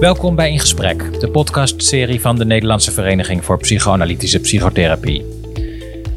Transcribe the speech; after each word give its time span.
Welkom 0.00 0.34
bij 0.34 0.50
In 0.50 0.58
Gesprek, 0.60 1.20
de 1.20 1.30
podcastserie 1.30 2.20
van 2.20 2.36
de 2.36 2.44
Nederlandse 2.44 2.92
Vereniging 2.92 3.44
voor 3.44 3.58
Psychoanalytische 3.58 4.40
Psychotherapie. 4.40 5.24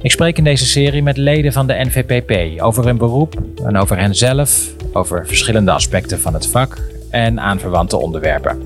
Ik 0.01 0.11
spreek 0.11 0.37
in 0.37 0.43
deze 0.43 0.65
serie 0.65 1.03
met 1.03 1.17
leden 1.17 1.53
van 1.53 1.67
de 1.67 1.73
NVPP 1.73 2.61
over 2.61 2.85
hun 2.85 2.97
beroep 2.97 3.41
en 3.63 3.77
over 3.77 3.97
henzelf, 3.97 4.75
over 4.93 5.27
verschillende 5.27 5.71
aspecten 5.71 6.19
van 6.19 6.33
het 6.33 6.47
vak 6.47 6.77
en 7.09 7.39
aanverwante 7.39 7.97
onderwerpen. 7.97 8.61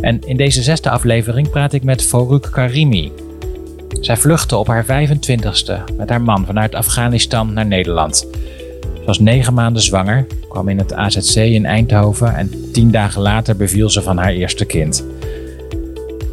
En 0.00 0.20
in 0.26 0.36
deze 0.36 0.62
zesde 0.62 0.90
aflevering 0.90 1.50
praat 1.50 1.72
ik 1.72 1.82
met 1.82 2.02
Foruk 2.02 2.48
Karimi. 2.52 3.12
Zij 4.00 4.16
vluchtte 4.16 4.56
op 4.56 4.66
haar 4.66 4.84
25ste 4.84 5.94
met 5.96 6.08
haar 6.08 6.22
man 6.22 6.46
vanuit 6.46 6.74
Afghanistan 6.74 7.52
naar 7.52 7.66
Nederland. 7.66 8.26
Was 9.08 9.18
negen 9.18 9.54
maanden 9.54 9.82
zwanger, 9.82 10.26
kwam 10.48 10.68
in 10.68 10.78
het 10.78 10.94
AZC 10.94 11.36
in 11.36 11.66
Eindhoven 11.66 12.36
en 12.36 12.50
tien 12.72 12.90
dagen 12.90 13.22
later 13.22 13.56
beviel 13.56 13.90
ze 13.90 14.02
van 14.02 14.16
haar 14.16 14.32
eerste 14.32 14.64
kind. 14.64 15.04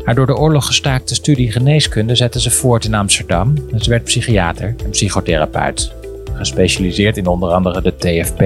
Haar 0.03 0.15
door 0.15 0.25
de 0.25 0.35
oorlog 0.35 0.65
gestaakte 0.65 1.15
studie 1.15 1.51
geneeskunde 1.51 2.15
zette 2.15 2.41
ze 2.41 2.51
voort 2.51 2.85
in 2.85 2.93
Amsterdam 2.93 3.53
en 3.71 3.83
ze 3.83 3.89
werd 3.89 4.03
psychiater 4.03 4.75
en 4.83 4.89
psychotherapeut, 4.89 5.93
gespecialiseerd 6.33 7.17
in 7.17 7.27
onder 7.27 7.49
andere 7.49 7.81
de 7.81 7.95
TFP. 7.95 8.39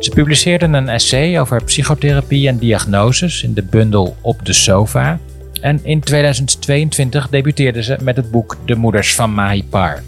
Ze 0.00 0.10
publiceerde 0.14 0.64
een 0.64 0.88
essay 0.88 1.40
over 1.40 1.64
psychotherapie 1.64 2.48
en 2.48 2.58
diagnoses 2.58 3.42
in 3.42 3.54
de 3.54 3.62
bundel 3.62 4.16
Op 4.20 4.44
de 4.44 4.52
Sofa. 4.52 5.18
En 5.60 5.80
in 5.82 6.00
2022 6.00 7.28
debuteerde 7.28 7.82
ze 7.82 7.96
met 8.02 8.16
het 8.16 8.30
boek 8.30 8.56
De 8.64 8.74
Moeders 8.74 9.14
van 9.14 9.34
Mahipar. 9.34 10.02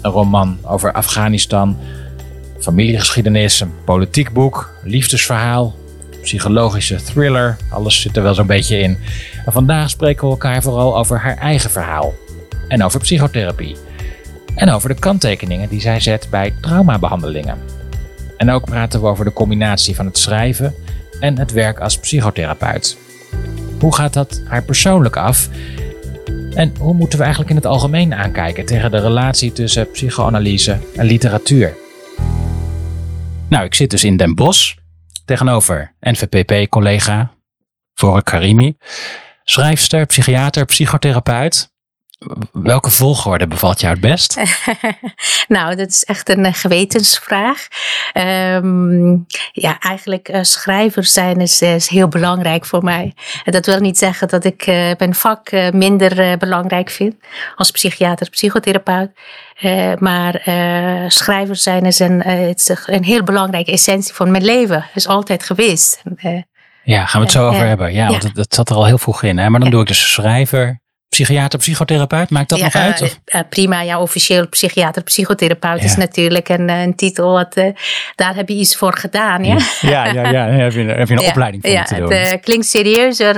Een 0.00 0.10
roman 0.10 0.58
over 0.62 0.92
Afghanistan, 0.92 1.76
familiegeschiedenis, 2.64 3.60
een 3.60 3.72
politiek 3.84 4.32
boek, 4.32 4.74
liefdesverhaal, 4.82 5.74
psychologische 6.22 7.02
thriller. 7.02 7.56
Alles 7.70 8.00
zit 8.00 8.16
er 8.16 8.22
wel 8.22 8.34
zo'n 8.34 8.46
beetje 8.46 8.78
in. 8.78 8.98
Vandaag 9.46 9.90
spreken 9.90 10.24
we 10.24 10.30
elkaar 10.30 10.62
vooral 10.62 10.98
over 10.98 11.18
haar 11.18 11.36
eigen 11.36 11.70
verhaal. 11.70 12.14
En 12.68 12.84
over 12.84 13.00
psychotherapie. 13.00 13.76
En 14.54 14.70
over 14.70 14.88
de 14.88 14.94
kanttekeningen 14.94 15.68
die 15.68 15.80
zij 15.80 16.00
zet 16.00 16.26
bij 16.30 16.54
traumabehandelingen. 16.60 17.58
En 18.36 18.50
ook 18.50 18.64
praten 18.64 19.00
we 19.00 19.06
over 19.06 19.24
de 19.24 19.32
combinatie 19.32 19.94
van 19.94 20.06
het 20.06 20.18
schrijven 20.18 20.74
en 21.20 21.38
het 21.38 21.52
werk 21.52 21.80
als 21.80 21.98
psychotherapeut. 21.98 22.96
Hoe 23.80 23.94
gaat 23.94 24.12
dat 24.12 24.42
haar 24.44 24.62
persoonlijk 24.62 25.16
af? 25.16 25.48
En 26.54 26.72
hoe 26.78 26.94
moeten 26.94 27.18
we 27.18 27.24
eigenlijk 27.24 27.54
in 27.54 27.58
het 27.58 27.66
algemeen 27.66 28.14
aankijken 28.14 28.66
tegen 28.66 28.90
de 28.90 29.00
relatie 29.00 29.52
tussen 29.52 29.90
psychoanalyse 29.90 30.78
en 30.96 31.06
literatuur? 31.06 31.82
Nou, 33.48 33.64
ik 33.64 33.74
zit 33.74 33.90
dus 33.90 34.04
in 34.04 34.16
Den 34.16 34.34
Bosch 34.34 34.74
tegenover 35.24 35.94
NVPP-collega 36.00 37.32
Vork 37.94 38.24
Karimi, 38.24 38.76
schrijfster, 39.44 40.06
psychiater, 40.06 40.64
psychotherapeut. 40.64 41.72
Welke 42.52 42.90
volgorde 42.90 43.46
bevalt 43.46 43.80
jou 43.80 43.92
het 43.92 44.02
best? 44.02 44.40
nou, 45.48 45.76
dat 45.76 45.88
is 45.88 46.04
echt 46.04 46.28
een 46.28 46.54
gewetensvraag. 46.54 47.68
Um, 48.14 49.26
ja, 49.52 49.78
eigenlijk 49.78 50.28
uh, 50.28 50.42
schrijver 50.42 51.04
zijn 51.04 51.40
is, 51.40 51.88
heel 51.88 52.08
belangrijk 52.08 52.66
voor 52.66 52.84
mij. 52.84 53.14
En 53.44 53.52
dat 53.52 53.66
wil 53.66 53.80
niet 53.80 53.98
zeggen 53.98 54.28
dat 54.28 54.44
ik 54.44 54.66
uh, 54.66 54.90
mijn 54.98 55.14
vak 55.14 55.50
minder 55.72 56.38
belangrijk 56.38 56.90
vind 56.90 57.14
als 57.56 57.70
psychiater, 57.70 58.30
psychotherapeut. 58.30 59.10
Maar 59.98 60.42
schrijver 61.08 61.56
zijn 61.56 61.84
is 61.84 61.98
een, 61.98 62.22
is 62.22 62.70
een 62.86 63.04
heel 63.04 63.22
belangrijke 63.22 63.72
essentie 63.72 64.14
van 64.14 64.30
mijn 64.30 64.44
leven. 64.44 64.84
Is 64.94 65.08
altijd 65.08 65.42
geweest. 65.42 66.02
ja, 66.84 67.06
gaan 67.06 67.20
we 67.20 67.26
het 67.26 67.36
zo 67.36 67.48
over 67.48 67.66
hebben. 67.66 67.92
Ja, 67.92 68.08
want 68.08 68.22
dat, 68.22 68.34
dat, 68.34 68.54
zat 68.54 68.70
er 68.70 68.76
al 68.76 68.86
heel 68.86 68.98
vroeg 68.98 69.22
in. 69.22 69.38
Hè? 69.38 69.50
Maar 69.50 69.60
dan 69.60 69.70
doe 69.70 69.80
ik 69.80 69.86
dus 69.86 70.12
schrijver, 70.12 70.80
psychiater, 71.14 71.58
psychotherapeut? 71.58 72.30
Maakt 72.30 72.48
dat 72.48 72.60
nog 72.60 72.74
uit? 72.74 73.02
Of? 73.02 73.18
Uh, 73.26 73.40
prima, 73.48 73.80
ja, 73.80 74.00
officieel 74.00 74.48
psychiater, 74.48 75.02
psychotherapeut 75.02 75.84
is 75.84 75.96
natuurlijk 75.96 76.48
een, 76.48 76.68
een 76.68 76.94
titel. 76.94 77.32
Wat, 77.32 77.56
uh, 77.56 77.74
daar 78.14 78.34
heb 78.34 78.48
je 78.48 78.54
iets 78.54 78.76
voor 78.76 78.96
gedaan, 78.96 79.44
ja? 79.44 79.56
Ja, 79.80 80.04
ja, 80.04 80.30
ja. 80.30 80.46
Heb 80.46 80.72
je, 80.72 80.80
heb 80.80 81.08
je 81.08 81.14
een 81.14 81.20
opleiding 81.20 81.62
voor 81.62 81.72
ja, 81.72 81.82
te 81.82 81.94
doen. 81.94 82.12
Het 82.12 82.40
klinkt 82.40 82.66
serieuzer 82.66 83.34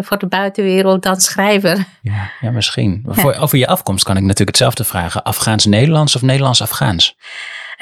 voor 0.00 0.18
de 0.18 0.26
buitenwereld 0.28 1.02
dan 1.02 1.20
schrijver. 1.20 1.84
Ja, 2.02 2.30
ja 2.40 2.50
misschien. 2.50 3.04
Voor, 3.06 3.34
over 3.34 3.58
je 3.58 3.66
afkomst 3.66 4.04
kan 4.04 4.16
ik 4.16 4.22
natuurlijk 4.22 4.48
hetzelfde 4.48 4.84
vragen. 4.84 5.22
Afghaans-Nederlands 5.22 6.16
of 6.16 6.22
Nederlands-Afghaans? 6.22 7.16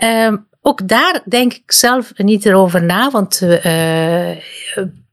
Um, 0.04 0.46
ook 0.66 0.88
daar 0.88 1.20
denk 1.24 1.52
ik 1.52 1.72
zelf 1.72 2.12
niet 2.16 2.46
erover 2.46 2.82
na, 2.82 3.10
want 3.10 3.40
uh, 3.42 4.30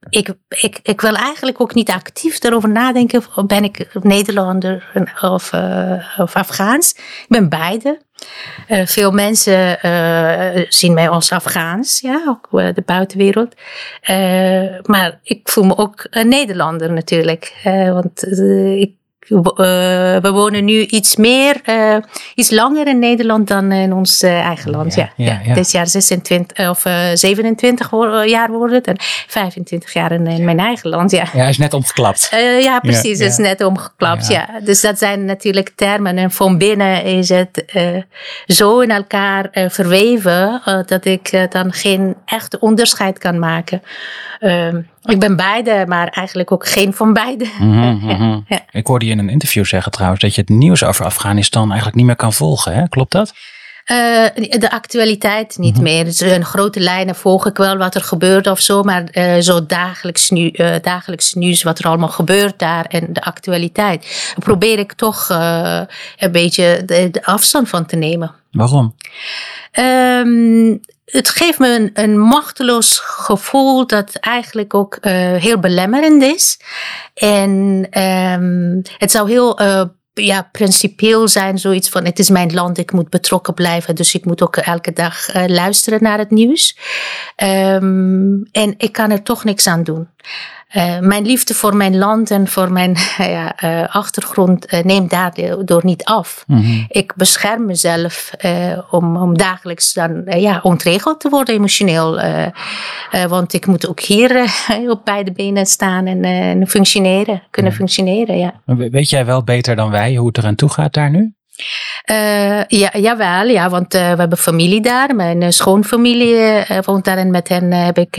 ik, 0.10 0.34
ik, 0.50 0.80
ik 0.84 1.02
wil 1.02 1.16
eigenlijk 1.16 1.62
ook 1.62 1.74
niet 1.74 1.90
actief 1.90 2.44
erover 2.44 2.70
nadenken. 2.70 3.24
Ben 3.46 3.64
ik 3.64 3.88
Nederlander 4.04 4.92
of, 5.22 5.54
uh, 5.54 6.20
of 6.20 6.36
Afghaans? 6.36 6.94
Ik 6.98 7.26
ben 7.28 7.50
beide. 7.50 8.02
Veel 8.86 9.12
mensen 9.12 9.78
zien 10.70 10.94
mij 10.94 11.10
als 11.10 11.32
Afghaans, 11.32 12.00
ja, 12.00 12.24
ook 12.28 12.76
de 12.76 12.84
buitenwereld. 12.86 13.56
maar 14.86 15.20
ik 15.24 15.50
voel 15.50 15.64
me 15.64 15.78
ook 15.78 16.08
Nederlander 16.12 16.92
natuurlijk. 16.92 17.54
want 17.94 18.24
ik 18.78 19.01
we, 19.32 20.20
we 20.22 20.32
wonen 20.32 20.66
nu 20.66 20.86
iets 20.86 21.16
meer, 21.16 21.62
uh, 21.66 21.96
iets 22.36 22.50
langer 22.50 22.88
in 22.88 23.00
Nederland 23.00 23.48
dan 23.48 23.72
in 23.72 23.94
ons 23.94 24.24
uh, 24.24 24.40
eigen 24.40 24.72
land. 24.72 24.96
Ja, 24.96 25.10
ja, 25.16 25.26
ja, 25.26 25.42
ja. 25.46 25.54
Dit 25.54 25.72
jaar 25.72 25.88
26 25.88 26.70
of 26.70 26.86
uh, 26.86 26.94
27 27.14 27.90
jaar 28.26 28.52
wordt 28.52 28.74
het 28.74 28.88
en 28.88 28.96
25 29.28 29.94
jaar 29.94 30.12
in, 30.12 30.28
in, 30.28 30.46
mijn 30.46 30.60
eigen 30.60 30.90
land. 30.90 31.12
Ja, 31.12 31.26
ja 31.34 31.48
is 31.48 31.58
net 31.58 31.74
omgeklapt. 31.74 32.30
ja, 32.62 32.80
precies, 32.80 33.20
is 33.20 33.38
net 33.38 33.64
omgeklapt. 33.64 34.28
Ja. 34.28 34.50
Dus 34.64 34.82
dat 34.82 34.98
zijn 34.98 35.26
natuurlijk 35.26 35.72
termen. 35.76 36.18
En 36.18 36.32
van 36.32 36.58
binnen 36.58 37.04
is 37.04 37.30
het 37.30 37.66
zo 38.46 38.80
in 38.80 38.92
elkaar 38.92 39.50
verweven 39.52 40.62
dat 40.86 41.06
ik 41.06 41.48
dan 41.50 41.74
geen 41.74 42.16
echt 42.26 42.60
onderscheid 42.60 43.18
kan 43.18 43.40
maken. 43.40 43.82
Ik 45.04 45.20
ben 45.20 45.36
beide, 45.36 45.86
maar 45.88 46.08
eigenlijk 46.08 46.52
ook 46.52 46.68
geen 46.68 46.94
van 46.94 47.14
beide. 47.14 47.46
Mm 47.60 48.00
-hmm, 48.00 48.46
ja, 48.48 48.60
Ik 48.72 48.88
hoorde 48.88 49.06
je 49.06 49.12
in 49.12 49.20
een 49.20 49.30
interview 49.30 49.66
zeggen 49.66 49.92
trouwens 49.92 50.22
dat 50.22 50.36
je 50.36 50.42
het 50.42 50.50
nieuws 50.50 50.84
over 50.84 51.06
Afghanistan 51.06 51.68
eigenlijk 51.68 51.96
niet 51.96 52.06
meer 52.06 52.16
kan 52.16 52.34
volgen. 52.34 52.74
Hè? 52.74 52.88
Klopt 52.88 53.12
dat? 53.12 53.34
Uh, 53.92 53.98
de 54.60 54.72
actualiteit 54.72 55.58
niet 55.58 55.70
mm 55.70 55.76
-hmm. 55.76 55.84
meer. 55.84 56.04
Dus 56.04 56.22
in 56.22 56.46
grote 56.46 56.80
lijnen 56.80 57.16
volg 57.16 57.46
ik 57.46 57.58
wel 57.58 57.78
wat 57.78 57.96
er 57.96 58.02
gebeurt 58.02 58.48
of 58.48 58.60
zo, 58.60 58.84
maar 58.84 59.04
uh, 59.12 59.38
zo 59.40 59.66
dagelijks, 59.66 60.30
nu, 60.30 60.50
uh, 60.54 60.76
dagelijks 60.82 61.34
nieuws, 61.34 61.64
wat 61.64 61.80
er 61.80 61.86
allemaal 61.86 62.10
gebeurt 62.10 62.60
daar 62.60 62.86
en 62.86 63.14
de 63.14 63.22
actualiteit, 63.22 64.34
probeer 64.40 64.80
ik 64.80 64.94
toch 64.94 65.30
een 66.18 66.32
beetje 66.32 66.84
de, 66.86 67.10
de, 67.12 67.26
afstand 67.26 67.70
van 67.70 67.86
te 67.86 67.96
nemen. 67.96 68.32
Waarom? 68.52 68.96
Um, 69.80 70.80
het 71.12 71.30
geeft 71.30 71.60
me 71.60 71.92
een, 71.94 72.20
machteloos 72.20 73.00
gevoel 73.00 73.88
dat 73.88 74.16
eigenlijk 74.16 74.74
ook 74.74 74.98
uh, 75.02 75.12
heel 75.36 75.60
belemmerend 75.60 76.24
is. 76.24 76.60
En 77.14 77.88
um, 78.02 78.82
het 78.98 79.12
zou 79.12 79.30
heel 79.30 79.62
uh, 79.62 79.84
ja, 80.14 80.50
principieel 80.52 81.28
zijn, 81.28 81.58
zoiets 81.58 81.90
van 81.90 82.06
het 82.06 82.20
is 82.20 82.30
mijn 82.30 82.54
land, 82.54 82.78
ik 82.78 82.92
moet 82.92 83.10
betrokken 83.10 83.54
blijven, 83.54 83.96
dus 83.96 84.14
ik 84.14 84.26
moet 84.26 84.42
ook 84.42 84.58
elke 84.58 84.94
dag 84.94 85.36
uh, 85.36 85.44
luisteren 85.48 86.04
naar 86.04 86.18
het 86.18 86.32
nieuws. 86.32 86.78
Um, 87.44 88.44
en 88.52 88.74
ik 88.78 88.92
kan 88.92 89.12
er 89.12 89.24
toch 89.24 89.44
niks 89.44 89.68
aan 89.68 89.84
doen. 89.84 90.08
Uh, 90.76 91.00
mijn 91.00 91.26
liefde 91.26 91.54
voor 91.54 91.76
mijn 91.76 91.98
land 91.98 92.32
en 92.32 92.48
voor 92.48 92.72
mijn 92.72 92.98
ja, 93.18 93.64
uh, 93.64 93.96
achtergrond 93.96 94.74
uh, 94.74 94.80
neemt 94.80 95.10
daardoor 95.10 95.82
niet 95.86 96.04
af. 96.04 96.44
Mm 96.48 96.62
-hmm. 96.62 96.86
Ik 96.88 97.16
bescherm 97.16 97.66
mezelf 97.66 98.32
om, 98.90 99.18
om 99.18 99.38
dagelijks 99.38 99.94
dan 99.94 100.24
ja, 100.26 100.60
ontregeld 100.64 101.20
te 101.20 101.30
worden 101.30 101.56
emotioneel. 101.56 102.22
want 103.28 103.54
ik 103.54 103.66
moet 103.66 103.88
ook 103.88 104.00
hier 104.00 104.54
op 104.88 105.06
beide 105.06 105.32
benen 105.32 105.66
staan 105.66 106.06
en, 106.06 106.24
en 106.24 106.68
functioneren, 106.68 107.44
kunnen 107.50 107.72
mm. 107.72 107.78
functioneren. 107.78 108.38
Ja. 108.38 108.54
Weet 108.66 109.10
jij 109.10 109.26
wel 109.26 109.44
beter 109.44 109.76
dan 109.76 109.90
wij 109.90 110.16
hoe 110.16 110.28
het 110.28 110.38
eraan 110.38 110.56
toe 110.56 110.70
gaat 110.70 110.94
daar 110.94 111.10
nu? 111.10 111.34
Uh, 112.12 112.64
ja, 112.68 112.90
jawel, 112.94 113.48
ja, 113.48 113.70
want 113.70 113.96
uh, 113.96 114.12
we 114.12 114.20
hebben 114.20 114.38
familie 114.38 114.82
daar. 114.82 115.16
Mijn 115.16 115.42
uh, 115.42 115.50
schoonfamilie 115.50 116.66
woont 116.86 117.06
daar 117.06 117.18
en 117.18 117.32
met 117.32 117.48
hen 117.48 117.72
heb 117.72 117.98
ik 117.98 118.12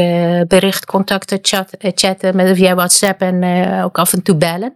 berichtcontacten, 0.49 1.38
chat, 1.43 1.75
chatten 1.79 2.37
met, 2.37 2.56
via 2.56 2.75
WhatsApp 2.75 3.20
en 3.20 3.44
ook 3.84 3.99
af 3.99 4.12
en 4.12 4.23
toe 4.23 4.37
bellen. 4.37 4.75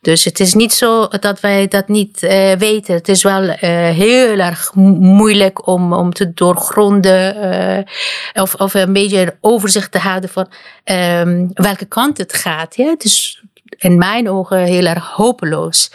Dus 0.00 0.24
het 0.24 0.40
is 0.40 0.54
niet 0.54 0.72
zo 0.72 1.08
dat 1.08 1.40
wij 1.40 1.68
dat 1.68 1.88
niet 1.88 2.20
weten. 2.58 2.94
Het 2.94 3.08
is 3.08 3.22
wel 3.22 3.48
heel 3.50 4.38
erg 4.38 4.74
moeilijk 4.74 5.66
om, 5.66 5.92
om 5.92 6.12
te 6.12 6.32
doorgronden 6.34 7.86
of, 8.34 8.54
of 8.54 8.74
een 8.74 8.92
beetje 8.92 9.20
een 9.20 9.32
overzicht 9.40 9.92
te 9.92 9.98
houden 9.98 10.30
van 10.30 10.46
um, 10.84 11.50
welke 11.54 11.84
kant 11.84 12.18
het 12.18 12.32
gaat. 12.32 12.76
Ja? 12.76 12.94
Dus 12.98 13.42
in 13.80 13.98
mijn 13.98 14.30
ogen 14.30 14.58
heel 14.58 14.86
erg 14.86 15.06
hopeloos. 15.10 15.90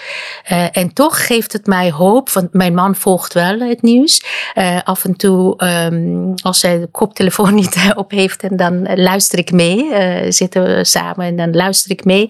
Uh, 0.52 0.78
en 0.78 0.94
toch 0.94 1.26
geeft 1.26 1.54
het 1.54 1.68
mij 1.68 1.92
hoop, 1.92 2.30
want 2.30 2.54
mijn 2.54 2.74
man 2.74 2.96
volgt 2.96 3.34
wel 3.34 3.60
het 3.60 3.82
nieuws. 3.82 4.24
Uh, 4.56 4.80
af 4.84 5.06
en 5.06 5.16
toe, 5.16 5.66
um, 5.66 6.34
als 6.44 6.62
hij 6.62 6.80
de 6.80 6.88
koptelefoon 6.88 7.56
niet 7.66 7.78
op 7.96 8.12
heeft, 8.12 8.44
en 8.44 8.56
dan 8.56 8.96
luister 8.96 9.40
ik 9.40 9.52
mee. 9.52 9.86
Uh, 9.86 10.32
zitten 10.32 10.64
we 10.64 10.84
samen 10.84 11.26
en 11.26 11.36
dan 11.36 11.56
luister 11.56 11.92
ik 11.92 12.06
mee. 12.06 12.30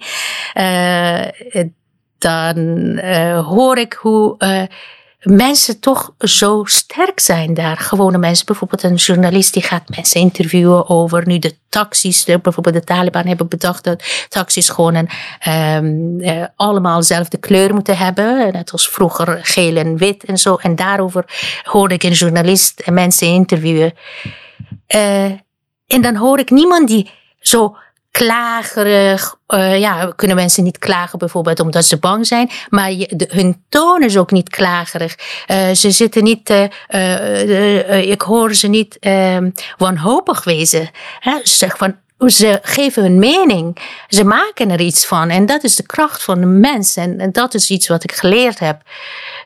dan 2.18 2.98
hoor 3.44 3.78
ik 3.78 3.92
hoe 3.92 4.36
mensen 5.26 5.80
toch 5.80 6.14
zo 6.18 6.64
sterk 6.64 7.20
zijn 7.20 7.54
daar. 7.54 7.76
Gewone 7.76 8.18
mensen, 8.18 8.46
bijvoorbeeld 8.46 8.82
een 8.82 8.94
journalist 8.94 9.52
die 9.52 9.62
gaat 9.62 9.88
mensen 9.96 10.20
interviewen 10.20 10.88
over 10.88 11.26
nu 11.26 11.38
de 11.38 11.56
taxis. 11.68 12.24
Bijvoorbeeld 12.24 12.74
de 12.74 12.84
Taliban 12.84 13.26
hebben 13.26 13.48
bedacht 13.48 13.84
dat 13.84 14.26
taxis 14.28 14.68
gewoon 14.68 14.94
um, 15.48 16.20
uh, 16.20 16.44
allemaal 16.56 16.98
dezelfde 16.98 17.36
kleur 17.36 17.74
moeten 17.74 17.96
hebben. 17.96 18.52
Net 18.52 18.72
als 18.72 18.88
vroeger 18.88 19.38
geel 19.42 19.76
en 19.76 19.96
wit 19.96 20.24
en 20.24 20.38
zo. 20.38 20.54
En 20.54 20.76
daarover 20.76 21.24
hoorde 21.62 21.94
ik 21.94 22.02
een 22.02 22.12
journalist 22.12 22.80
en 22.80 22.94
mensen 22.94 23.26
interviewen. 23.26 23.92
Uh, 24.94 25.24
en 25.86 26.00
dan 26.00 26.16
hoor 26.16 26.38
ik 26.38 26.50
niemand 26.50 26.88
die 26.88 27.10
zo 27.40 27.76
klagerig. 28.16 29.36
Uh, 29.48 29.78
ja, 29.78 30.12
kunnen 30.16 30.36
mensen 30.36 30.64
niet 30.64 30.78
klagen 30.78 31.18
bijvoorbeeld 31.18 31.60
omdat 31.60 31.84
ze 31.84 31.98
bang 31.98 32.26
zijn. 32.26 32.50
Maar 32.68 32.90
hun 33.28 33.64
toon 33.68 34.02
is 34.02 34.16
ook 34.16 34.30
niet 34.30 34.48
klagerig. 34.48 35.18
Uh, 35.50 35.70
ze 35.70 35.90
zitten 35.90 36.22
niet, 36.22 36.50
uh, 36.50 38.10
ik 38.10 38.20
hoor 38.20 38.54
ze 38.54 38.66
niet 38.68 38.98
ehm, 38.98 39.50
wanhopig 39.76 40.44
wezen. 40.44 40.90
Hè? 41.18 41.38
Zeg 41.42 41.76
van, 41.76 41.96
ze 42.18 42.58
geven 42.62 43.02
hun 43.02 43.18
mening. 43.18 43.76
Ze 44.08 44.24
maken 44.24 44.70
er 44.70 44.80
iets 44.80 45.06
van. 45.06 45.30
En 45.30 45.46
dat 45.46 45.64
is 45.64 45.76
de 45.76 45.86
kracht 45.86 46.22
van 46.22 46.40
de 46.40 46.46
mens. 46.46 46.96
En, 46.96 47.18
en 47.18 47.32
dat 47.32 47.54
is 47.54 47.70
iets 47.70 47.88
wat 47.88 48.04
ik 48.04 48.12
geleerd 48.12 48.58
heb. 48.58 48.80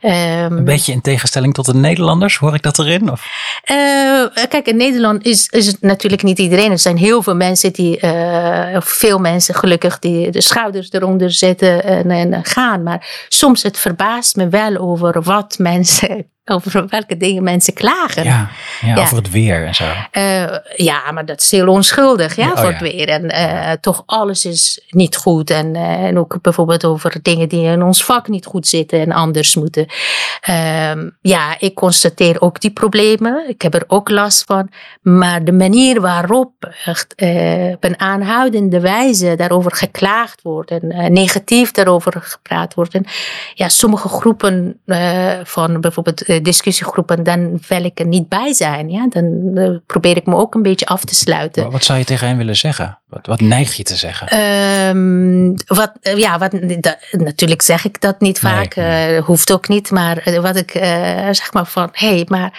Um, 0.03 0.11
een 0.11 0.65
beetje 0.65 0.93
in 0.93 1.01
tegenstelling 1.01 1.55
tot 1.55 1.67
de 1.67 1.75
Nederlanders, 1.75 2.37
hoor 2.37 2.55
ik 2.55 2.63
dat 2.63 2.79
erin? 2.79 3.11
Of? 3.11 3.27
Uh, 3.71 4.47
kijk, 4.49 4.67
in 4.67 4.77
Nederland 4.77 5.25
is, 5.25 5.47
is 5.47 5.67
het 5.67 5.81
natuurlijk 5.81 6.23
niet 6.23 6.39
iedereen. 6.39 6.71
Er 6.71 6.79
zijn 6.79 6.97
heel 6.97 7.23
veel 7.23 7.37
mensen 7.37 7.73
die, 7.73 8.01
uh, 8.05 8.81
veel 8.81 9.19
mensen 9.19 9.55
gelukkig, 9.55 9.99
die 9.99 10.31
de 10.31 10.41
schouders 10.41 10.93
eronder 10.93 11.33
zetten 11.33 11.85
en, 11.85 12.11
en 12.11 12.45
gaan. 12.45 12.83
Maar 12.83 13.27
soms 13.29 13.63
het 13.63 13.79
verbaast 13.79 14.37
me 14.37 14.49
wel 14.49 14.77
over 14.77 15.23
wat 15.23 15.59
mensen 15.59 16.31
over 16.51 16.85
welke 16.89 17.17
dingen 17.17 17.43
mensen 17.43 17.75
klagen. 17.75 18.25
Ja, 18.25 18.51
ja, 18.81 18.97
over 18.97 19.17
het 19.17 19.31
weer 19.31 19.67
en 19.67 19.75
zo. 19.75 19.85
Uh, 19.85 20.57
ja, 20.77 21.11
maar 21.13 21.27
dat 21.27 21.41
is 21.41 21.51
heel 21.51 21.69
onschuldig 21.69 22.37
ja, 22.37 22.51
oh, 22.51 22.59
voor 22.59 22.71
het 22.71 22.81
weer. 22.81 23.09
En 23.09 23.25
uh, 23.25 23.73
toch 23.81 24.03
alles 24.07 24.45
is 24.45 24.87
niet 24.91 25.17
goed. 25.17 25.51
En, 25.51 25.75
uh, 25.75 25.83
en 25.83 26.19
ook 26.19 26.43
bijvoorbeeld 26.43 26.85
over 26.85 27.19
dingen 27.23 27.49
die 27.49 27.65
in 27.65 27.83
ons 27.83 28.05
vak 28.05 28.29
niet 28.29 28.47
goed 28.47 28.69
zitten 28.69 29.01
en 29.01 29.13
anders 29.13 29.55
moeten. 29.55 29.87
Ehm, 30.41 31.09
ja, 31.21 31.57
ik 31.59 31.75
constateer 31.75 32.41
ook 32.41 32.61
die 32.61 32.73
problemen. 32.73 33.49
Ik 33.49 33.63
heb 33.63 33.75
er 33.75 33.85
ook 33.87 34.11
last 34.11 34.45
van. 34.45 34.71
Maar 35.03 35.45
de 35.45 35.53
manier 35.53 36.01
waarop 36.01 36.53
echt 36.85 37.15
op 37.73 37.85
een 37.85 38.01
aanhoudende 38.01 38.81
wijze 38.81 39.35
daarover 39.37 39.73
geklaagd 39.73 40.43
wordt 40.43 40.71
en 40.71 41.13
negatief 41.13 41.71
daarover 41.71 42.13
gepraat 42.23 42.75
wordt. 42.75 42.95
En 42.95 43.05
ja, 43.55 43.69
sommige 43.69 44.09
groepen 44.09 44.81
van 45.45 45.81
bijvoorbeeld 45.81 46.29
discussiegroepen, 46.43 47.23
dan 47.23 47.61
wil 47.69 47.85
ik 47.85 48.01
er 48.01 48.07
niet 48.07 48.29
bij 48.29 48.53
zijn. 48.53 48.91
Ja? 48.91 49.07
Dan 49.09 49.51
uh, 49.55 49.77
probeer 49.87 50.17
ik 50.17 50.27
me 50.27 50.35
ook 50.35 50.55
een 50.55 50.63
beetje 50.63 50.87
af 50.87 51.05
te 51.05 51.15
sluiten. 51.15 51.63
Maar 51.63 51.73
wat 51.73 51.85
zou 51.85 51.99
je 51.99 52.05
tegen 52.05 52.27
hen 52.27 52.37
willen 52.37 52.57
zeggen? 52.57 52.99
Wat, 53.09 53.27
wat 53.27 53.41
neig 53.41 53.75
je 53.75 53.83
te 53.83 53.97
zeggen? 53.97 54.39
Um, 54.39 55.55
wat, 55.67 55.93
uh, 56.03 56.17
ja, 56.17 56.39
wat, 56.39 56.51
dat, 56.81 56.99
natuurlijk 57.11 57.63
zeg 57.63 57.85
ik 57.85 58.01
dat 58.01 58.21
niet 58.21 58.39
vaak. 58.39 58.75
Nee, 58.75 59.17
uh, 59.17 59.23
hoeft 59.23 59.53
ook 59.53 59.69
niet. 59.69 59.91
Maar 59.91 60.39
wat 60.41 60.57
ik 60.57 60.71
zeg 61.31 61.53
maar 61.53 61.67
van, 61.67 61.89
hé, 61.93 62.15
hey, 62.15 62.25
maar... 62.29 62.53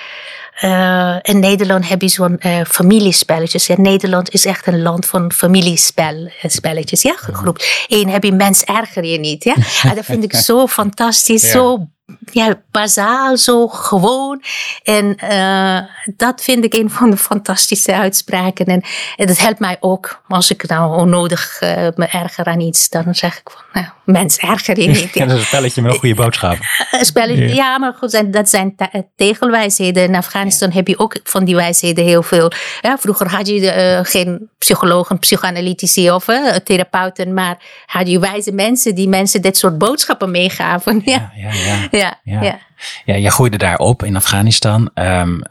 Uh, 0.62 1.16
in 1.22 1.40
Nederland 1.40 1.90
heb 1.90 2.02
je 2.02 2.08
zo'n 2.08 2.40
uh, 2.40 2.62
familiespelletjes. 2.68 3.68
Ja, 3.68 3.76
Nederland 3.78 4.34
is 4.34 4.46
echt 4.46 4.68
een 4.68 4.82
land 4.82 5.06
van 5.06 5.32
familiespelletjes. 5.32 7.02
Ja, 7.02 7.16
groep. 7.18 7.58
Eén 7.88 8.10
heb 8.10 8.24
je 8.24 8.32
mens 8.32 8.64
erger 8.64 9.06
je 9.06 9.20
niet. 9.20 9.44
Ja? 9.44 9.56
En 9.84 9.96
dat 9.96 10.06
vind 10.06 10.24
ik 10.24 10.36
zo 10.36 10.68
fantastisch, 10.68 11.42
ja. 11.42 11.50
zo 11.50 11.88
ja, 12.32 12.62
bazaal, 12.72 13.38
zo 13.38 13.68
gewoon. 13.68 14.42
En 14.84 15.18
uh, 15.24 15.80
dat 16.16 16.44
vind 16.44 16.64
ik 16.64 16.74
een 16.74 16.90
van 16.90 17.10
de 17.10 17.18
fantastische 17.18 17.96
uitspraken. 17.96 18.66
En, 18.66 18.82
en 19.16 19.28
dat 19.28 19.38
helpt 19.38 19.60
mij 19.60 19.78
ook. 19.80 20.24
Als 20.28 20.52
ik 20.52 20.68
nou 20.68 20.98
onnodig 20.98 21.62
uh, 21.62 21.70
me 21.96 22.08
erger 22.08 22.46
aan 22.46 22.60
iets, 22.60 22.90
dan 22.90 23.16
zeg 23.16 23.38
ik 23.38 23.50
van, 23.50 23.62
nou, 23.74 23.86
mens 24.06 24.38
erger 24.38 24.80
je 24.80 24.88
niet. 24.88 25.14
Ja, 25.14 25.26
dat 25.26 25.36
is 25.36 25.40
een 25.40 25.48
spelletje 25.48 25.82
met 25.82 25.94
een 25.94 26.00
goede 26.00 26.16
boodschap. 26.16 26.58
Een 26.92 27.06
spelletje, 27.06 27.48
ja. 27.48 27.54
ja. 27.54 27.80
maar 27.80 27.94
goed, 27.94 28.34
dat 28.34 28.50
zijn 28.50 28.76
tegelwijsheden. 29.16 30.04
In 30.04 30.16
Afghanistan 30.16 30.41
ja. 30.50 30.70
heb 30.70 30.88
je 30.88 31.00
ook 31.00 31.20
van 31.24 31.46
die 31.46 31.56
wijsheden 31.56 32.04
heel 32.04 32.24
veel. 32.24 32.52
Ja, 32.82 32.98
vroeger 32.98 33.30
had 33.30 33.48
je 33.48 33.60
uh, 33.60 34.00
geen 34.12 34.50
psychologen, 34.58 35.20
psychoanalytici 35.20 36.12
of 36.12 36.26
therapeuten, 36.64 37.34
maar 37.34 37.58
had 37.86 38.08
je 38.08 38.20
wijze 38.20 38.52
mensen 38.52 38.96
die 38.96 39.08
mensen 39.10 39.42
dit 39.42 39.58
soort 39.58 39.78
boodschappen 39.78 40.32
meegaven. 40.32 41.02
Ja, 41.06 41.32
ja, 41.36 41.54
ja. 41.54 41.88
ja 41.92 42.02
ja, 42.02 42.20
ja. 42.24 42.42
ja. 42.42 42.60
ja 43.06 43.16
je 43.16 43.32
groeide 43.32 43.58
daar 43.58 43.78
op 43.78 44.04
in 44.04 44.16
Afghanistan 44.16 44.90
um, 44.96 45.42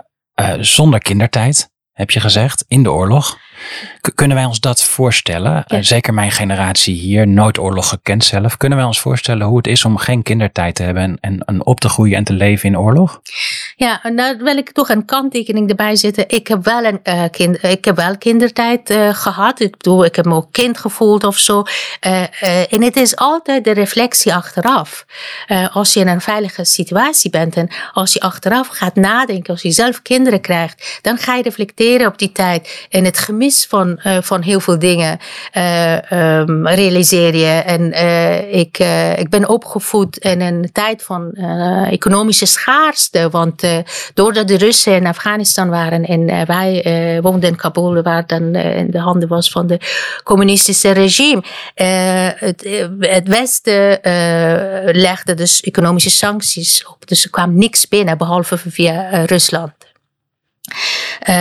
uh, 0.41 0.53
zonder 0.61 1.01
kindertijd, 1.01 1.71
heb 1.93 2.11
je 2.11 2.21
gezegd, 2.21 2.65
in 2.69 2.83
de 2.83 2.93
oorlog 2.93 3.39
kunnen 4.15 4.37
wij 4.37 4.47
ons 4.47 4.61
dat 4.61 4.83
voorstellen? 4.83 5.65
Ja. 5.67 5.83
zeker 5.83 6.15
mijn 6.15 6.31
generatie 6.31 6.95
hier, 6.95 7.29
nooit 7.29 7.59
oorlog 7.59 7.89
gekend 7.89 8.25
zelf. 8.25 8.57
Kunnen 8.57 8.79
wij 8.79 8.87
ons 8.87 9.01
voorstellen 9.01 9.47
hoe 9.47 9.57
het 9.57 9.67
is 9.67 9.85
om 9.85 9.97
geen 9.97 10.23
kindertijd 10.23 10.75
te 10.75 10.83
hebben 10.83 11.19
en, 11.21 11.41
en 11.45 11.67
op 11.67 11.81
te 11.81 11.89
groeien 11.89 12.17
en 12.17 12.25
te 12.25 12.33
leven 12.33 12.69
in 12.69 12.79
oorlog? 12.79 13.21
Ja, 13.77 14.01
daar 14.17 14.37
wil 14.37 14.57
ik 14.57 14.73
toch 14.73 14.89
een 14.89 15.05
kanttekening 15.05 15.69
erbij 15.69 15.97
zetten. 15.97 16.25
Ik 16.29 16.49
heb 16.49 16.65
wel, 16.65 16.85
een, 16.85 17.01
uh, 17.05 17.25
kind, 17.31 17.63
ik 17.63 17.85
heb 17.85 17.97
wel 17.97 18.19
kindertijd 18.19 18.91
uh, 18.91 19.15
gehad. 19.15 19.61
Ik 19.61 19.77
bedoel, 19.77 20.05
ik 20.05 20.17
heb 20.17 20.25
me 20.25 20.35
ook 20.35 20.53
kind 20.53 20.79
gevoeld 20.79 21.25
of 21.25 21.39
zo. 21.39 21.63
Uh, 22.07 22.73
en 22.73 22.83
het 22.83 22.97
is 22.97 23.17
altijd 23.17 23.65
de 23.65 23.73
reflectie 23.73 24.35
achteraf. 24.35 25.05
als 25.73 25.93
je 25.93 26.01
in 26.01 26.09
een 26.09 26.21
veilige 26.21 26.65
situatie 26.65 27.31
bent 27.31 27.57
en 27.57 27.71
als 27.93 28.13
je 28.13 28.21
achteraf 28.21 28.69
gaat 28.69 28.95
nadenken, 28.95 29.53
als 29.53 29.63
je 29.63 29.71
zelf 29.71 30.03
kinderen 30.03 30.41
krijgt, 30.41 30.99
dan 31.03 31.19
ga 31.19 31.35
je 31.35 31.43
reflecteren 31.43 32.07
op 32.07 32.19
die 32.19 32.33
tijd 32.33 32.87
en 32.91 33.05
het 33.05 33.19
gemis 33.19 33.67
van, 33.67 33.90
uh, 34.05 34.19
van 34.21 34.43
heel 34.43 34.61
veel 34.61 34.79
dingen 34.79 35.19
um, 36.09 36.69
realiseer 36.69 37.37
je. 37.37 37.47
En 37.47 37.81
uh, 37.81 38.55
ik, 38.55 38.79
ik 39.17 39.29
ben 39.29 39.49
opgevoed 39.49 40.17
in 40.17 40.41
een 40.41 40.71
tijd 40.73 41.03
van 41.03 41.33
economische 41.91 42.47
schaarste. 42.47 43.31
Want 43.31 43.63
doordat 44.15 44.49
de 44.49 44.57
Russen 44.57 44.95
in 44.95 45.07
Afghanistan 45.07 45.69
waren 45.69 46.05
en 46.05 46.47
wij 46.47 46.83
woonden 47.23 47.49
in 47.49 47.57
Kabul, 47.57 48.03
waar 48.03 48.27
dan 48.27 48.55
in 48.55 48.91
de 48.91 48.99
handen 48.99 49.29
was 49.29 49.51
van 49.51 49.67
de 49.67 49.81
communistische 50.25 50.91
regime. 50.91 51.43
het, 51.75 52.87
het 52.99 53.29
Westen 53.29 53.99
legde 55.01 55.35
dus 55.35 55.61
economische 55.61 56.11
sancties 56.11 56.87
op. 56.87 57.07
Dus 57.07 57.25
er 57.25 57.31
kwam 57.31 57.59
niks 57.59 57.89
binnen 57.89 58.19
behalve 58.19 58.59
via 58.59 59.25
Rusland. 59.25 59.73
Uh, 61.29 61.37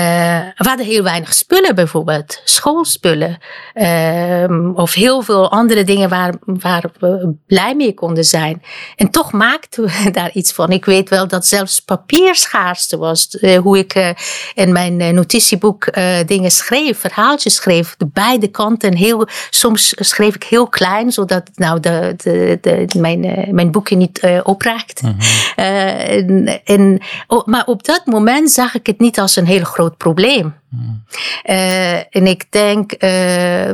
we 0.56 0.68
hadden 0.68 0.86
heel 0.86 1.04
weinig 1.04 1.34
spullen 1.34 1.76
bijvoorbeeld, 1.76 2.42
schoolspullen. 2.44 3.38
Uh, 3.74 4.76
of 4.76 4.94
heel 4.94 5.22
veel 5.22 5.52
andere 5.52 5.84
dingen 5.84 6.10
waar, 6.10 6.34
waar 6.40 6.84
we 7.00 7.34
blij 7.48 7.76
mee 7.76 7.94
konden 7.94 8.24
zijn. 8.24 8.62
En 8.96 9.10
toch 9.10 9.32
maakten 9.32 9.84
we 9.84 10.12
daar 10.12 10.32
iets 10.32 10.52
van. 10.52 10.70
Ik 10.72 10.86
weet 10.86 11.10
wel 11.10 11.28
dat 11.28 11.46
zelfs 11.46 11.80
papier 11.80 12.36
schaarste 12.36 12.98
was. 12.98 13.38
Uh, 13.42 13.58
hoe 13.58 13.78
ik 13.78 13.96
uh, 13.96 14.10
in 14.54 14.72
mijn 14.72 15.16
notitieboek 15.16 15.88
dingen 16.26 16.52
schreef, 16.52 17.00
verhaaltjes 17.00 17.56
schreef. 17.56 17.96
De 17.98 18.08
beide 18.14 18.48
kanten. 18.48 18.96
Heel, 18.96 19.28
soms 19.50 19.94
schreef 19.96 20.36
ik 20.36 20.44
heel 20.44 20.68
klein, 20.68 21.12
zodat 21.12 21.50
nou 21.56 21.80
de, 21.80 22.14
de, 22.18 22.58
de, 22.62 23.00
mijn, 23.00 23.48
mijn 23.52 23.72
boekje 23.72 23.96
niet 23.96 24.42
opraakt. 24.44 25.02
Mm 25.02 25.16
-hmm. 25.18 25.66
en, 25.66 26.62
en, 26.64 27.02
oh, 27.28 27.46
maar 27.46 27.66
op 27.66 27.86
dat 27.86 28.06
moment 28.06 28.52
zag 28.52 28.76
ik 28.76 28.86
het 28.86 29.00
niet 29.00 29.20
als 29.20 29.36
een 29.36 29.46
heel 29.46 29.68
groot 29.70 29.98
probleem. 29.98 30.56
Hmm. 30.70 31.04
Uh, 31.50 31.98
en 31.98 32.28
ik 32.28 32.52
denk, 32.52 33.04
uh, 33.04 33.68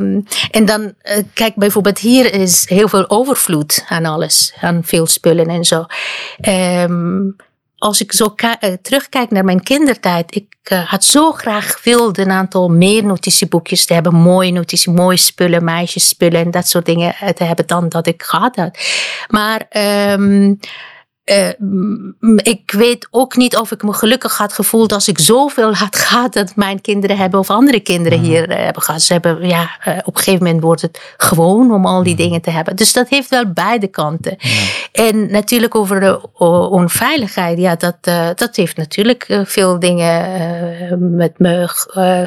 en 0.52 0.66
dan, 0.66 0.82
uh, 0.82 1.18
kijk 1.34 1.56
bijvoorbeeld 1.56 2.00
hier 2.00 2.34
is 2.34 2.70
heel 2.70 2.88
veel 2.88 3.10
overvloed 3.10 3.86
aan 3.88 4.06
alles, 4.06 4.54
aan 4.62 4.82
veel 4.84 5.08
spullen 5.08 5.48
en 5.48 5.64
zo. 5.64 5.86
Um, 6.50 7.36
als 7.78 8.02
ik 8.02 8.14
zo 8.14 8.36
terugkijk 8.82 9.32
naar 9.32 9.46
mijn 9.46 9.64
kindertijd, 9.64 10.36
ik 10.36 10.48
had 10.86 11.04
zo 11.04 11.32
graag 11.32 11.72
gewild 11.72 12.18
een 12.18 12.32
aantal 12.32 12.70
meer 12.70 13.06
notitieboekjes 13.06 13.86
te 13.86 13.94
hebben, 13.94 14.16
mooie 14.16 14.52
notities, 14.52 14.86
mooie 14.86 15.18
spullen, 15.18 15.64
meisjesspullen 15.64 16.46
en 16.46 16.52
dat 16.52 16.68
soort 16.68 16.86
dingen 16.86 17.16
te 17.36 17.44
hebben 17.44 17.68
dan 17.68 17.90
dat 17.90 18.08
ik 18.08 18.24
gehad 18.24 18.56
had. 18.56 18.78
Maar 19.28 19.68
um, 20.14 20.60
uh, 21.26 21.50
ik 22.36 22.72
weet 22.72 23.08
ook 23.12 23.36
niet 23.36 23.58
of 23.58 23.72
ik 23.72 23.84
me 23.84 23.94
gelukkig 23.94 24.38
had 24.38 24.54
gevoeld 24.54 24.92
als 24.92 25.08
ik 25.08 25.20
zoveel 25.20 25.74
had 25.74 25.96
gehad 26.06 26.34
dat 26.34 26.56
mijn 26.56 26.82
kinderen 26.82 27.18
hebben 27.18 27.40
of 27.40 27.50
andere 27.50 27.80
kinderen 27.80 28.20
mhm. 28.20 28.28
hier 28.28 28.50
uh, 28.50 28.58
hebben 28.58 28.82
gehad. 28.82 29.02
Ze 29.02 29.14
hebben, 29.14 29.48
ja, 29.48 29.62
uh, 29.88 29.98
op 30.04 30.16
een 30.16 30.22
gegeven 30.22 30.46
moment 30.46 30.64
wordt 30.64 30.82
het 30.82 31.02
gewoon 31.18 31.74
om 31.74 31.86
al 31.86 32.04
die 32.04 32.14
mhm. 32.14 32.22
dingen 32.22 32.42
te 32.42 32.50
hebben. 32.50 32.76
Dus 32.76 32.94
dat 32.94 33.10
heeft 33.10 33.30
wel 33.30 33.52
beide 33.54 33.88
kanten. 33.88 34.38
En 34.92 35.32
natuurlijk 35.32 35.76
over 35.76 36.00
de 36.00 36.32
onveiligheid, 36.70 37.58
ja, 37.58 37.76
dat, 37.76 37.98
dat 38.38 38.56
heeft 38.56 38.78
natuurlijk 38.78 39.42
veel 39.44 39.80
dingen 39.80 41.16
met 41.16 41.40
me 41.40 41.64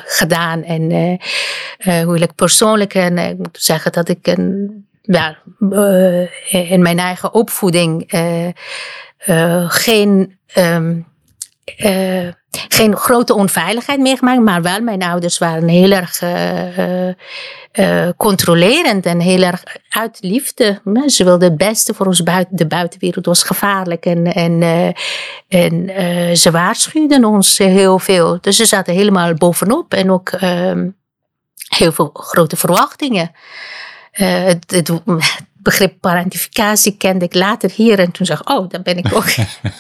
gedaan. 0.05 0.63
En 0.63 1.19
hoe 2.05 2.19
ik 2.19 2.35
persoonlijk, 2.35 2.95
en 2.95 3.19
ik 3.19 3.39
moet 3.39 3.59
zeggen 3.61 3.93
dat 3.93 4.09
ik 4.09 4.27
een 4.27 4.88
ja, 5.09 5.37
uh, 5.61 6.71
in 6.71 6.83
mijn 6.83 6.99
eigen 6.99 7.35
opvoeding 7.35 8.13
uh, 8.13 8.47
uh, 9.27 9.65
geen, 9.71 10.39
um, 10.57 11.07
geen 12.69 12.97
grote 12.97 13.35
onveiligheid 13.35 14.01
meegemaakt, 14.01 14.41
maar 14.41 14.63
wel 14.63 14.81
mijn 14.81 15.03
ouders 15.03 15.39
waren 15.39 15.69
heel 15.69 15.91
erg 15.91 16.23
controlerend 18.17 19.07
en 19.07 19.21
heel 19.21 19.43
erg 19.43 19.63
uit 19.89 20.19
liefde. 20.21 20.81
Ze 21.07 21.25
wilden 21.25 21.49
het 21.49 21.59
beste 21.59 21.95
voor 21.95 22.07
ons 22.07 22.23
buiten. 22.23 22.57
De 22.57 22.67
buitenwereld 22.67 23.27
was 23.27 23.43
gevaarlijk 23.43 24.05
en, 24.05 24.25
en, 24.33 24.63
en 25.49 25.91
ze 26.37 26.51
waarschuwden 26.51 27.25
ons 27.25 27.59
heel 27.59 27.99
veel. 27.99 28.39
Dus 28.41 28.57
ze 28.57 28.65
zaten 28.65 28.95
helemaal 28.95 29.35
bovenop 29.35 29.95
en 29.95 30.11
ook 30.11 30.29
ehm, 30.29 30.89
heel 31.69 31.93
veel 31.93 32.11
grote 32.13 32.57
verwachtingen. 32.57 33.31
Eh, 34.19 34.55
et, 34.73 34.79
et, 34.79 34.85
begrip 35.69 36.01
parentificatie 36.01 36.97
kende 36.97 37.25
ik 37.25 37.35
later 37.35 37.71
hier. 37.75 37.99
En 37.99 38.11
toen 38.11 38.27
zag 38.27 38.41
ik, 38.41 38.51
oh, 38.51 38.69
daar 38.69 38.83
ben 38.83 38.97
ik 38.97 39.15
ook. 39.15 39.27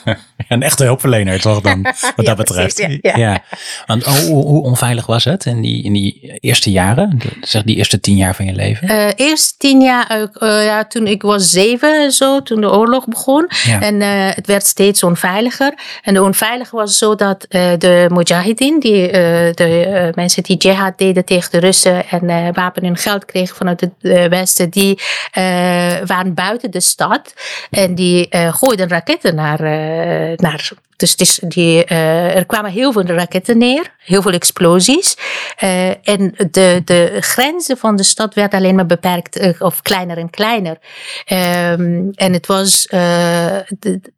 een 0.48 0.62
echte 0.62 0.84
hulpverlener 0.84 1.40
toch 1.40 1.60
dan, 1.60 1.82
wat 2.16 2.26
dat 2.30 2.36
betreft. 2.36 2.86
ja, 3.00 3.42
Want 3.86 4.06
oh, 4.06 4.12
hoe, 4.12 4.44
hoe, 4.44 4.62
onveilig 4.62 5.06
was 5.06 5.24
het 5.24 5.44
in 5.44 5.60
die, 5.60 5.84
in 5.84 5.92
die 5.92 6.38
eerste 6.40 6.70
jaren? 6.70 7.18
Zeg 7.40 7.62
die 7.62 7.76
eerste 7.76 8.00
tien 8.00 8.16
jaar 8.16 8.34
van 8.34 8.44
je 8.44 8.54
leven? 8.54 8.90
Uh, 8.90 9.06
eerste 9.16 9.54
tien 9.58 9.80
jaar, 9.80 10.20
uh, 10.20 10.64
ja, 10.64 10.84
toen 10.84 11.06
ik 11.06 11.22
was 11.22 11.50
zeven 11.50 12.12
zo, 12.12 12.42
toen 12.42 12.60
de 12.60 12.70
oorlog 12.70 13.06
begon. 13.06 13.48
En 13.80 14.00
uh, 14.00 14.08
het 14.34 14.46
werd 14.46 14.66
steeds 14.66 15.02
onveiliger. 15.02 15.74
En 16.02 16.14
de 16.14 16.22
onveilig 16.22 16.70
was 16.70 16.98
zo 16.98 17.14
dat 17.14 17.46
de 17.48 18.06
mujahideen, 18.12 18.80
die, 18.80 19.10
de 19.52 20.12
mensen 20.14 20.42
die 20.42 20.56
jihad 20.56 20.98
deden 20.98 21.24
tegen 21.24 21.50
de 21.50 21.58
Russen 21.58 22.08
en 22.08 22.52
wapen 22.54 22.82
en 22.82 22.96
geld 22.96 23.24
kregen 23.24 23.56
vanuit 23.56 23.80
het 23.80 23.92
Westen, 24.30 24.70
die 24.70 24.98
uh, 25.38 25.77
waren 26.06 26.34
buiten 26.34 26.70
de 26.70 26.80
stad. 26.80 27.34
En 27.70 27.94
die 27.94 28.26
uh, 28.30 28.54
gooiden 28.54 28.88
raketten 28.88 29.34
naar, 29.34 29.60
uh, 29.60 30.36
naar 30.36 30.70
dus 30.98 31.10
het 31.10 31.20
is 31.20 31.40
die, 31.42 31.90
uh, 31.90 32.36
er 32.36 32.46
kwamen 32.46 32.70
heel 32.70 32.92
veel 32.92 33.06
raketten 33.06 33.58
neer, 33.58 33.94
heel 33.98 34.22
veel 34.22 34.32
explosies. 34.32 35.16
Uh, 35.62 35.88
en 35.88 36.34
de, 36.50 36.82
de 36.84 37.16
grenzen 37.20 37.76
van 37.76 37.96
de 37.96 38.02
stad 38.02 38.34
werden 38.34 38.58
alleen 38.58 38.74
maar 38.74 38.86
beperkt, 38.86 39.40
uh, 39.40 39.52
of 39.58 39.82
kleiner 39.82 40.18
en 40.18 40.30
kleiner. 40.30 40.78
Um, 41.26 42.10
en 42.14 42.32
het 42.32 42.46
was 42.46 42.86
de, 42.88 43.64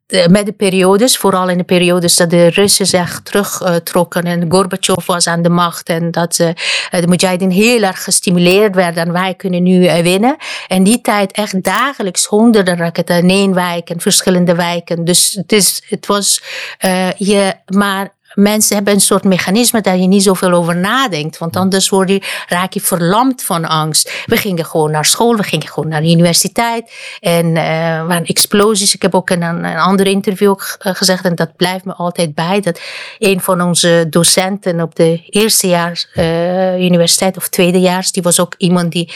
de, 0.06 0.26
met 0.30 0.46
de 0.46 0.52
periodes, 0.52 1.16
vooral 1.16 1.48
in 1.48 1.58
de 1.58 1.64
periodes 1.64 2.16
dat 2.16 2.30
de 2.30 2.46
Russen 2.46 2.86
zich 2.86 3.20
terugtrokken 3.22 4.22
en 4.22 4.50
Gorbachev 4.50 5.06
was 5.06 5.26
aan 5.26 5.42
de 5.42 5.48
macht 5.48 5.88
en 5.88 6.10
dat 6.10 6.34
de 6.34 7.06
Mujahideen 7.06 7.50
heel 7.50 7.82
erg 7.82 8.04
gestimuleerd 8.04 8.74
werden 8.74 9.06
en 9.06 9.12
wij 9.12 9.34
kunnen 9.34 9.62
nu 9.62 10.02
winnen. 10.02 10.36
En 10.68 10.82
die 10.82 11.00
tijd 11.00 11.32
echt 11.32 11.62
dagelijks 11.62 12.24
honderden 12.24 12.76
raketten 12.76 13.16
in 13.16 13.30
één 13.30 13.54
wijk 13.54 13.90
en 13.90 14.00
verschillende 14.00 14.54
wijken. 14.54 15.04
Dus 15.04 15.32
het, 15.32 15.52
is, 15.52 15.82
het 15.88 16.06
was 16.06 16.42
uh, 16.84 17.12
je, 17.12 17.54
maar 17.66 18.18
mensen 18.34 18.74
hebben 18.76 18.94
een 18.94 19.00
soort 19.00 19.24
mechanisme 19.24 19.80
daar 19.80 19.96
je 19.96 20.06
niet 20.06 20.22
zoveel 20.22 20.52
over 20.52 20.76
nadenkt. 20.76 21.38
Want 21.38 21.56
anders 21.56 21.88
word 21.88 22.08
je, 22.08 22.22
raak 22.48 22.72
je 22.72 22.80
verlamd 22.80 23.42
van 23.42 23.64
angst. 23.64 24.22
We 24.26 24.36
gingen 24.36 24.64
gewoon 24.64 24.90
naar 24.90 25.04
school, 25.04 25.36
we 25.36 25.42
gingen 25.42 25.68
gewoon 25.68 25.88
naar 25.88 26.00
de 26.00 26.10
universiteit. 26.10 26.92
En 27.20 27.46
uh, 27.46 27.62
waren 28.06 28.24
explosies. 28.24 28.94
Ik 28.94 29.02
heb 29.02 29.14
ook 29.14 29.30
in 29.30 29.42
een, 29.42 29.64
een 29.64 29.78
ander 29.78 30.06
interview 30.06 30.54
gezegd, 30.78 31.24
en 31.24 31.34
dat 31.34 31.56
blijft 31.56 31.84
me 31.84 31.94
altijd 31.94 32.34
bij, 32.34 32.60
dat 32.60 32.80
een 33.18 33.40
van 33.40 33.62
onze 33.62 34.06
docenten 34.10 34.80
op 34.80 34.94
de 34.94 35.22
eerste 35.26 35.66
jaar 35.68 36.04
uh, 36.14 36.84
universiteit 36.84 37.36
of 37.36 37.48
tweedejaars, 37.48 38.12
die 38.12 38.22
was 38.22 38.40
ook 38.40 38.54
iemand 38.56 38.92
die 38.92 39.12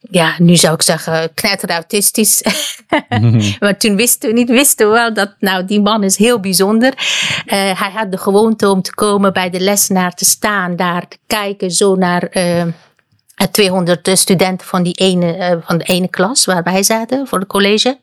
ja, 0.00 0.34
nu 0.38 0.56
zou 0.56 0.74
ik 0.74 0.82
zeggen, 0.82 1.30
autistisch. 1.70 2.42
maar 3.60 3.76
toen 3.78 3.96
wisten 3.96 4.28
we 4.28 4.34
niet, 4.34 4.48
wisten 4.48 4.86
we 4.86 4.92
wel 4.92 5.14
dat, 5.14 5.34
nou, 5.38 5.64
die 5.64 5.80
man 5.80 6.04
is 6.04 6.16
heel 6.16 6.40
bijzonder. 6.40 6.92
Uh, 6.96 7.52
hij 7.80 7.90
had 7.94 8.10
de 8.10 8.18
gewoonte 8.18 8.68
om 8.68 8.82
te 8.82 8.94
komen 8.94 9.32
bij 9.32 9.50
de 9.50 9.60
lesnaar 9.60 10.14
te 10.14 10.24
staan, 10.24 10.76
daar 10.76 11.08
te 11.08 11.18
kijken, 11.26 11.70
zo 11.70 11.94
naar 11.94 12.36
uh, 12.36 12.64
200 13.50 14.10
studenten 14.12 14.66
van, 14.66 14.82
die 14.82 14.94
ene, 14.94 15.36
uh, 15.36 15.56
van 15.60 15.78
de 15.78 15.84
ene 15.84 16.08
klas 16.08 16.44
waar 16.44 16.62
wij 16.62 16.82
zaten 16.82 17.26
voor 17.26 17.38
het 17.38 17.48
college. 17.48 17.88
En 17.88 17.98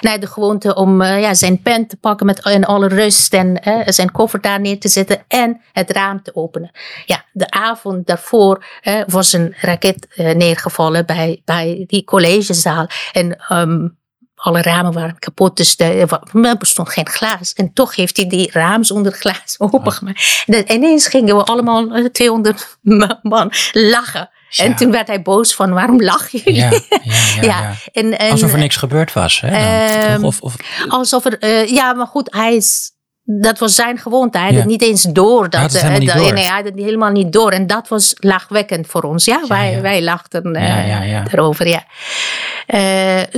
hij 0.00 0.10
had 0.10 0.20
de 0.20 0.26
gewoonte 0.26 0.74
om 0.74 1.02
ja, 1.02 1.34
zijn 1.34 1.62
pen 1.62 1.86
te 1.86 1.96
pakken 1.96 2.26
met 2.26 2.42
alle 2.42 2.88
rust 2.88 3.34
en 3.34 3.60
zijn 3.84 4.10
koffer 4.10 4.40
daar 4.40 4.60
neer 4.60 4.80
te 4.80 4.88
zetten 4.88 5.24
en 5.28 5.60
het 5.72 5.90
raam 5.90 6.22
te 6.22 6.34
openen. 6.34 6.70
Ja, 7.06 7.24
de 7.32 7.50
avond 7.50 8.06
daarvoor 8.06 8.64
was 9.06 9.32
een 9.32 9.54
raket 9.60 10.06
neergevallen 10.16 11.06
bij, 11.06 11.42
bij 11.44 11.84
die 11.86 12.04
collegezaal. 12.04 12.86
En 13.12 13.36
um, 13.52 14.00
alle 14.42 14.62
ramen 14.62 14.92
waren 14.92 15.18
kapot, 15.18 15.56
dus 15.56 15.74
er 15.78 16.56
bestond 16.58 16.88
geen 16.88 17.08
glas. 17.08 17.52
En 17.52 17.72
toch 17.72 17.96
heeft 17.96 18.16
hij 18.16 18.26
die 18.26 18.50
raam 18.52 18.84
zonder 18.84 19.12
glas 19.12 19.54
opengemaakt. 19.72 20.44
En 20.46 20.72
ineens 20.72 21.06
gingen 21.06 21.36
we 21.36 21.44
allemaal 21.44 22.10
200 22.12 22.78
man 23.22 23.52
lachen. 23.72 24.30
En 24.56 24.76
toen 24.76 24.90
werd 24.90 25.06
hij 25.06 25.22
boos 25.22 25.54
van 25.54 25.72
waarom 25.72 26.02
lach 26.02 26.30
je? 26.30 26.54
Ja, 26.54 26.70
ja, 26.70 26.80
ja, 27.40 27.42
ja. 27.42 27.74
En, 27.92 28.18
en, 28.18 28.30
alsof 28.30 28.52
er 28.52 28.58
niks 28.58 28.76
gebeurd 28.76 29.12
was. 29.12 29.40
Hè, 29.40 30.14
um, 30.14 30.24
of, 30.24 30.40
of, 30.40 30.56
alsof 30.88 31.24
er, 31.24 31.36
uh, 31.40 31.68
ja, 31.68 31.92
maar 31.92 32.06
goed, 32.06 32.34
hij 32.34 32.56
is, 32.56 32.90
dat 33.22 33.58
was 33.58 33.74
zijn 33.74 33.98
gewoonte. 33.98 34.38
Hij 34.38 34.46
had 34.46 34.56
het 34.56 34.66
niet 34.66 34.82
eens 34.82 35.02
door. 35.02 35.50
Dat, 35.50 35.72
hij 35.72 35.82
had 35.82 35.92
het, 35.92 36.02
uh, 36.02 36.14
door. 36.14 36.32
Nee, 36.32 36.44
hij 36.44 36.56
had 36.56 36.64
het 36.64 36.74
helemaal 36.74 37.10
niet 37.10 37.32
door. 37.32 37.50
En 37.50 37.66
dat 37.66 37.88
was 37.88 38.14
lachwekkend 38.18 38.86
voor 38.86 39.02
ons. 39.02 39.24
Ja, 39.24 39.46
wij, 39.48 39.80
wij 39.80 40.02
lachten 40.02 40.56
uh, 40.56 41.24
erover. 41.32 41.68
Ja. 41.68 41.84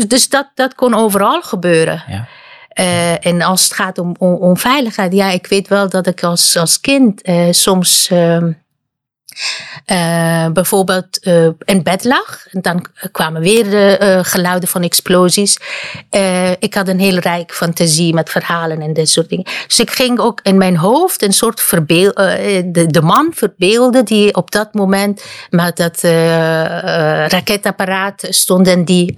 dus 0.07 0.29
dat, 0.29 0.51
dat 0.55 0.75
kon 0.75 0.95
overal 0.95 1.43
gebeuren. 1.43 2.05
Ja. 2.09 2.29
Uh, 2.75 3.27
en 3.27 3.43
als 3.43 3.63
het 3.63 3.73
gaat 3.73 3.99
om, 3.99 4.15
om, 4.19 4.35
om, 4.35 4.57
veiligheid, 4.57 5.13
ja, 5.13 5.31
ik 5.31 5.47
weet 5.47 5.69
wel 5.69 5.89
dat 5.89 6.07
ik 6.07 6.23
als, 6.23 6.57
als 6.57 6.81
kind 6.81 7.29
uh, 7.29 7.47
soms 7.51 8.09
uh, 8.13 8.43
uh, 9.87 10.47
bijvoorbeeld 10.53 11.27
uh, 11.27 11.49
in 11.59 11.83
bed 11.83 12.05
lag. 12.05 12.47
En 12.51 12.61
dan 12.61 12.87
kwamen 13.13 13.41
weer 13.41 13.71
de 13.71 13.99
uh, 14.03 14.19
geluiden 14.23 14.69
van 14.69 14.83
explosies. 14.83 15.59
ik 16.59 16.75
had 16.75 16.89
een 16.89 17.01
heel 17.01 17.19
rijk 17.19 17.55
fantasie 17.55 18.15
met 18.15 18.31
verhalen 18.31 18.81
en 18.81 18.93
dit 18.93 19.09
soort 19.09 19.29
dingen. 19.29 19.45
Dus 19.67 19.81
ik 19.81 19.91
ging 19.91 20.19
ook 20.19 20.41
in 20.43 20.59
mijn 20.59 20.77
hoofd 20.77 21.23
een 21.23 21.33
soort 21.33 21.61
verbeel, 21.61 22.13
de, 22.13 22.87
de, 22.87 23.03
man 23.03 23.33
verbeelden 23.35 24.05
die 24.05 24.35
op 24.35 24.51
dat 24.51 24.75
moment 24.75 25.25
met 25.51 25.77
dat 25.77 26.01
raketapparaat 27.33 28.27
stond 28.29 28.69
en 28.69 28.85
die 28.85 29.15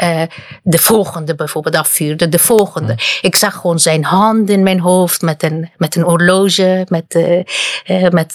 de 0.63 0.79
volgende 0.79 1.35
bijvoorbeeld 1.35 1.77
afvuurde. 1.77 2.29
De 2.29 2.39
volgende. 2.39 2.99
Ik 3.21 3.37
zag 3.37 3.55
gewoon 3.55 3.79
zijn 3.79 4.05
hand 4.05 4.51
in 4.51 4.63
mijn 4.63 4.81
hoofd 4.81 5.23
met 5.23 5.43
een, 5.43 5.71
met 5.77 5.97
een 5.97 6.03
horloge, 6.03 6.87
met, 6.89 7.19
met 8.11 8.35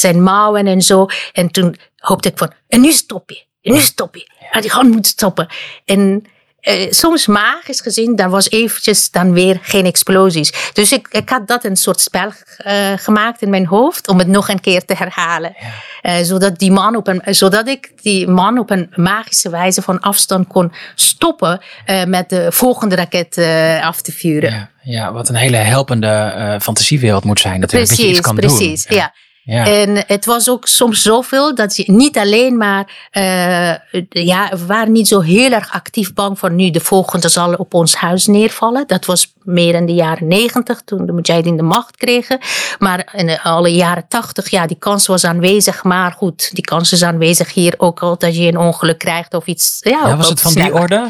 zijn 0.00 0.22
mouwen 0.22 0.66
en 0.66 0.82
zo. 0.82 1.06
En 1.32 1.50
toen 1.50 1.76
hoopte 1.96 2.28
ik 2.28 2.38
van, 2.38 2.52
en 2.68 2.80
nu 2.80 2.92
stop 2.92 3.30
je. 3.30 3.44
En 3.62 3.72
nu 3.72 3.80
stop 3.80 4.14
je. 4.14 4.26
Die 4.60 4.70
hand 4.70 4.90
moet 4.90 5.06
stoppen. 5.06 5.46
En 5.84 6.26
uh, 6.60 6.86
soms 6.90 7.26
magisch 7.26 7.80
gezien, 7.80 8.16
daar 8.16 8.30
was 8.30 8.50
eventjes 8.50 9.10
dan 9.10 9.32
weer 9.32 9.58
geen 9.62 9.84
explosies. 9.84 10.52
Dus 10.72 10.92
ik, 10.92 11.08
ik 11.10 11.28
had 11.28 11.48
dat 11.48 11.64
een 11.64 11.76
soort 11.76 12.00
spel 12.00 12.32
uh, 12.66 12.92
gemaakt 12.96 13.42
in 13.42 13.50
mijn 13.50 13.66
hoofd 13.66 14.08
om 14.08 14.18
het 14.18 14.28
nog 14.28 14.48
een 14.48 14.60
keer 14.60 14.84
te 14.84 14.94
herhalen. 14.94 15.56
Ja. 15.60 16.18
Uh, 16.18 16.24
zodat, 16.24 16.58
die 16.58 16.70
man 16.70 16.96
op 16.96 17.08
een, 17.08 17.22
zodat 17.24 17.68
ik 17.68 17.92
die 18.02 18.26
man 18.26 18.58
op 18.58 18.70
een 18.70 18.92
magische 18.94 19.50
wijze 19.50 19.82
van 19.82 20.00
afstand 20.00 20.46
kon 20.46 20.72
stoppen 20.94 21.60
met 22.06 22.28
de 22.28 22.52
volgende 22.52 22.94
raket 22.94 23.38
af 23.82 24.00
te 24.00 24.12
vuren. 24.12 24.50
Ja, 24.50 24.70
ja, 24.82 25.12
wat 25.12 25.28
een 25.28 25.34
hele 25.34 25.56
helpende 25.56 26.58
fantasiewereld 26.62 27.24
moet 27.24 27.40
zijn. 27.40 27.60
Dat 27.60 27.70
precies, 27.70 27.96
je 27.96 28.08
iets 28.08 28.20
kan 28.20 28.34
precies, 28.34 28.86
doen. 28.86 28.96
ja. 28.96 29.02
Ja. 29.02 29.14
En 29.48 30.04
het 30.06 30.24
was 30.24 30.50
ook 30.50 30.66
soms 30.66 31.02
zoveel 31.02 31.54
dat 31.54 31.76
je 31.76 31.92
niet 31.92 32.18
alleen 32.18 32.56
maar, 32.56 33.08
uh, 33.12 34.02
ja, 34.08 34.48
we 34.50 34.66
waren 34.66 34.92
niet 34.92 35.08
zo 35.08 35.20
heel 35.20 35.52
erg 35.52 35.72
actief 35.72 36.14
bang 36.14 36.38
voor 36.38 36.52
nu 36.52 36.70
de 36.70 36.80
volgende 36.80 37.28
zal 37.28 37.54
op 37.54 37.74
ons 37.74 37.94
huis 37.94 38.26
neervallen. 38.26 38.84
Dat 38.86 39.04
was 39.04 39.32
meer 39.42 39.74
in 39.74 39.86
de 39.86 39.94
jaren 39.94 40.26
negentig 40.26 40.82
toen 40.84 41.06
de 41.06 41.12
Mujahideen 41.12 41.56
de 41.56 41.62
macht 41.62 41.96
kregen. 41.96 42.38
Maar 42.78 43.12
in 43.12 43.26
de, 43.26 43.42
alle 43.42 43.74
jaren 43.74 44.08
tachtig, 44.08 44.48
ja, 44.50 44.66
die 44.66 44.78
kans 44.78 45.06
was 45.06 45.24
aanwezig. 45.24 45.84
Maar 45.84 46.12
goed, 46.12 46.50
die 46.54 46.64
kans 46.64 46.92
is 46.92 47.02
aanwezig 47.02 47.54
hier 47.54 47.74
ook 47.76 48.00
al 48.00 48.18
dat 48.18 48.36
je 48.36 48.46
een 48.46 48.58
ongeluk 48.58 48.98
krijgt 48.98 49.34
of 49.34 49.46
iets. 49.46 49.78
Ja, 49.80 50.00
ja 50.04 50.16
was 50.16 50.28
het 50.28 50.40
van 50.40 50.54
die 50.54 50.74
orde? 50.74 51.06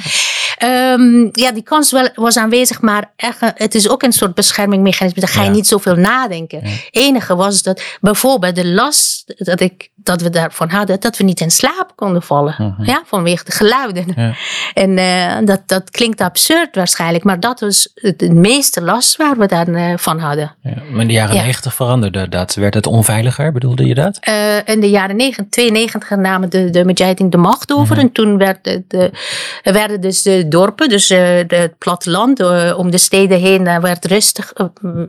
Um, 0.65 1.29
ja, 1.33 1.53
die 1.53 1.63
kans 1.63 1.91
wel, 1.91 2.09
was 2.15 2.37
aanwezig, 2.37 2.81
maar 2.81 3.13
echt, 3.17 3.41
het 3.41 3.75
is 3.75 3.89
ook 3.89 4.03
een 4.03 4.13
soort 4.13 4.35
beschermingmechanisme. 4.35 5.21
Daar 5.21 5.31
ga 5.31 5.41
je 5.41 5.47
ja. 5.47 5.53
niet 5.53 5.67
zoveel 5.67 5.95
nadenken. 5.95 6.61
Het 6.65 6.89
enige 6.91 7.37
was 7.37 7.63
dat 7.63 7.83
bijvoorbeeld 8.01 8.28
de 8.37 8.67
last 8.67 9.35
dat, 9.37 9.61
ik, 9.61 9.91
dat 9.95 10.21
we 10.21 10.31
daarvan 10.31 10.71
hadden, 10.71 11.01
dat 11.01 11.17
we 11.17 11.25
niet 11.25 11.41
in 11.41 11.51
slaap 11.51 11.93
konden 11.95 12.23
vallen. 12.23 12.55
-huh. 12.57 12.87
Ja, 12.87 13.03
vanwege 13.07 13.45
de 13.45 13.53
geluiden. 13.53 14.05
Ja. 14.17 14.35
En 14.75 14.99
uh, 14.99 15.47
dat, 15.47 15.61
dat 15.67 15.91
klinkt 15.91 16.21
absurd 16.21 16.77
waarschijnlijk, 16.77 17.25
maar 17.25 17.41
dat 17.41 17.61
was 17.61 17.91
het, 17.95 18.33
meeste 18.33 18.83
last 18.83 19.17
waar 19.17 19.37
we 19.37 19.47
daarvan 19.47 20.17
uh, 20.17 20.25
hadden. 20.25 20.55
Ja, 20.63 20.75
maar 20.91 21.01
in 21.01 21.07
de 21.07 21.13
jaren 21.13 21.37
negentig 21.37 21.75
veranderde 21.75 22.29
dat. 22.29 22.55
Werd 22.55 22.75
het 22.75 22.87
onveiliger, 22.87 23.53
bedoelde 23.53 23.87
je 23.87 23.95
dat? 23.95 24.19
Uh, 24.29 24.57
in 24.65 24.81
de 24.81 24.91
jaren 24.91 25.17
90, 25.17 25.45
92 25.51 26.11
namen 26.11 26.51
de, 26.51 26.71
de 26.71 26.85
Mujahideen 26.85 27.31
de 27.31 27.37
macht 27.37 27.73
over. 27.73 27.95
-huh. 27.95 28.05
En 28.05 28.13
toen 28.13 28.39
werd 28.39 28.65
de, 28.65 28.85
de, 28.89 29.11
werden 29.63 30.01
dus 30.01 30.23
de 30.23 30.49
dorpen, 30.49 30.89
dus 30.89 31.09
het 31.09 31.79
platteland 31.79 32.43
om 32.75 32.91
de 32.91 32.99
steden 32.99 33.41
heen, 33.41 33.81
werd, 33.81 34.05
rustig, 34.05 34.53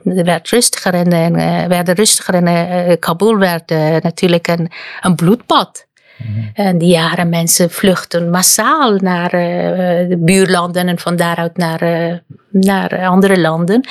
werd 0.03 0.49
rustiger 0.49 0.93
en, 0.93 1.13
en 1.13 1.33
werden 1.69 1.95
rustiger. 1.95 2.33
En 2.33 2.99
Kabul 3.09 3.37
werd 3.37 3.69
natuurlijk 4.03 4.47
een, 4.47 4.71
een 5.01 5.15
bloedbad. 5.15 5.87
Mm-hmm. 6.17 6.49
En 6.53 6.77
die 6.77 6.89
jaren 6.89 7.29
mensen 7.29 7.71
vluchten 7.71 8.29
massaal 8.29 8.95
naar 8.95 9.33
uh, 9.33 10.09
de 10.09 10.17
buurlanden 10.19 10.87
en 10.87 10.99
van 10.99 11.15
daaruit 11.15 11.57
naar, 11.57 11.83
uh, 11.83 12.13
naar 12.51 13.07
andere 13.07 13.39
landen. 13.39 13.87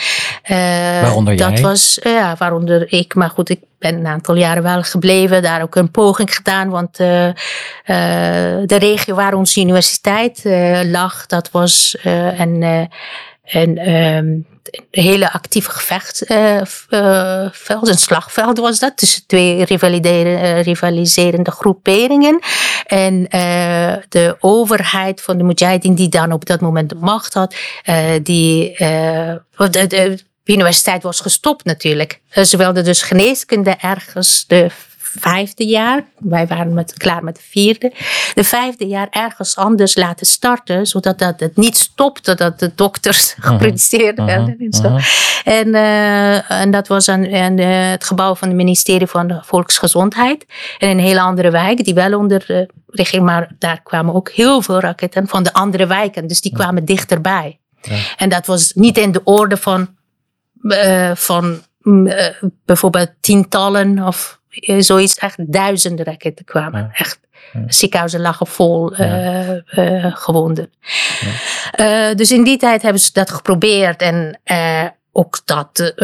Waaronder 1.03 1.37
dat 1.37 1.51
jij? 1.51 1.61
was, 1.63 1.99
ja, 2.03 2.35
waaronder 2.39 2.93
ik. 2.93 3.15
Maar 3.15 3.31
goed, 3.31 3.51
ik 3.51 3.61
ben 3.79 3.95
een 3.95 4.07
aantal 4.07 4.37
jaren 4.37 4.63
wel 4.63 4.83
gebleven. 4.83 5.43
Daar 5.43 5.63
ook 5.63 5.75
een 5.75 5.91
poging 5.91 6.35
gedaan. 6.35 6.69
Want 6.69 6.97
de 6.97 7.35
regio 8.79 9.15
waar 9.15 9.35
onze 9.35 9.61
universiteit 9.61 10.43
lag, 10.85 11.27
dat 11.27 11.51
was 11.51 11.97
een... 12.03 12.89
een 13.43 13.93
um, 13.93 14.47
een 14.71 15.03
hele 15.03 15.33
actieve 15.33 15.71
gevechtsveld, 15.71 16.87
uh, 16.91 17.93
een 17.93 17.99
slagveld 17.99 18.59
was 18.59 18.79
dat, 18.79 18.97
tussen 18.97 19.27
twee 19.27 19.65
rivaliserende, 19.65 20.61
rivaliserende 20.61 21.51
groeperingen. 21.51 22.39
En 22.87 23.27
de 24.09 24.37
overheid 24.41 25.21
van 25.21 25.39
de 25.39 25.45
Mujahideen, 25.45 25.95
die 25.95 26.09
dan 26.09 26.33
op 26.33 26.47
dat 26.47 26.61
moment 26.61 26.89
de 26.89 26.95
macht 26.95 27.35
had, 27.35 27.55
die, 28.23 28.75
de, 28.77 29.87
de, 29.87 30.19
universiteit 30.45 31.03
was 31.03 31.21
gestopt 31.21 31.65
natuurlijk. 31.65 32.21
Ze 32.31 32.57
wilden 32.57 32.85
dus 32.85 33.03
geneeskunde 33.03 33.77
ergens 33.81 34.45
de 34.47 34.71
vijfde 35.19 35.65
jaar, 35.65 36.05
wij 36.19 36.47
waren 36.47 36.75
met, 36.75 36.93
klaar 36.93 37.25
met 37.25 37.35
de 37.35 37.43
vierde, 37.43 37.93
de 38.35 38.45
vijfde 38.45 38.87
jaar 38.87 39.07
ergens 39.11 39.57
anders 39.57 39.97
laten 39.97 40.27
starten, 40.27 40.87
zodat 40.87 41.19
dat 41.19 41.41
het 41.41 41.57
niet 41.57 41.77
stopte 41.77 42.35
dat 42.35 42.59
de 42.59 42.73
dokters 42.75 43.35
geproduceerd 43.39 44.19
werden. 44.19 44.49
Uh 44.49 44.59
-huh. 44.59 44.67
en, 44.67 44.73
zo. 44.73 44.83
Uh 44.83 44.93
-huh. 44.93 45.59
en, 45.59 45.69
uh, 45.69 46.51
en 46.51 46.71
dat 46.71 46.89
was 46.89 47.09
aan, 47.09 47.35
aan 47.35 47.59
uh, 47.59 47.91
het 47.91 48.05
gebouw 48.05 48.35
van 48.35 48.49
het 48.49 48.57
ministerie 48.57 49.07
van 49.07 49.41
Volksgezondheid. 49.45 50.47
En 50.79 50.89
een 50.89 50.99
hele 50.99 51.21
andere 51.21 51.51
wijk, 51.51 51.85
die 51.85 51.95
wel 51.95 52.19
onder 52.19 52.45
de 52.47 52.69
regering, 52.87 53.27
maar 53.27 53.51
daar 53.59 53.81
kwamen 53.83 54.15
ook 54.15 54.31
heel 54.31 54.63
veel 54.63 54.81
raketten 54.81 55.29
van 55.29 55.43
de 55.43 55.53
andere 55.53 55.87
wijken, 55.87 56.27
dus 56.27 56.41
die 56.41 56.53
kwamen 56.53 56.85
dichterbij. 56.85 57.59
Ja. 57.83 57.97
En 58.17 58.29
dat 58.29 58.47
was 58.47 58.73
niet 58.75 58.99
in 58.99 59.13
de 59.13 59.21
orde 59.25 59.57
van, 59.57 59.89
uh, 60.63 61.15
van 61.15 61.61
uh, 61.83 62.27
bijvoorbeeld 62.65 63.11
tientallen 63.21 64.07
of 64.07 64.38
zoiets, 64.79 65.19
echt 65.19 65.53
duizenden 65.53 66.05
raketten 66.05 66.45
kwamen. 66.45 66.81
Ja. 66.81 66.91
Echt. 66.93 67.21
Ja. 67.53 67.65
Ziekenhuizen 67.67 68.21
lagen 68.21 68.47
vol 68.47 68.95
ja. 68.95 69.45
uh, 69.45 70.03
uh, 70.03 70.17
gewonden. 70.17 70.73
Uh, 71.81 72.15
dus 72.15 72.33
in 72.33 72.45
die 72.45 72.57
tijd 72.57 72.83
hebben 72.83 73.01
ze 73.01 73.13
dat 73.13 73.31
geprobeerd 73.31 74.03
en 74.03 74.41
ook 75.13 75.41
dat 75.45 75.95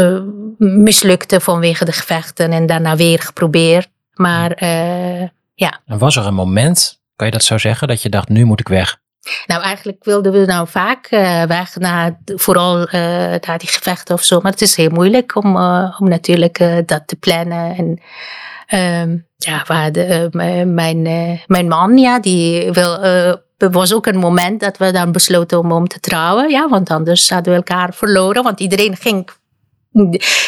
mislukte 0.58 1.40
vanwege 1.40 1.84
de 1.84 1.92
gevechten 1.92 2.52
en 2.52 2.66
daarna 2.66 2.96
weer 2.96 3.20
geprobeerd. 3.20 3.88
Maar 4.14 4.64
ja. 5.54 5.80
En 5.86 5.98
was 5.98 6.16
er 6.16 6.26
een 6.26 6.34
moment, 6.34 7.00
kan 7.16 7.26
je 7.26 7.32
dat 7.32 7.44
zo 7.44 7.58
zeggen, 7.58 7.88
dat 7.88 8.02
je 8.02 8.08
dacht, 8.08 8.28
nu 8.28 8.44
moet 8.44 8.60
ik 8.60 8.68
weg? 8.68 9.02
Nou, 9.46 9.62
eigenlijk 9.62 10.04
wilden 10.04 10.32
we 10.32 10.44
nou 10.44 10.68
vaak 10.68 11.10
uh, 11.10 11.42
weg 11.42 11.76
naar 11.76 12.18
vooral 12.24 12.80
uh, 12.80 12.90
naar 13.40 13.58
die 13.58 13.68
gevechten 13.68 14.14
of 14.14 14.22
zo. 14.22 14.40
Maar 14.40 14.52
het 14.52 14.62
is 14.62 14.76
heel 14.76 14.90
moeilijk 14.90 15.36
om, 15.36 15.56
uh, 15.56 15.96
om 15.98 16.08
natuurlijk 16.08 16.58
dat 16.86 17.02
te 17.06 17.16
plannen. 17.16 17.76
En 17.76 18.00
um, 19.02 19.26
ja, 19.36 19.64
waar 19.66 19.92
de, 19.92 20.28
mijn, 20.66 21.02
mijn 21.46 21.68
man, 21.68 21.98
ja, 21.98 22.20
die 22.20 22.72
wil. 22.72 22.98
Was 23.56 23.94
ook 23.94 24.06
een 24.06 24.18
moment 24.18 24.60
dat 24.60 24.76
we 24.76 24.90
dan 24.90 25.12
besloten 25.12 25.58
om, 25.58 25.72
om 25.72 25.88
te 25.88 26.00
trouwen. 26.00 26.50
Ja, 26.50 26.68
want 26.68 26.90
anders 26.90 27.30
hadden 27.30 27.52
we 27.52 27.58
elkaar 27.58 27.94
verloren. 27.94 28.42
Want 28.42 28.60
iedereen 28.60 28.96
ging 28.96 29.28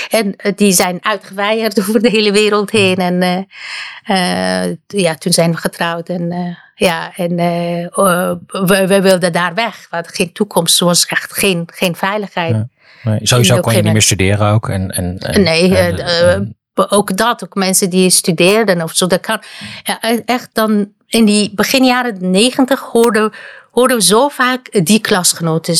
en 0.08 0.34
die 0.56 0.72
zijn 0.72 0.98
uitgeweigerd 1.00 1.80
over 1.88 2.02
de 2.02 2.10
hele 2.10 2.32
wereld 2.32 2.70
heen. 2.70 2.96
En 2.96 3.22
uh, 3.22 4.66
uh, 4.66 4.76
ja, 4.86 5.14
toen 5.14 5.32
zijn 5.32 5.50
we 5.50 5.56
getrouwd. 5.56 6.08
En 6.08 6.32
uh, 6.32 6.56
ja, 6.74 7.16
en 7.16 7.36
we, 7.36 8.86
we, 8.86 9.00
wilden 9.02 9.32
daar 9.32 9.54
weg. 9.54 9.86
We 9.90 9.96
hadden 9.96 10.14
geen 10.14 10.32
toekomst. 10.32 10.80
Er 10.80 10.86
was 10.86 11.06
echt 11.06 11.32
geen, 11.32 11.68
geen 11.74 11.96
veiligheid. 11.96 12.54
Ja. 12.54 12.68
Nee, 13.02 13.18
sowieso 13.22 13.60
kon 13.60 13.74
je 13.74 13.82
niet 13.82 13.92
meer 13.92 14.02
studeren 14.02 14.52
ook. 14.52 14.68
En, 14.68 14.90
en, 14.90 15.18
en 15.18 15.42
nee, 15.42 15.76
en, 15.76 16.56
ook 16.74 17.16
dat. 17.16 17.44
Ook 17.44 17.54
mensen 17.54 17.90
die 17.90 18.10
studeerden 18.10 18.82
of 18.82 18.92
zo. 18.92 19.06
Dat 19.06 19.20
kan, 19.20 19.42
ja, 19.82 20.00
echt 20.24 20.48
dan 20.52 20.94
in 21.08 21.24
die 21.24 21.52
begin 21.54 21.84
jaren 21.84 22.30
negentig 22.30 22.80
hoorden, 22.80 23.32
hoorden 23.70 23.96
we 23.96 24.02
zo 24.02 24.28
vaak 24.28 24.84
die 24.84 25.00
klasgenoten 25.00 25.76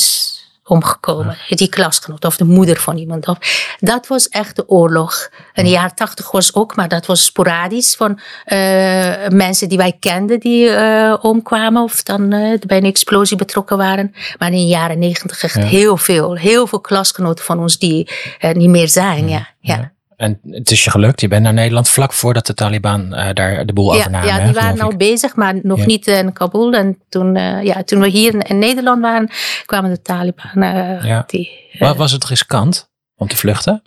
omgekomen. 0.67 1.37
Die 1.47 1.69
klasgenoot 1.69 2.25
of 2.25 2.37
de 2.37 2.43
moeder 2.43 2.77
van 2.79 2.97
iemand. 2.97 3.27
Of, 3.27 3.37
dat 3.79 4.07
was 4.07 4.29
echt 4.29 4.55
de 4.55 4.69
oorlog. 4.69 5.29
In 5.53 5.63
de 5.63 5.69
jaren 5.69 5.95
tachtig 5.95 6.31
was 6.31 6.53
ook, 6.53 6.75
maar 6.75 6.87
dat 6.87 7.05
was 7.05 7.25
sporadisch 7.25 7.95
van 7.95 8.11
uh, 8.11 9.27
mensen 9.27 9.69
die 9.69 9.77
wij 9.77 9.97
kenden 9.99 10.39
die 10.39 10.69
uh, 10.69 11.15
omkwamen 11.21 11.83
of 11.83 12.03
dan 12.03 12.33
uh, 12.33 12.59
bij 12.67 12.77
een 12.77 12.85
explosie 12.85 13.37
betrokken 13.37 13.77
waren. 13.77 14.13
Maar 14.37 14.51
in 14.51 14.57
de 14.57 14.65
jaren 14.65 14.99
negentig 14.99 15.43
echt 15.43 15.55
ja. 15.55 15.61
heel 15.61 15.97
veel. 15.97 16.35
Heel 16.35 16.67
veel 16.67 16.81
klasgenoten 16.81 17.45
van 17.45 17.59
ons 17.59 17.77
die 17.77 18.09
niet 18.53 18.69
meer 18.69 18.89
zijn. 18.89 19.29
Ja. 19.29 19.47
ja. 19.59 19.75
ja. 19.75 19.95
En 20.17 20.39
het 20.49 20.71
is 20.71 20.83
je 20.83 20.89
gelukt. 20.89 21.21
Je 21.21 21.27
bent 21.27 21.43
naar 21.43 21.53
Nederland 21.53 21.89
vlak 21.89 22.13
voordat 22.13 22.45
de 22.45 22.53
Taliban 22.53 23.13
uh, 23.13 23.29
daar 23.33 23.65
de 23.65 23.73
boel 23.73 23.93
ja, 23.93 23.99
overnamen. 23.99 24.27
Ja, 24.27 24.45
die 24.45 24.53
waren 24.53 24.79
al 24.79 24.95
bezig, 24.95 25.35
maar 25.35 25.55
nog 25.63 25.79
ja. 25.79 25.85
niet 25.85 26.07
in 26.07 26.33
Kabul. 26.33 26.73
En 26.73 27.01
toen, 27.09 27.35
uh, 27.35 27.63
ja, 27.63 27.83
toen 27.83 27.99
we 27.99 28.07
hier 28.07 28.49
in 28.49 28.59
Nederland 28.59 29.01
waren, 29.01 29.29
kwamen 29.65 29.89
de 29.89 30.01
Taliban. 30.01 30.51
Uh, 30.55 31.03
ja. 31.03 31.23
die, 31.27 31.49
was 31.79 32.11
het 32.11 32.25
riskant 32.25 32.89
om 33.15 33.27
te 33.27 33.35
vluchten? 33.35 33.81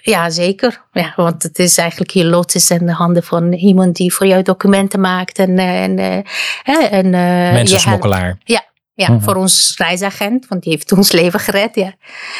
ja, 0.00 0.30
zeker. 0.30 0.82
Ja, 0.92 1.12
want 1.16 1.42
het 1.42 1.58
is 1.58 1.78
eigenlijk 1.78 2.10
je 2.10 2.24
lot 2.24 2.54
is 2.54 2.70
in 2.70 2.86
de 2.86 2.92
handen 2.92 3.22
van 3.22 3.52
iemand 3.52 3.96
die 3.96 4.14
voor 4.14 4.26
jou 4.26 4.42
documenten 4.42 5.00
maakt. 5.00 5.38
En, 5.38 5.58
en, 5.58 5.98
en, 6.90 7.10
Mensensmokkelaar. 7.10 8.38
Ja, 8.44 8.62
ja, 9.00 9.08
mm 9.08 9.14
-hmm. 9.14 9.24
voor 9.24 9.34
ons 9.34 9.74
reisagent, 9.76 10.48
want 10.48 10.62
die 10.62 10.72
heeft 10.72 10.92
ons 10.92 11.12
leven 11.12 11.40
gered. 11.40 11.74
Ja, 11.74 11.94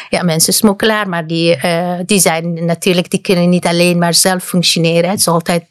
ja 0.09 0.23
mensen 0.23 0.53
smokkelaar, 0.53 1.09
maar 1.09 1.27
die, 1.27 1.57
uh, 1.65 1.99
die 2.05 2.19
zijn 2.19 2.65
natuurlijk, 2.65 3.09
die 3.09 3.21
kunnen 3.21 3.49
niet 3.49 3.65
alleen 3.65 3.97
maar 3.97 4.13
zelf 4.13 4.43
functioneren. 4.43 5.09
Het 5.09 5.19
is 5.19 5.27
altijd, 5.27 5.65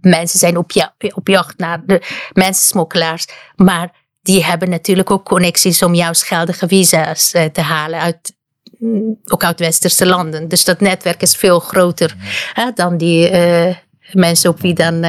mensen 0.00 0.38
zijn 0.38 0.56
op, 0.56 0.70
ja, 0.70 0.94
op 1.14 1.28
jacht 1.28 1.58
naar 1.58 1.82
de 1.86 2.02
mensensmokkelaars, 2.32 3.26
maar 3.56 3.90
die 4.22 4.44
hebben 4.44 4.70
natuurlijk 4.70 5.10
ook 5.10 5.24
connecties 5.24 5.82
om 5.82 5.94
jouw 5.94 6.12
geldige 6.12 6.68
visa's 6.68 7.34
uh, 7.34 7.44
te 7.44 7.60
halen 7.60 8.00
uit, 8.00 8.34
ook 9.24 9.44
uit 9.44 9.58
westerse 9.58 10.06
landen. 10.06 10.48
Dus 10.48 10.64
dat 10.64 10.80
netwerk 10.80 11.22
is 11.22 11.36
veel 11.36 11.58
groter 11.60 12.14
mm 12.14 12.20
-hmm. 12.20 12.64
hè, 12.64 12.70
dan 12.74 12.96
die 12.96 13.30
uh, 13.30 13.74
mensen 14.12 14.50
op 14.50 14.60
wie 14.60 14.74
dan 14.74 15.04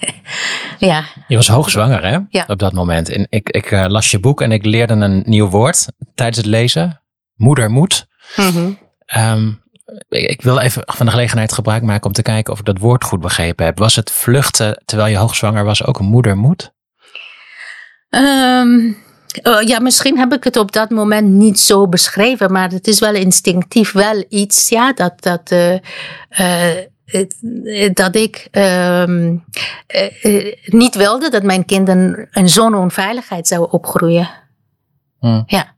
ja. 0.78 1.04
Je 1.28 1.36
was 1.36 1.48
hoogzwanger, 1.48 2.04
hè? 2.04 2.18
Ja. 2.28 2.44
Op 2.46 2.58
dat 2.58 2.72
moment. 2.72 3.08
En 3.08 3.26
ik, 3.30 3.48
ik 3.48 3.70
uh, 3.70 3.84
las 3.88 4.10
je 4.10 4.18
boek 4.18 4.40
en 4.40 4.52
ik 4.52 4.64
leerde 4.64 4.94
een 4.94 5.22
nieuw 5.26 5.48
woord 5.48 5.86
tijdens 6.14 6.36
het 6.36 6.46
lezen. 6.46 7.02
Moedermoed. 7.34 8.06
Mm 8.36 8.50
-hmm. 8.50 8.78
um, 9.16 9.62
ik, 10.08 10.30
ik, 10.30 10.42
wil 10.42 10.58
even 10.58 10.82
van 10.86 11.06
de 11.06 11.12
gelegenheid 11.12 11.52
gebruik 11.52 11.82
maken 11.82 12.06
om 12.06 12.12
te 12.12 12.22
kijken 12.22 12.52
of 12.52 12.58
ik 12.58 12.64
dat 12.64 12.78
woord 12.78 13.04
goed 13.04 13.20
begrepen 13.20 13.64
heb. 13.64 13.78
Was 13.78 13.96
het 13.96 14.10
vluchten 14.10 14.82
terwijl 14.84 15.10
je 15.10 15.16
hoogzwanger 15.16 15.64
was 15.64 15.84
ook 15.84 15.98
een 15.98 16.06
moedermoed? 16.06 16.74
Um, 18.10 18.96
uh, 19.42 19.62
ja, 19.62 19.80
misschien 19.80 20.18
heb 20.18 20.32
ik 20.32 20.44
het 20.44 20.56
op 20.56 20.72
dat 20.72 20.90
moment 20.90 21.28
niet 21.28 21.60
zo 21.60 21.88
beschreven, 21.88 22.52
maar 22.52 22.70
het 22.70 22.86
is 22.86 23.00
wel 23.00 23.14
instinctief 23.14 23.92
wel 23.92 24.24
iets, 24.28 24.68
ja, 24.68 24.92
dat, 24.92 25.22
dat 25.22 25.50
uh, 25.50 25.74
dat 27.92 28.16
ik 28.16 28.48
ehm, 28.50 29.36
niet 30.64 30.94
wilde 30.94 31.30
dat 31.30 31.42
mijn 31.42 31.64
kinderen 31.64 32.28
in 32.32 32.48
zo'n 32.48 32.74
onveiligheid 32.74 33.46
zouden 33.46 33.72
opgroeien. 33.72 34.28
Hmm. 35.18 35.42
Ja. 35.46 35.74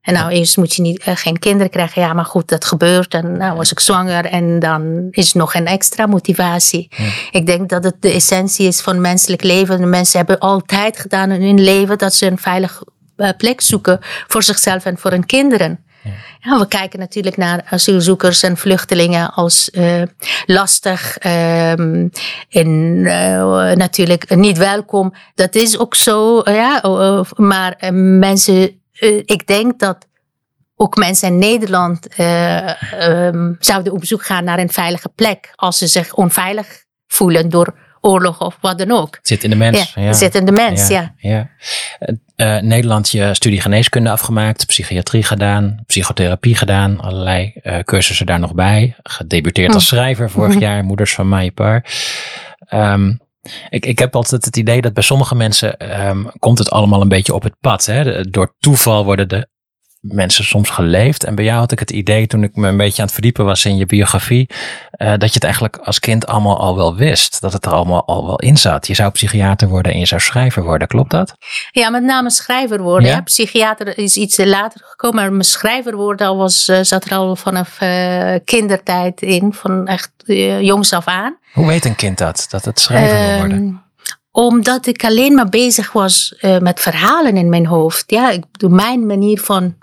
En 0.00 0.14
nou, 0.14 0.30
eerst 0.30 0.56
moet 0.56 0.74
je 0.74 0.82
niet, 0.82 1.02
geen 1.04 1.38
kinderen 1.38 1.70
krijgen. 1.70 2.02
Ja, 2.02 2.12
maar 2.12 2.24
goed, 2.24 2.48
dat 2.48 2.64
gebeurt. 2.64 3.14
En 3.14 3.36
nou 3.36 3.56
was 3.56 3.72
ik 3.72 3.80
zwanger 3.80 4.24
en 4.24 4.58
dan 4.58 5.08
is 5.10 5.32
nog 5.32 5.54
een 5.54 5.66
extra 5.66 6.06
motivatie. 6.06 6.88
Ik 7.30 7.46
denk 7.46 7.68
dat 7.68 7.84
het 7.84 8.02
de 8.02 8.10
essentie 8.10 8.66
is 8.66 8.80
van 8.80 9.00
menselijk 9.00 9.42
leven. 9.42 9.80
De 9.80 9.86
mensen 9.86 10.18
hebben 10.18 10.38
altijd 10.38 10.98
gedaan 10.98 11.30
in 11.30 11.42
hun 11.42 11.60
leven 11.60 11.98
dat 11.98 12.14
ze 12.14 12.26
een 12.26 12.38
veilige 12.38 12.86
plek 13.36 13.60
zoeken 13.60 13.98
voor 14.02 14.42
zichzelf 14.42 14.84
en 14.84 14.98
voor 14.98 15.10
hun 15.10 15.26
kinderen. 15.26 15.84
Ja. 16.40 16.58
we 16.58 16.68
kijken 16.68 16.98
natuurlijk 16.98 17.36
naar 17.36 17.62
asielzoekers 17.70 18.42
en 18.42 18.56
vluchtelingen 18.56 19.32
als 19.32 19.70
uh, 19.72 20.02
lastig 20.46 21.16
um, 21.24 22.10
en 22.48 22.68
uh, 23.04 23.72
natuurlijk 23.72 24.34
niet 24.34 24.58
welkom. 24.58 25.14
Dat 25.34 25.54
is 25.54 25.78
ook 25.78 25.94
zo, 25.94 26.42
ja, 26.44 26.82
maar 27.36 27.92
mensen, 27.92 28.80
ik 29.24 29.46
denk 29.46 29.78
dat 29.78 30.06
ook 30.76 30.96
mensen 30.96 31.28
in 31.28 31.38
Nederland 31.38 32.20
um, 32.20 33.56
zouden 33.58 33.92
op 33.92 34.04
zoek 34.04 34.24
gaan 34.24 34.44
naar 34.44 34.58
een 34.58 34.72
veilige 34.72 35.08
plek 35.08 35.52
als 35.54 35.78
ze 35.78 35.86
zich 35.86 36.14
onveilig 36.14 36.84
voelen 37.06 37.48
door 37.48 37.74
oorlog 38.00 38.40
of 38.40 38.58
wat 38.60 38.78
dan 38.78 38.90
ook. 38.90 39.18
Zit 39.22 39.44
in 39.44 39.50
de 39.50 39.56
mens. 39.56 39.92
Ja, 39.94 40.12
zit 40.12 40.34
in 40.34 40.44
de 40.44 40.52
mens, 40.52 40.88
ja. 40.88 41.14
ja. 41.16 41.50
Uh, 42.36 42.58
Nederland 42.60 43.10
je 43.10 43.34
studie 43.34 43.60
geneeskunde 43.60 44.10
afgemaakt, 44.10 44.66
psychiatrie 44.66 45.22
gedaan, 45.22 45.82
psychotherapie 45.86 46.56
gedaan, 46.56 47.00
allerlei 47.00 47.52
uh, 47.62 47.78
cursussen 47.78 48.26
daar 48.26 48.40
nog 48.40 48.54
bij. 48.54 48.96
Gedebuteerd 49.02 49.74
als 49.74 49.90
hm. 49.90 49.96
schrijver 49.96 50.30
vorig 50.30 50.58
jaar, 50.58 50.84
Moeders 50.84 51.14
van 51.14 51.28
Maaiepar. 51.28 51.84
Um, 52.74 53.20
ik, 53.68 53.86
ik 53.86 53.98
heb 53.98 54.16
altijd 54.16 54.44
het 54.44 54.56
idee 54.56 54.80
dat 54.80 54.94
bij 54.94 55.02
sommige 55.02 55.34
mensen 55.34 56.00
um, 56.08 56.30
komt 56.38 56.58
het 56.58 56.70
allemaal 56.70 57.00
een 57.00 57.08
beetje 57.08 57.34
op 57.34 57.42
het 57.42 57.54
pad. 57.60 57.86
Hè? 57.86 58.22
door 58.30 58.54
toeval 58.58 59.04
worden 59.04 59.28
de 59.28 59.48
mensen 60.00 60.44
soms 60.44 60.70
geleefd. 60.70 61.24
En 61.24 61.34
bij 61.34 61.44
jou 61.44 61.58
had 61.58 61.72
ik 61.72 61.78
het 61.78 61.90
idee, 61.90 62.26
toen 62.26 62.42
ik 62.42 62.56
me 62.56 62.68
een 62.68 62.76
beetje 62.76 62.98
aan 62.98 63.04
het 63.04 63.12
verdiepen 63.12 63.44
was 63.44 63.64
in 63.64 63.76
je 63.76 63.86
biografie, 63.86 64.48
uh, 64.48 65.08
dat 65.08 65.28
je 65.28 65.34
het 65.34 65.44
eigenlijk 65.44 65.76
als 65.76 65.98
kind 65.98 66.26
allemaal 66.26 66.58
al 66.58 66.76
wel 66.76 66.96
wist. 66.96 67.40
Dat 67.40 67.52
het 67.52 67.64
er 67.64 67.72
allemaal 67.72 68.06
al 68.06 68.26
wel 68.26 68.38
in 68.38 68.56
zat. 68.56 68.86
Je 68.86 68.94
zou 68.94 69.10
psychiater 69.10 69.68
worden 69.68 69.92
en 69.92 69.98
je 69.98 70.06
zou 70.06 70.20
schrijver 70.20 70.62
worden. 70.62 70.88
Klopt 70.88 71.10
dat? 71.10 71.34
Ja, 71.70 71.90
met 71.90 72.02
name 72.02 72.30
schrijver 72.30 72.82
worden. 72.82 73.08
Ja? 73.08 73.20
Psychiater 73.20 73.98
is 73.98 74.16
iets 74.16 74.36
later 74.36 74.80
gekomen, 74.84 75.22
maar 75.22 75.32
mijn 75.32 75.44
schrijver 75.44 75.96
worden 75.96 76.26
al 76.26 76.36
was, 76.36 76.68
uh, 76.68 76.78
zat 76.82 77.04
er 77.04 77.12
al 77.12 77.36
vanaf 77.36 77.80
uh, 77.80 78.34
kindertijd 78.44 79.22
in, 79.22 79.52
van 79.52 79.86
echt 79.86 80.10
jongs 80.60 80.92
af 80.92 81.06
aan. 81.06 81.38
Hoe 81.52 81.66
weet 81.66 81.84
een 81.84 81.96
kind 81.96 82.18
dat, 82.18 82.46
dat 82.50 82.64
het 82.64 82.80
schrijver 82.80 83.28
wil 83.28 83.38
worden? 83.38 83.58
Ehm, 83.58 83.88
omdat 84.32 84.86
ik 84.86 85.04
alleen 85.04 85.34
maar 85.34 85.48
bezig 85.48 85.92
was 85.92 86.34
met 86.60 86.80
verhalen 86.80 87.36
in 87.36 87.48
mijn 87.48 87.66
hoofd. 87.66 88.04
Ja, 88.06 88.30
ik 88.30 88.44
doe 88.52 88.70
mijn 88.70 89.06
manier 89.06 89.40
van 89.40 89.74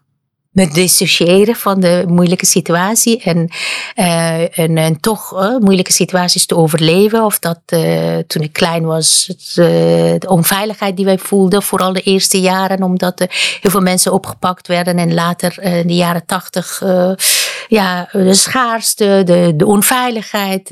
met 0.57 0.73
dissociëren 0.73 1.55
van 1.55 1.79
de 1.79 2.03
moeilijke 2.07 2.45
situatie 2.45 3.21
en, 3.23 3.49
uh, 3.95 4.59
en, 4.59 4.77
en, 4.77 4.99
toch 4.99 5.33
uh, 5.33 5.57
moeilijke 5.57 5.91
situaties 5.91 6.45
te 6.45 6.55
overleven. 6.55 7.25
Of 7.25 7.39
dat 7.39 7.59
uh, 7.73 8.17
toen 8.27 8.41
ik 8.41 8.53
klein 8.53 8.85
was, 8.85 9.33
de 9.53 10.25
onveiligheid 10.27 10.95
die 10.95 11.05
wij 11.05 11.17
voelden, 11.17 11.63
vooral 11.63 11.93
de 11.93 12.01
eerste 12.01 12.41
jaren, 12.41 12.83
omdat 12.83 13.19
er 13.19 13.57
heel 13.61 13.71
veel 13.71 13.81
mensen 13.81 14.13
opgepakt 14.13 14.67
werden 14.67 14.97
en 14.97 15.13
later 15.13 15.63
in 15.63 15.87
de 15.87 15.95
jaren 15.95 16.25
tachtig 16.25 16.81
ja, 17.67 18.09
de 18.11 18.33
schaarste, 18.33 19.21
de, 19.25 19.53
de 19.55 19.65
onveiligheid. 19.65 20.71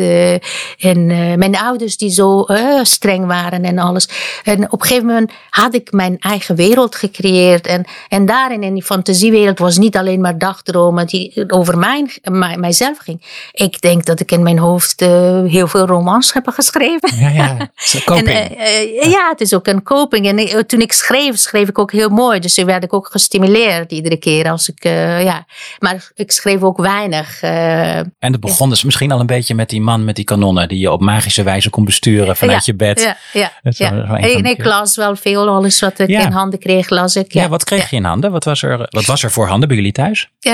en 0.80 1.06
mijn 1.38 1.58
ouders 1.58 1.98
die 1.98 2.10
zo 2.10 2.46
streng 2.84 3.26
waren 3.26 3.64
en 3.64 3.80
alles. 3.80 4.10
En 4.44 4.72
op 4.72 4.82
een 4.82 4.88
gegeven 4.88 5.08
moment 5.08 5.32
had 5.50 5.74
ik 5.74 5.92
mijn 5.92 6.18
eigen 6.20 6.56
wereld 6.56 6.96
gecreëerd. 6.96 7.68
En, 7.68 7.86
en 8.10 8.26
daarin, 8.26 8.64
in 8.64 8.74
die 8.74 8.84
fantasiewereld, 8.84 9.60
was 9.60 9.78
niet 9.78 9.98
alleen 9.98 10.22
maar 10.22 10.38
dagdromen 10.38 11.08
die 11.08 11.44
over 11.48 11.78
mijn, 11.78 12.12
mij, 12.24 12.58
mijzelf 12.58 12.98
ging. 12.98 13.50
Ik 13.52 13.82
denk 13.82 14.06
dat 14.06 14.20
ik 14.20 14.32
in 14.32 14.44
mijn 14.44 14.60
hoofd 14.60 15.00
heel 15.46 15.68
veel 15.68 15.86
romans 15.86 16.34
heb 16.34 16.48
geschreven. 16.48 17.18
Ja, 17.18 17.30
ja. 17.30 17.58
En, 18.16 18.28
uh, 18.28 19.04
ja, 19.04 19.30
het 19.30 19.42
is 19.42 19.54
ook 19.54 19.68
een 19.68 19.84
coping. 19.84 20.28
En 20.28 20.68
toen 20.68 20.82
ik 20.82 20.94
schreef, 20.94 21.38
schreef 21.38 21.70
ik 21.70 21.80
ook 21.80 21.92
heel 21.92 22.10
mooi. 22.10 22.40
Dus 22.40 22.54
toen 22.54 22.66
werd 22.66 22.84
ik 22.84 22.94
ook 22.94 23.08
gestimuleerd 23.08 23.92
iedere 23.92 24.18
keer 24.18 24.50
als 24.50 24.70
ik, 24.70 24.84
ja. 25.24 25.46
Maar 25.80 26.12
ik 26.16 26.32
schreef 26.32 26.62
ook 26.62 26.75
weinig. 26.78 27.42
en 27.42 28.14
het 28.20 28.40
begon 28.40 28.70
dus 28.70 28.84
misschien 28.84 29.12
al 29.12 29.20
een 29.20 29.26
beetje 29.26 29.56
met 29.56 29.70
die 29.70 29.82
man 29.82 30.04
met 30.04 30.16
die 30.16 30.26
kanonnen 30.26 30.68
die 30.68 30.80
je 30.80 30.92
op 30.92 31.02
magische 31.02 31.44
wijze 31.44 31.70
kon 31.70 31.86
besturen 31.86 32.36
vanuit 32.36 32.66
je 32.66 32.76
bed. 32.76 33.02
Ja, 33.02 33.18
ja. 33.34 33.52
ja. 33.62 34.18
ik 34.18 34.66
las 34.66 34.96
wel 34.96 35.16
veel, 35.16 35.48
alles 35.48 35.80
wat 35.80 36.00
ik 36.00 36.10
in 36.10 36.32
handen 36.32 36.60
kreeg, 36.60 36.90
las 36.90 37.16
ik. 37.16 37.34
Ja, 37.34 37.50
wat 37.50 37.64
kreeg 37.64 37.90
je 37.90 37.96
in 37.96 38.04
handen? 38.04 38.32
Wat 38.32 38.44
was 38.44 38.64
er, 38.64 38.88
wat 38.90 39.06
was 39.06 39.24
er 39.24 39.32
voor 39.32 39.48
handen? 39.48 39.64
bij 39.68 39.78
jullie 39.78 39.92
thuis? 39.92 40.30
Uh, 40.42 40.52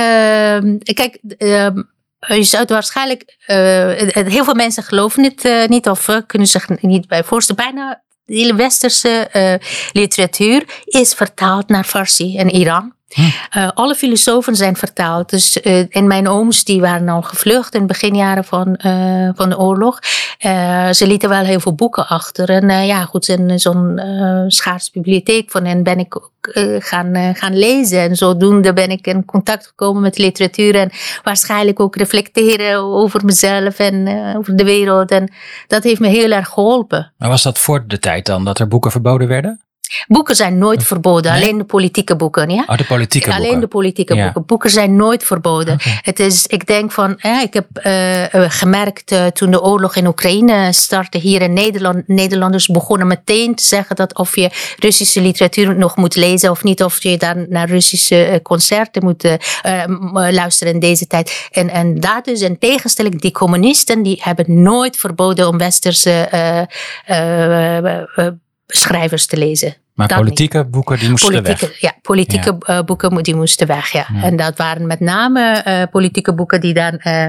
kijk, 0.93 1.17
uh, 1.38 1.67
je 2.27 2.43
zou 2.43 2.62
het 2.62 2.69
waarschijnlijk. 2.69 3.38
Uh, 3.47 3.55
heel 4.27 4.43
veel 4.43 4.53
mensen 4.53 4.84
geloven 4.84 5.23
het 5.23 5.45
uh, 5.45 5.67
niet 5.67 5.89
of 5.89 6.21
kunnen 6.27 6.47
zich 6.47 6.69
niet 6.81 7.07
bij 7.07 7.23
voorstellen. 7.23 7.63
Bijna 7.63 8.01
de 8.25 8.34
hele 8.34 8.55
westerse 8.55 9.29
literatuur 9.91 10.63
is 10.86 11.13
vertaald 11.13 11.67
naar 11.67 11.84
Farsi 11.84 12.38
in 12.38 12.49
Iran. 12.49 12.93
Uh, 13.17 13.69
alle 13.74 13.95
filosofen 13.95 14.56
zijn 14.56 14.76
vertaald. 14.76 15.30
Dus, 15.30 15.58
uh, 15.63 15.95
en 15.95 16.08
mijn 16.08 16.28
ooms 16.28 16.63
die 16.63 16.82
waren 16.82 17.10
al 17.10 17.21
gevlucht 17.21 17.74
in 17.74 17.80
de 17.80 17.88
beginjaren 17.88 18.43
van, 18.43 18.80
uh, 18.86 19.30
van 19.36 19.50
de 19.50 19.60
oorlog. 19.60 20.00
ze 20.91 21.04
lieten 21.08 21.30
wel 21.30 21.43
heel 21.43 21.60
veel 21.60 21.76
boeken 21.76 22.08
achter. 22.08 22.50
En 22.50 22.86
ja, 22.86 23.06
goed, 23.06 23.28
in 23.28 23.60
zo'n 23.60 24.02
schaars 24.47 24.91
bibliotheek 24.91 25.52
van 25.52 25.65
hen 25.65 25.84
ben 25.84 26.00
ik 26.00 26.15
ook 26.15 26.32
gaan, 26.80 27.36
gaan 27.36 27.58
lezen. 27.58 28.00
En 28.00 28.15
zodoende 28.15 28.74
ben 28.74 28.89
ik 28.89 29.08
in 29.08 29.26
contact 29.26 29.67
gekomen 29.67 30.02
met 30.02 30.17
literatuur. 30.17 30.76
En 30.76 30.91
waarschijnlijk 31.24 31.80
ook 31.80 31.95
reflecteren 31.95 32.78
over 32.78 33.26
mezelf 33.26 33.80
en 33.80 34.08
over 34.38 34.56
de 34.56 34.63
wereld. 34.63 35.12
En 35.12 35.32
dat 35.67 35.84
heeft 35.84 36.00
me 36.00 36.08
heel 36.08 36.32
erg 36.32 36.47
geholpen. 36.47 37.12
Maar 37.17 37.30
was 37.30 37.43
dat 37.43 37.60
voor 37.60 37.88
de 37.88 38.00
tijd 38.00 38.26
dan 38.26 38.45
dat 38.45 38.60
er 38.60 38.67
boeken 38.67 38.91
verboden 38.91 39.28
werden? 39.28 39.62
Boeken 40.08 40.36
zijn 40.36 40.58
nooit 40.58 40.84
verboden, 40.84 41.32
alleen 41.32 41.58
de 41.58 41.63
politieke 41.63 42.15
boeken. 42.15 42.49
Ja? 42.49 42.63
Oh, 42.67 42.77
de 42.77 42.84
politieke 42.84 43.30
boeken. 43.30 43.45
Alleen 43.45 43.60
de 43.60 43.67
politieke 43.67 44.15
boeken. 44.15 44.45
Boeken 44.45 44.69
zijn 44.69 44.95
nooit 44.95 45.23
verboden. 45.23 45.77
Het 46.01 46.19
is, 46.19 46.47
ik 46.47 46.67
denk 46.67 46.91
van, 46.91 47.12
ik 47.41 47.54
heb 47.54 47.65
uh, 47.84 48.23
gemerkt 48.32 49.12
uh, 49.12 49.25
toen 49.25 49.51
de 49.51 49.62
oorlog 49.62 49.95
in 49.95 50.08
Oekraïne 50.08 50.73
startte 50.73 51.17
hier 51.17 51.41
in 51.41 51.54
Nederland. 51.54 52.08
Nederlanders 52.08 52.67
begonnen 52.67 53.08
meteen 53.08 53.56
te 53.56 53.63
zeggen 53.63 53.95
dat 53.95 54.17
of 54.17 54.36
je 54.36 54.49
Russische 54.80 55.21
literatuur 55.21 55.75
nog 55.75 55.95
moet 55.95 56.15
lezen 56.15 56.51
of 56.51 56.63
niet. 56.63 56.84
Of 56.84 57.04
je 57.04 57.17
dan 57.17 57.45
naar 57.49 57.69
Russische 57.69 58.39
concerten 58.43 59.04
moet 59.04 59.38
luisteren 60.13 60.73
in 60.73 60.80
deze 60.80 61.08
tijd. 61.08 61.47
En, 61.51 61.69
en 61.69 61.99
dat 61.99 62.27
is 62.27 62.41
een 62.41 62.58
tegenstelling. 62.58 63.21
Die 63.21 63.32
communisten 63.32 64.04
die 64.04 64.19
hebben 64.23 64.62
nooit 64.62 64.97
verboden 64.97 65.47
om 65.47 65.58
westerse 65.58 66.30
schrijvers 68.67 69.25
te 69.25 69.38
lezen. 69.38 69.75
Maar 69.93 70.15
politieke 70.15 70.65
boeken 70.65 70.99
die 70.99 71.10
moesten 71.10 71.30
politieke, 71.32 71.67
weg? 71.67 71.80
Ja, 71.80 71.95
politieke 72.01 72.56
eh, 72.60 72.82
boeken 72.82 73.23
die 73.23 73.36
moesten 73.36 73.67
weg, 73.67 73.91
ja. 73.91 74.08
En 74.21 74.36
dat 74.36 74.58
waren 74.58 74.88
met 74.88 74.99
name 74.99 75.63
uh, 75.67 75.84
politieke 75.91 76.34
boeken 76.34 76.62
die 76.62 76.73
dan 76.73 77.01
uh, 77.04 77.27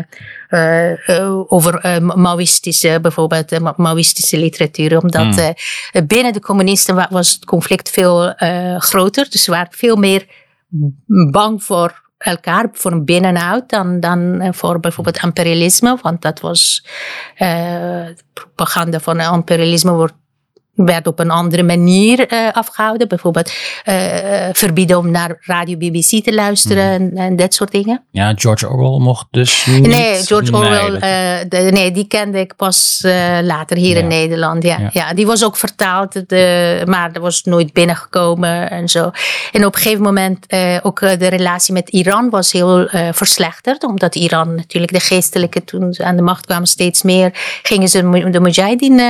over 1.46 2.02
Maoïstische, 2.16 2.98
bijvoorbeeld 3.02 3.76
Maoïstische 3.76 4.38
literatuur. 4.38 5.02
Omdat 5.02 5.54
hmm. 5.92 6.06
binnen 6.06 6.32
de 6.32 6.40
communisten 6.40 7.06
was 7.10 7.32
het 7.32 7.44
conflict 7.44 7.90
veel 7.90 8.34
groter. 8.78 9.26
Dus 9.30 9.42
ze 9.42 9.50
waren 9.50 9.72
veel 9.72 9.96
meer 9.96 10.26
bang 11.30 11.64
voor 11.64 12.00
elkaar, 12.18 12.68
voor 12.72 12.92
een 12.92 13.04
binnenhoud, 13.04 13.68
dan, 13.70 14.00
dan 14.00 14.48
voor 14.54 14.80
bijvoorbeeld 14.80 15.22
imperialisme. 15.22 15.98
Want 16.02 16.22
dat 16.22 16.40
was 16.40 16.86
propaganda 18.32 19.00
van 19.00 19.20
imperialisme 19.20 19.92
wordt 19.92 20.14
werd 20.74 21.06
op 21.06 21.18
een 21.18 21.30
andere 21.30 21.62
manier 21.62 22.32
uh, 22.32 22.48
afgehouden. 22.52 23.08
Bijvoorbeeld 23.08 23.52
uh, 23.84 23.94
verbieden 24.52 24.98
om 24.98 25.10
naar 25.10 25.36
radio 25.40 25.76
BBC 25.76 26.24
te 26.24 26.34
luisteren 26.34 27.02
mm. 27.02 27.08
en, 27.08 27.24
en, 27.24 27.36
dat 27.36 27.54
soort 27.54 27.70
dingen. 27.70 28.04
Ja, 28.10 28.32
George 28.36 28.68
Orwell 28.68 28.98
mocht 28.98 29.26
dus 29.30 29.66
niet... 29.66 29.86
Nee, 29.86 30.22
George 30.22 30.52
Orwell, 30.52 30.90
nee, 30.90 31.48
de, 31.48 31.70
nee 31.70 31.90
die 31.90 32.06
kende 32.06 32.40
ik 32.40 32.56
pas 32.56 33.00
later 33.42 33.76
hier 33.76 33.96
in 33.96 34.06
Nederland. 34.06 34.62
Ja, 34.62 34.78
ja, 34.78 34.90
ja. 34.92 35.14
die 35.14 35.26
was 35.26 35.44
ook 35.44 35.56
vertaald, 35.56 36.28
de, 36.28 36.82
maar 36.86 37.12
dat 37.12 37.22
was 37.22 37.42
nooit 37.42 37.72
binnengekomen 37.72 38.70
en 38.70 38.88
zo. 38.88 39.10
En 39.52 39.66
op 39.66 39.74
een 39.74 39.80
gegeven 39.80 40.02
moment 40.02 40.46
ook 40.82 41.00
de 41.00 41.28
relatie 41.28 41.74
met 41.74 41.88
Iran 41.88 42.30
was 42.30 42.52
heel 42.52 42.88
verslechterd. 43.12 43.84
Omdat 43.84 44.14
Iran 44.14 44.54
natuurlijk 44.54 44.92
de 44.92 45.00
geestelijke 45.00 45.64
toen 45.64 45.92
ze 45.92 46.04
aan 46.04 46.16
de 46.16 46.22
macht 46.22 46.46
kwamen 46.46 46.66
steeds 46.66 47.02
meer 47.02 47.30
gingen 47.62 47.88
ze 47.88 48.28
de 48.30 48.40
Mujahideen 48.40 49.00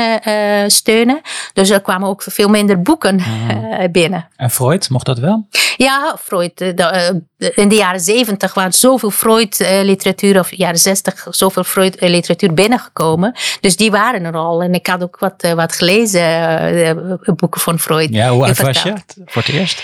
steunen. 0.70 1.20
Dus 1.52 1.70
er 1.70 1.80
kwamen 1.80 2.08
ook 2.08 2.22
veel 2.26 2.48
minder 2.48 2.82
boeken 2.82 3.18
uh, 3.18 3.84
binnen. 3.90 4.28
En 4.36 4.50
Freud, 4.50 4.90
mocht 4.90 5.06
dat 5.06 5.18
wel? 5.18 5.46
Ja, 5.76 6.16
Freud. 6.20 6.58
De, 6.58 7.22
in 7.54 7.68
de 7.68 7.74
jaren 7.74 8.00
zeventig 8.00 8.54
waren 8.54 8.72
zoveel 8.72 9.10
Freud-literatuur, 9.10 10.38
of 10.38 10.56
jaren 10.56 10.78
zestig, 10.78 11.26
zoveel 11.30 11.64
Freud-literatuur 11.64 12.54
binnengekomen. 12.54 13.34
Dus 13.60 13.76
die 13.76 13.90
waren 13.90 14.24
er 14.24 14.34
al. 14.34 14.62
En 14.62 14.74
ik 14.74 14.86
had 14.86 15.02
ook 15.02 15.18
wat, 15.18 15.52
wat 15.54 15.72
gelezen, 15.72 17.20
boeken 17.36 17.60
van 17.60 17.78
Freud. 17.78 18.08
Ja, 18.12 18.30
hoe 18.30 18.44
oud 18.44 18.58
was 18.62 18.82
je 18.82 18.94
voor 19.24 19.42
het 19.42 19.50
eerst? 19.50 19.82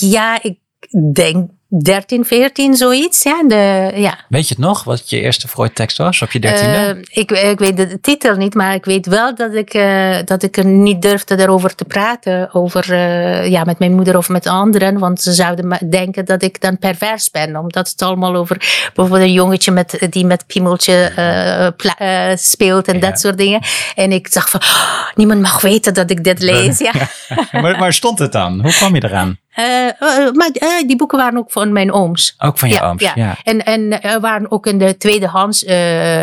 ja, 0.00 0.42
ik 0.42 0.58
denk 1.12 1.50
13, 1.80 2.24
14, 2.24 2.76
zoiets. 2.76 3.22
Ja, 3.22 3.42
de, 3.46 3.92
ja. 3.94 4.18
Weet 4.28 4.48
je 4.48 4.54
het 4.54 4.64
nog, 4.64 4.84
wat 4.84 5.10
je 5.10 5.20
eerste 5.20 5.48
Freud-tekst 5.48 5.98
was 5.98 6.22
op 6.22 6.32
je 6.32 6.40
dertiende? 6.40 6.94
Uh, 6.96 7.02
ik, 7.10 7.30
ik 7.30 7.58
weet 7.58 7.76
de 7.76 8.00
titel 8.00 8.36
niet, 8.36 8.54
maar 8.54 8.74
ik 8.74 8.84
weet 8.84 9.06
wel 9.06 9.34
dat 9.34 9.54
ik, 9.54 9.74
uh, 9.74 10.16
dat 10.24 10.42
ik 10.42 10.56
er 10.56 10.64
niet 10.64 11.02
durfde 11.02 11.38
erover 11.38 11.74
te 11.74 11.84
praten. 11.84 12.54
Over, 12.54 12.90
uh, 12.90 13.48
ja, 13.48 13.64
met 13.64 13.78
mijn 13.78 13.94
moeder 13.94 14.16
of 14.16 14.28
met 14.28 14.46
anderen. 14.46 14.98
Want 14.98 15.20
ze 15.20 15.32
zouden 15.32 15.78
denken 15.90 16.24
dat 16.24 16.42
ik 16.42 16.60
dan 16.60 16.78
pervers 16.78 17.30
ben. 17.30 17.56
Omdat 17.56 17.88
het 17.88 18.02
allemaal 18.02 18.34
over 18.34 18.56
bijvoorbeeld 18.94 19.28
een 19.28 19.32
jongetje 19.32 19.70
met, 19.70 20.06
die 20.10 20.26
met 20.26 20.46
piemeltje 20.46 21.12
speelt 22.34 22.88
en 22.88 22.94
ja. 22.94 23.00
dat 23.00 23.20
soort 23.20 23.38
dingen. 23.38 23.60
En 23.94 24.12
ik 24.12 24.32
dacht 24.32 24.50
van, 24.50 24.60
oh, 24.60 25.06
niemand 25.14 25.40
mag 25.40 25.60
weten 25.60 25.94
dat 25.94 26.10
ik 26.10 26.24
dit 26.24 26.42
lees. 26.42 26.78
Ja. 26.78 26.92
maar 27.62 27.78
waar 27.78 27.92
stond 27.92 28.18
het 28.18 28.32
dan? 28.32 28.60
Hoe 28.60 28.72
kwam 28.72 28.94
je 28.94 29.04
eraan? 29.04 29.40
Uh, 29.58 29.64
maar 30.32 30.50
uh, 30.52 30.86
die 30.86 30.96
boeken 30.96 31.18
waren 31.18 31.38
ook 31.38 31.50
van 31.50 31.72
mijn 31.72 31.92
ooms. 31.92 32.34
Ook 32.38 32.58
van 32.58 32.68
je 32.68 32.74
ja, 32.74 32.88
ooms, 32.88 33.02
ja. 33.02 33.12
ja. 33.14 33.36
En, 33.42 33.64
en 33.64 34.02
er 34.02 34.20
waren 34.20 34.50
ook 34.50 34.66
in 34.66 34.78
de 34.78 34.96
tweedehands 34.96 35.64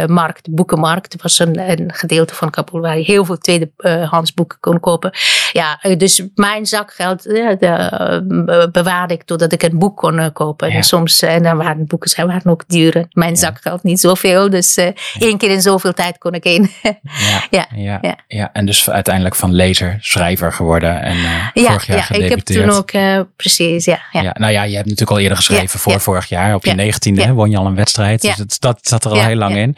markt, 0.06 0.48
boekenmarkt, 0.50 1.22
was 1.22 1.40
een, 1.40 1.70
een 1.70 1.94
gedeelte 1.94 2.36
van 2.36 2.50
Kabul 2.50 2.82
waar 2.82 2.98
je 2.98 3.04
heel 3.04 3.26
veel 3.26 3.38
tweedehands 3.38 4.34
boeken 4.34 4.58
kon 4.60 4.80
kopen. 4.80 5.12
Ja, 5.52 5.80
dus 5.98 6.24
mijn 6.36 6.66
zakgeld 6.66 7.24
de, 7.24 8.70
bewaarde 8.72 9.14
ik 9.14 9.24
totdat 9.24 9.52
ik 9.52 9.64
een 9.64 9.80
boek 9.80 9.98
kon 9.98 10.32
kopen. 10.34 10.70
En 10.70 10.84
soms, 10.84 11.22
en 11.22 11.44
dan 11.44 11.58
waren 11.58 11.86
boeken, 11.88 12.10
zij 12.10 12.26
waren 12.26 12.52
ook 12.52 12.64
duur. 12.68 13.06
Mijn 13.10 13.38
zakgeld 13.38 13.84
niet 13.84 14.00
zoveel, 14.00 14.50
dus 14.50 14.78
één 15.20 15.38
keer 15.38 15.50
in 15.50 15.62
zoveel 15.62 15.94
tijd 15.94 16.18
kon 16.18 16.34
ik 16.34 16.44
één. 16.44 16.70
ja, 17.50 17.68
ja, 17.76 18.00
ja. 18.28 18.50
en 18.54 18.66
dus 18.66 18.90
uiteindelijk 18.90 19.36
van 19.36 19.54
lezer, 19.54 19.98
schrijver 20.00 20.54
geworden 20.54 21.02
en 21.02 21.18
vorig 21.54 21.86
jaar 21.86 22.08
ja, 22.10 22.26
ik 22.26 22.30
heb 22.30 22.40
toen 22.40 22.70
ook 22.70 22.92
precies, 23.36 23.86
ja, 23.86 24.00
ja. 24.12 24.22
ja. 24.22 24.36
Nou 24.40 24.52
ja, 24.52 24.64
je 24.64 24.76
hebt 24.76 24.86
natuurlijk 24.86 25.12
al 25.12 25.20
eerder 25.20 25.38
geschreven 25.38 25.80
voor 25.80 26.00
vorig 26.00 26.30
jaar. 26.30 26.56
Op 26.56 26.66
je 26.66 26.74
negentiende 26.74 27.34
won 27.34 27.50
je 27.50 27.58
al 27.58 27.66
een 27.66 27.76
wedstrijd. 27.76 28.22
Dus 28.22 28.36
dat, 28.36 28.58
dat 28.60 28.80
zat 28.82 29.06
er 29.06 29.12
al 29.12 29.24
heel 29.24 29.36
lang 29.36 29.56
in. 29.56 29.78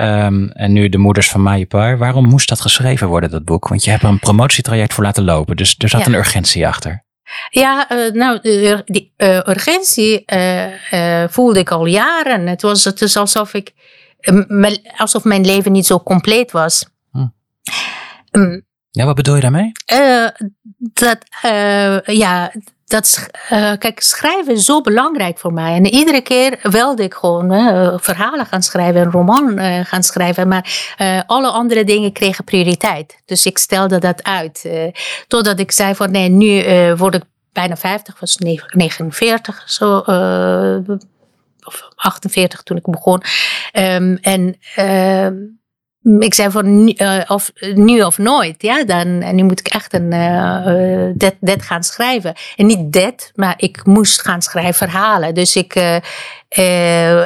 Um, 0.00 0.50
en 0.50 0.72
nu 0.72 0.88
De 0.88 0.98
Moeders 0.98 1.28
van 1.28 1.42
Mayapar. 1.42 1.98
Waarom 1.98 2.28
moest 2.28 2.48
dat 2.48 2.60
geschreven 2.60 3.08
worden, 3.08 3.30
dat 3.30 3.44
boek? 3.44 3.68
Want 3.68 3.84
je 3.84 3.90
hebt 3.90 4.02
er 4.02 4.08
een 4.08 4.18
promotietraject 4.18 4.94
voor 4.94 5.04
laten 5.04 5.24
lopen. 5.24 5.56
Dus 5.56 5.74
er 5.78 5.88
zat 5.88 6.06
een 6.06 6.14
urgentie 6.14 6.66
achter. 6.66 7.04
Ja, 7.50 7.92
uh, 7.92 8.12
nou, 8.12 8.38
die 8.84 9.12
uh, 9.16 9.36
urgentie 9.36 10.24
voelde 11.28 11.58
ik 11.58 11.70
al 11.70 11.86
jaren. 11.86 12.46
Het 12.46 12.62
was 12.62 12.84
het 12.84 13.02
is 13.02 13.16
alsof 13.16 13.54
ik, 13.54 13.72
alsof 14.96 15.24
mijn 15.24 15.44
leven 15.44 15.72
niet 15.72 15.86
zo 15.86 16.00
compleet 16.00 16.52
was. 16.52 16.86
Hm. 17.10 17.26
Um, 18.30 18.68
ja, 18.90 19.04
wat 19.04 19.14
bedoel 19.14 19.34
je 19.34 19.40
daarmee? 19.40 19.72
Uh, 19.92 20.26
dat, 20.78 21.18
uh, 21.44 21.98
ja, 22.18 22.52
dat, 22.84 23.28
uh, 23.52 23.72
kijk, 23.78 24.00
schrijven 24.00 24.52
is 24.52 24.64
zo 24.64 24.80
belangrijk 24.80 25.38
voor 25.38 25.52
mij. 25.52 25.74
En 25.74 25.86
iedere 25.86 26.20
keer 26.20 26.58
wilde 26.62 27.02
ik 27.02 27.14
gewoon 27.14 27.48
verhalen 28.00 28.46
gaan 28.46 28.62
schrijven, 28.62 29.00
een 29.00 29.10
roman 29.10 29.58
gaan 29.84 30.02
schrijven. 30.02 30.48
Maar 30.48 30.94
alle 31.26 31.50
andere 31.50 31.84
dingen 31.84 32.12
kregen 32.12 32.44
prioriteit. 32.44 33.22
Dus 33.24 33.46
ik 33.46 33.58
stelde 33.58 33.98
dat 33.98 34.22
uit. 34.22 34.68
totdat 35.26 35.58
ik 35.58 35.72
zei 35.72 35.94
van 35.94 36.10
nee, 36.10 36.28
nu 36.28 36.64
word 36.96 37.14
ik 37.14 37.22
bijna 37.52 37.76
50, 37.76 38.20
was 38.20 38.36
49 38.36 39.62
zo. 39.66 39.96
of 41.66 41.88
48 41.94 42.62
toen 42.62 42.76
ik 42.76 42.82
begon. 42.82 43.22
Um, 43.72 44.16
en 44.16 44.56
ehm, 44.74 45.34
ik 46.02 46.34
zei 46.34 46.50
van 46.50 46.84
nu, 46.84 46.94
uh, 46.96 47.20
of, 47.26 47.52
nu 47.74 48.02
of 48.02 48.18
nooit, 48.18 48.62
ja, 48.62 48.84
dan 48.84 49.06
en 49.22 49.34
nu 49.34 49.42
moet 49.42 49.60
ik 49.60 49.68
echt 49.68 49.94
een 49.94 50.12
uh, 50.14 51.10
dit, 51.14 51.36
dit 51.40 51.62
gaan 51.62 51.82
schrijven. 51.82 52.34
En 52.56 52.66
niet 52.66 52.92
dit, 52.92 53.32
maar 53.34 53.54
ik 53.56 53.84
moest 53.84 54.22
gaan 54.22 54.42
schrijven 54.42 54.74
verhalen. 54.74 55.34
Dus 55.34 55.56
ik, 55.56 55.74
uh, 56.58 57.24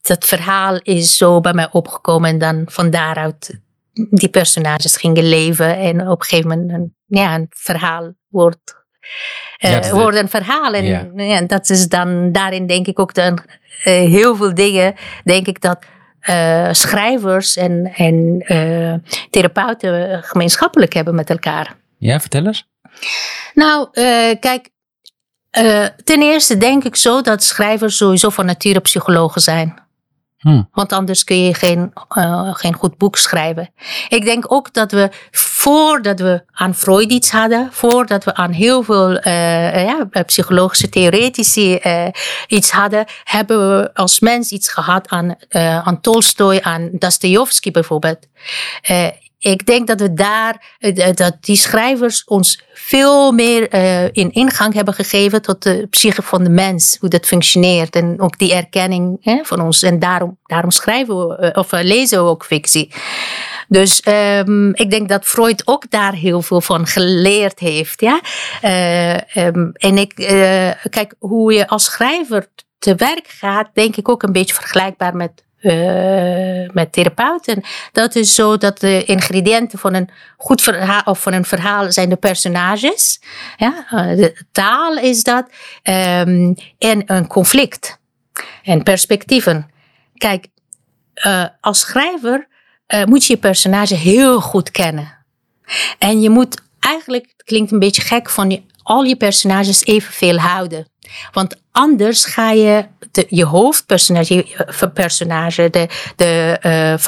dat 0.00 0.24
verhaal 0.24 0.78
is 0.82 1.16
zo 1.16 1.40
bij 1.40 1.52
mij 1.52 1.68
opgekomen 1.70 2.30
en 2.30 2.38
dan 2.38 2.62
van 2.66 2.90
daaruit 2.90 3.60
die 3.92 4.28
personages 4.28 4.96
gingen 4.96 5.28
leven 5.28 5.78
en 5.78 6.08
op 6.08 6.20
een 6.20 6.26
gegeven 6.26 6.50
moment 6.50 6.70
een, 6.70 6.94
ja, 7.06 7.34
een 7.34 7.46
verhaal 7.50 8.12
wordt. 8.28 8.80
Ja, 9.56 9.90
wordt 9.90 10.16
een 10.16 10.28
verhaal 10.28 10.72
en, 10.72 10.84
ja. 10.84 11.10
ja. 11.14 11.40
dat 11.40 11.70
is 11.70 11.88
dan 11.88 12.32
daarin 12.32 12.66
denk 12.66 12.86
ik 12.86 12.98
ook 12.98 13.14
dan 13.14 13.38
heel 13.82 14.36
veel 14.36 14.54
dingen 14.54 14.94
denk 15.24 15.46
ik 15.46 15.60
dat 15.60 15.78
uh, 16.30 16.68
schrijvers 16.72 17.56
en, 17.56 17.92
en 17.96 18.44
uh, 18.52 18.94
therapeuten 19.30 20.22
gemeenschappelijk 20.22 20.92
hebben 20.92 21.14
met 21.14 21.30
elkaar. 21.30 21.76
Ja, 21.98 22.20
vertel 22.20 22.46
eens. 22.46 22.68
Nou, 23.54 23.88
uh, 23.92 24.30
kijk, 24.40 24.68
ten 26.04 26.22
eerste 26.22 26.56
denk 26.56 26.84
ik 26.84 26.96
zo 26.96 27.20
dat 27.20 27.42
schrijvers 27.42 27.96
sowieso 27.96 28.30
van 28.30 28.46
nature 28.46 28.80
psychologen 28.80 29.40
zijn. 29.40 29.82
Hmm. 30.42 30.68
Want 30.72 30.92
anders 30.92 31.24
kun 31.24 31.44
je 31.44 31.54
geen, 31.54 31.92
uh, 32.18 32.54
geen 32.54 32.74
goed 32.74 32.96
boek 32.96 33.16
schrijven. 33.16 33.70
Ik 34.08 34.24
denk 34.24 34.52
ook 34.52 34.72
dat 34.72 34.92
we 34.92 35.10
voordat 35.30 36.20
we 36.20 36.44
aan 36.52 36.74
Freud 36.74 37.10
iets 37.10 37.30
hadden, 37.30 37.68
voordat 37.72 38.24
we 38.24 38.34
aan 38.34 38.50
heel 38.50 38.82
veel 38.82 39.10
uh, 39.10 39.84
ja, 39.84 40.08
psychologische 40.26 40.88
theoretici 40.88 41.80
iets 42.46 42.70
hadden, 42.70 43.04
hebben 43.24 43.78
we 43.78 43.94
als 43.94 44.20
mens 44.20 44.50
iets 44.50 44.68
gehad 44.68 45.08
aan, 45.08 45.34
aan 45.84 46.00
Tolstoy, 46.00 46.60
aan 46.62 46.90
Dostoevsky 46.92 47.70
bijvoorbeeld 47.70 48.26
ik 49.42 49.66
denk 49.66 49.86
dat 49.86 50.00
we 50.00 50.14
daar, 50.14 50.76
eh, 50.78 51.14
dat 51.14 51.36
die 51.40 51.56
schrijvers 51.56 52.24
ons 52.24 52.62
veel 52.72 53.32
meer 53.32 53.74
uh, 53.74 54.04
in 54.04 54.32
ingang 54.32 54.74
hebben 54.74 54.94
gegeven 54.94 55.42
tot 55.42 55.62
de 55.62 55.86
psyche 55.90 56.22
van 56.22 56.44
de 56.44 56.50
mens, 56.50 56.96
hoe 57.00 57.08
dat 57.08 57.26
functioneert 57.26 57.96
en 57.96 58.20
ook 58.20 58.38
die 58.38 58.54
erkenning 58.54 59.18
hè, 59.20 59.40
van 59.42 59.60
ons. 59.60 59.82
En 59.82 59.98
daarom, 59.98 60.38
daarom 60.44 60.70
schrijven 60.70 61.16
we, 61.16 61.52
of 61.54 61.72
lezen 61.72 62.24
we 62.24 62.30
ook 62.30 62.44
fictie. 62.44 62.92
Dus 63.68 64.02
um, 64.06 64.74
ik 64.74 64.90
denk 64.90 65.08
dat 65.08 65.24
Freud 65.24 65.62
ook 65.64 65.90
daar 65.90 66.14
heel 66.14 66.42
veel 66.42 66.60
van 66.60 66.86
geleerd 66.86 67.58
heeft. 67.58 68.00
Ja? 68.00 68.20
Um, 69.34 69.72
en 69.72 69.98
ik, 69.98 70.14
kijk, 70.90 71.14
hoe 71.18 71.52
je 71.52 71.68
als 71.68 71.84
schrijver 71.84 72.48
te 72.78 72.94
werk 72.94 73.28
gaat, 73.28 73.70
denk 73.74 73.96
ik 73.96 74.08
ook 74.08 74.22
een 74.22 74.32
beetje 74.32 74.54
vergelijkbaar 74.54 75.16
met 75.16 75.44
uh, 75.62 76.70
met 76.70 76.92
therapeuten. 76.92 77.62
Dat 77.92 78.14
is 78.14 78.34
zo 78.34 78.56
dat 78.56 78.80
de 78.80 79.04
ingrediënten 79.04 79.78
van 79.78 79.94
een 79.94 80.08
goed 80.36 80.62
verhaal 80.62 81.02
of 81.04 81.22
van 81.22 81.32
een 81.32 81.44
verhaal 81.44 81.92
zijn 81.92 82.08
de 82.08 82.16
personages. 82.16 83.20
Ja, 83.56 83.86
uh, 83.90 84.16
de 84.16 84.44
taal 84.52 84.96
is 84.96 85.22
dat. 85.22 85.46
Um, 85.82 86.54
en 86.78 87.02
een 87.06 87.26
conflict. 87.26 87.98
En 88.62 88.82
perspectieven. 88.82 89.70
Kijk, 90.16 90.46
uh, 91.26 91.44
als 91.60 91.80
schrijver 91.80 92.48
moet 93.04 93.26
je 93.26 93.32
je 93.32 93.38
personage 93.38 93.94
heel 93.94 94.40
goed 94.40 94.70
kennen. 94.70 95.24
En 95.98 96.20
je 96.20 96.30
moet 96.30 96.60
eigenlijk, 96.80 97.24
het 97.36 97.42
klinkt 97.42 97.72
een 97.72 97.78
beetje 97.78 98.02
gek, 98.02 98.30
van 98.30 98.50
je, 98.50 98.62
al 98.82 99.02
je 99.02 99.16
personages 99.16 99.84
evenveel 99.84 100.38
houden. 100.38 100.91
Want 101.32 101.56
anders 101.72 102.24
ga 102.24 102.50
je 102.50 102.84
de, 103.10 103.26
je 103.28 103.44
hoofdpersonage, 103.44 104.34
je 104.34 104.88
personage, 104.94 105.70
de, 105.70 105.88
de, 106.16 106.58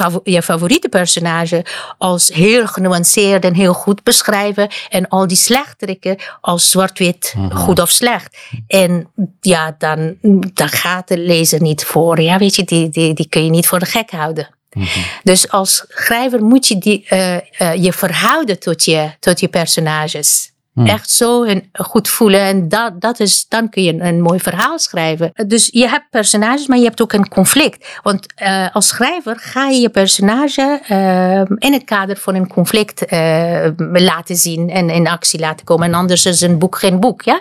uh, 0.03 0.15
je 0.23 0.41
favoriete 0.41 0.89
personage 0.89 1.65
als 1.97 2.27
heel 2.33 2.67
genuanceerd 2.67 3.45
en 3.45 3.53
heel 3.53 3.73
goed 3.73 4.03
beschrijven. 4.03 4.69
En 4.89 5.07
al 5.07 5.27
die 5.27 5.37
slechteriken 5.37 6.17
als 6.41 6.69
zwart-wit, 6.69 7.33
mm 7.37 7.49
-hmm. 7.49 7.57
goed 7.57 7.79
of 7.79 7.89
slecht. 7.89 8.37
En 8.67 9.07
ja, 9.41 9.75
dan, 9.77 10.17
dan 10.53 10.69
gaat 10.69 11.07
de 11.07 11.17
lezer 11.17 11.61
niet 11.61 11.83
voor. 11.83 12.21
Ja, 12.21 12.37
weet 12.37 12.55
je, 12.55 12.63
die, 12.63 12.89
die, 12.89 13.13
die 13.13 13.29
kun 13.29 13.43
je 13.43 13.49
niet 13.49 13.67
voor 13.67 13.79
de 13.79 13.85
gek 13.85 14.11
houden. 14.11 14.49
Mm 14.71 14.83
-hmm. 14.83 15.03
Dus 15.23 15.49
als 15.49 15.85
schrijver 15.87 16.43
moet 16.43 16.67
je 16.67 16.77
die, 16.77 17.05
uh, 17.09 17.33
uh, 17.33 17.75
je 17.75 17.93
verhouden 17.93 18.59
tot 18.59 18.85
je, 18.85 19.11
tot 19.19 19.39
je 19.39 19.47
personages. 19.47 20.53
Hmm. 20.75 20.85
Echt 20.85 21.09
zo 21.09 21.43
en 21.43 21.69
goed 21.73 22.09
voelen. 22.09 22.39
En 22.39 22.69
dat, 22.69 23.01
dat 23.01 23.19
is, 23.19 23.45
dan 23.47 23.69
kun 23.69 23.83
je 23.83 23.93
een, 23.93 24.21
mooi 24.21 24.39
verhaal 24.39 24.79
schrijven. 24.79 25.31
Dus 25.47 25.69
je 25.71 25.87
hebt 25.87 26.09
personages, 26.09 26.67
maar 26.67 26.77
je 26.77 26.83
hebt 26.83 27.01
ook 27.01 27.13
een 27.13 27.27
conflict. 27.27 27.99
Want 28.03 28.25
uh, 28.41 28.67
als 28.75 28.87
schrijver 28.87 29.39
ga 29.39 29.67
je 29.67 29.79
je 29.79 29.89
personage 29.89 30.81
uh, 30.89 31.39
in 31.39 31.73
het 31.73 31.83
kader 31.83 32.17
van 32.17 32.35
een 32.35 32.47
conflict 32.47 33.11
uh, 33.13 33.67
laten 33.91 34.35
zien 34.35 34.69
en 34.69 34.89
in 34.89 35.07
actie 35.07 35.39
laten 35.39 35.65
komen. 35.65 35.87
En 35.87 35.93
anders 35.93 36.25
is 36.25 36.41
een 36.41 36.59
boek 36.59 36.77
geen 36.77 36.99
boek. 36.99 37.21
Ja? 37.21 37.39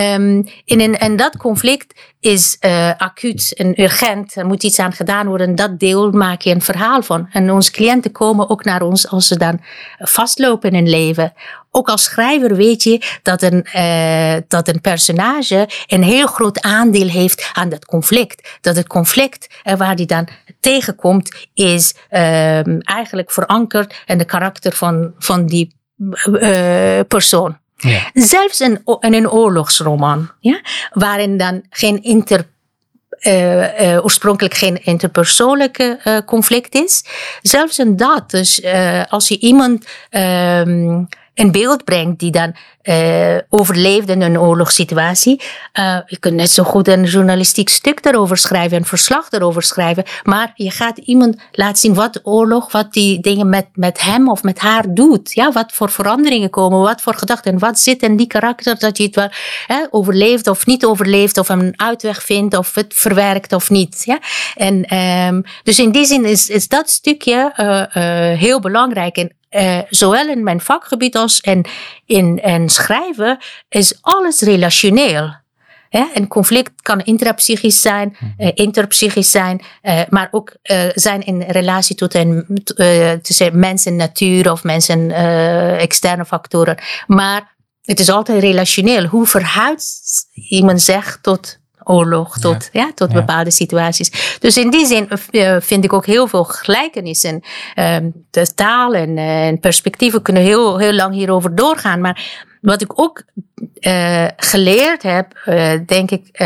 Um, 0.00 0.48
en, 0.64 0.98
en 0.98 1.16
dat 1.16 1.36
conflict 1.36 2.00
is 2.20 2.58
acuut 2.96 3.54
en 3.56 3.82
urgent. 3.82 4.36
Er 4.36 4.46
moet 4.46 4.62
iets 4.62 4.78
aan 4.78 4.92
gedaan 4.92 5.26
worden. 5.26 5.54
Dat 5.54 5.78
deel 5.78 6.10
maak 6.10 6.40
je 6.40 6.50
een 6.50 6.62
verhaal 6.62 7.02
van. 7.02 7.28
En 7.32 7.50
onze 7.50 7.70
cliënten 7.70 8.12
komen 8.12 8.50
ook 8.50 8.64
naar 8.64 8.82
ons 8.82 9.08
als 9.08 9.26
ze 9.26 9.36
dan 9.36 9.60
vastlopen 9.98 10.70
in 10.70 10.74
hun 10.74 10.88
leven 10.88 11.32
ook 11.76 11.88
als 11.88 12.04
schrijver 12.04 12.56
weet 12.56 12.82
je 12.82 13.00
dat 13.22 13.42
een, 13.42 13.66
uh, 13.76 14.34
dat 14.48 14.68
een 14.68 14.80
personage 14.80 15.68
een 15.86 16.02
heel 16.02 16.26
groot 16.26 16.60
aandeel 16.60 17.08
heeft 17.08 17.50
aan 17.52 17.68
dat 17.68 17.84
conflict. 17.84 18.58
Dat 18.60 18.76
het 18.76 18.86
conflict 18.86 19.46
uh, 19.64 19.74
waar 19.74 19.96
die 19.96 20.06
dan 20.06 20.28
tegenkomt 20.60 21.46
is 21.54 21.94
uh, 22.10 22.88
eigenlijk 22.88 23.30
verankerd 23.30 23.94
in 24.06 24.18
de 24.18 24.24
karakter 24.24 24.72
van, 24.72 25.14
van 25.18 25.46
die 25.46 25.74
uh, 25.96 27.00
persoon. 27.08 27.58
Ja. 27.76 28.10
Zelfs 28.14 28.60
in, 28.60 28.82
in 29.00 29.14
een 29.14 29.30
oorlogsroman, 29.30 30.30
ja, 30.40 30.60
waarin 30.92 31.36
dan 31.36 31.64
geen 31.70 32.02
inter 32.02 32.46
uh, 33.20 33.80
uh, 33.80 34.04
oorspronkelijk 34.04 34.54
geen 34.54 34.84
interpersoonlijke 34.84 36.00
uh, 36.04 36.18
conflict 36.26 36.74
is. 36.74 37.04
Zelfs 37.42 37.78
in 37.78 37.96
dat, 37.96 38.30
dus 38.30 38.62
als 39.08 39.28
je 39.28 39.38
iemand 39.38 39.86
ehm, 40.10 41.04
een 41.36 41.50
beeld 41.50 41.84
brengt 41.84 42.18
die 42.18 42.30
dan 42.30 42.54
uh, 42.82 43.36
overleeft 43.48 44.08
in 44.08 44.20
een 44.22 44.40
oorlogssituatie. 44.40 45.42
Uh, 45.78 45.98
je 46.06 46.18
kunt 46.18 46.34
net 46.34 46.50
zo 46.50 46.62
goed 46.62 46.88
een 46.88 47.04
journalistiek 47.04 47.68
stuk 47.68 48.02
daarover 48.02 48.36
schrijven, 48.36 48.76
een 48.76 48.84
verslag 48.84 49.28
daarover 49.28 49.62
schrijven. 49.62 50.04
Maar 50.22 50.52
je 50.54 50.70
gaat 50.70 50.98
iemand 50.98 51.36
laten 51.52 51.76
zien 51.76 51.94
wat 51.94 52.20
oorlog, 52.22 52.72
wat 52.72 52.92
die 52.92 53.20
dingen 53.20 53.48
met, 53.48 53.66
met 53.74 54.02
hem 54.02 54.28
of 54.28 54.42
met 54.42 54.58
haar 54.58 54.84
doet. 54.88 55.32
Ja, 55.32 55.52
wat 55.52 55.72
voor 55.72 55.90
veranderingen 55.90 56.50
komen, 56.50 56.80
wat 56.80 57.00
voor 57.00 57.14
gedachten, 57.14 57.58
wat 57.58 57.78
zit 57.78 58.02
in 58.02 58.16
die 58.16 58.26
karakter 58.26 58.78
dat 58.78 58.96
je 58.96 59.04
het 59.04 59.14
wel 59.14 59.30
hè, 59.66 59.84
overleeft 59.90 60.46
of 60.46 60.66
niet 60.66 60.84
overleeft, 60.84 61.38
of 61.38 61.48
een 61.48 61.72
uitweg 61.76 62.22
vindt 62.22 62.56
of 62.56 62.74
het 62.74 62.94
verwerkt 62.94 63.52
of 63.52 63.70
niet. 63.70 64.02
Ja? 64.04 64.18
En 64.54 64.96
um, 64.96 65.44
dus 65.62 65.78
in 65.78 65.90
die 65.90 66.06
zin 66.06 66.24
is, 66.24 66.48
is 66.48 66.68
dat 66.68 66.90
stukje 66.90 67.52
uh, 67.56 68.38
heel 68.38 68.60
belangrijk. 68.60 69.16
En 69.16 69.32
uh, 69.56 69.78
zowel 69.88 70.28
in 70.28 70.42
mijn 70.42 70.60
vakgebied 70.60 71.16
als 71.16 71.40
in, 71.40 71.64
in, 72.04 72.42
in 72.42 72.68
schrijven, 72.68 73.38
is 73.68 73.98
alles 74.00 74.40
relationeel. 74.40 75.34
Ja, 75.88 76.08
een 76.14 76.28
conflict 76.28 76.82
kan 76.82 77.00
intrapsychisch 77.00 77.80
zijn, 77.80 78.16
uh, 78.38 78.50
interpsychisch 78.54 79.30
zijn, 79.30 79.64
uh, 79.82 80.00
maar 80.08 80.28
ook 80.30 80.56
uh, 80.62 80.82
zijn 80.94 81.22
in 81.22 81.42
relatie 81.42 81.96
tot 81.96 82.14
een, 82.14 82.62
tussen 83.22 83.58
mens 83.58 83.86
en 83.86 83.96
natuur 83.96 84.50
of 84.52 84.64
mensen 84.64 85.10
externe 85.78 86.24
factoren. 86.24 86.78
Maar 87.06 87.56
het 87.82 88.00
is 88.00 88.10
altijd 88.10 88.40
relationeel. 88.42 89.04
Hoe 89.04 89.26
verhoudt 89.26 89.84
iemand 90.32 90.82
zich 90.82 91.18
tot 91.20 91.58
oorlog 91.88 92.38
tot, 92.38 92.68
ja. 92.72 92.90
tot 92.94 93.12
bepaalde 93.12 93.50
situaties. 93.50 94.38
Dus 94.38 94.56
in 94.56 94.70
die 94.70 94.86
zin 94.86 95.08
uh, 95.30 95.56
vind 95.60 95.84
ik 95.84 95.92
ook 95.92 96.06
heel 96.06 96.26
veel 96.26 96.44
gelijkenissen. 96.44 97.44
Uh, 97.78 97.96
de 98.30 98.54
taal 98.54 98.94
en, 98.94 99.16
uh, 99.16 99.46
en, 99.46 99.60
perspectieven 99.60 100.22
kunnen 100.22 100.42
heel, 100.42 100.78
heel 100.78 100.92
lang 100.92 101.14
hierover 101.14 101.54
doorgaan. 101.54 102.00
Maar 102.00 102.44
wat 102.60 102.82
ik 102.82 103.00
ook 103.00 103.22
uh, 103.80 104.26
geleerd 104.36 105.02
heb, 105.02 105.32
denk 105.86 106.10
ik, 106.10 106.40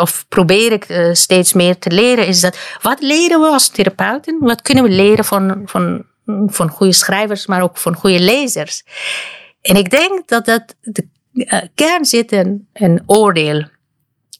of 0.00 0.24
probeer 0.28 0.72
ik 0.72 0.86
steeds 1.12 1.52
meer 1.52 1.78
te 1.78 1.90
leren, 1.90 2.26
is 2.26 2.40
dat 2.40 2.58
wat 2.80 3.00
leren 3.00 3.40
we 3.40 3.46
als 3.46 3.68
therapeuten? 3.68 4.36
Wat 4.40 4.62
kunnen 4.62 4.84
we 4.84 4.90
leren 4.90 5.24
van, 5.24 5.62
van, 5.64 6.04
van 6.46 6.68
goede 6.68 6.92
schrijvers, 6.92 7.46
maar 7.46 7.62
ook 7.62 7.76
van 7.78 7.94
goede 7.94 8.20
lezers? 8.20 8.82
En 9.60 9.76
ik 9.76 9.90
denk 9.90 10.28
dat 10.28 10.44
dat 10.44 10.74
de 10.80 11.06
kern 11.74 12.04
zit 12.04 12.32
in 12.32 12.68
een 12.72 13.02
oordeel. 13.06 13.64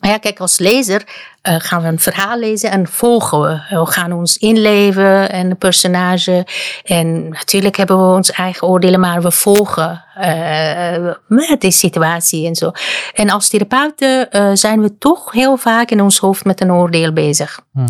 Ja, 0.09 0.19
kijk, 0.19 0.41
als 0.41 0.59
lezer 0.59 1.03
uh, 1.49 1.55
gaan 1.59 1.83
we 1.83 1.89
een 1.89 1.99
verhaal 1.99 2.39
lezen 2.39 2.71
en 2.71 2.87
volgen 2.87 3.41
we. 3.41 3.61
We 3.69 3.87
gaan 3.87 4.13
ons 4.13 4.37
inleven 4.37 5.31
en 5.31 5.49
de 5.49 5.55
personage. 5.55 6.47
En 6.85 7.29
natuurlijk 7.29 7.77
hebben 7.77 7.97
we 8.09 8.15
ons 8.15 8.31
eigen 8.31 8.69
oordelen, 8.69 9.01
maar 9.01 9.23
we 9.23 9.31
volgen 9.31 10.05
uh, 10.19 11.13
met 11.27 11.61
die 11.61 11.71
situatie 11.71 12.47
en 12.47 12.55
zo. 12.55 12.71
En 13.15 13.31
als 13.31 13.49
therapeuten 13.49 14.29
uh, 14.31 14.51
zijn 14.53 14.81
we 14.81 14.99
toch 14.99 15.33
heel 15.33 15.57
vaak 15.57 15.91
in 15.91 16.03
ons 16.03 16.19
hoofd 16.19 16.45
met 16.45 16.61
een 16.61 16.73
oordeel 16.73 17.13
bezig. 17.13 17.61
Hmm. 17.73 17.89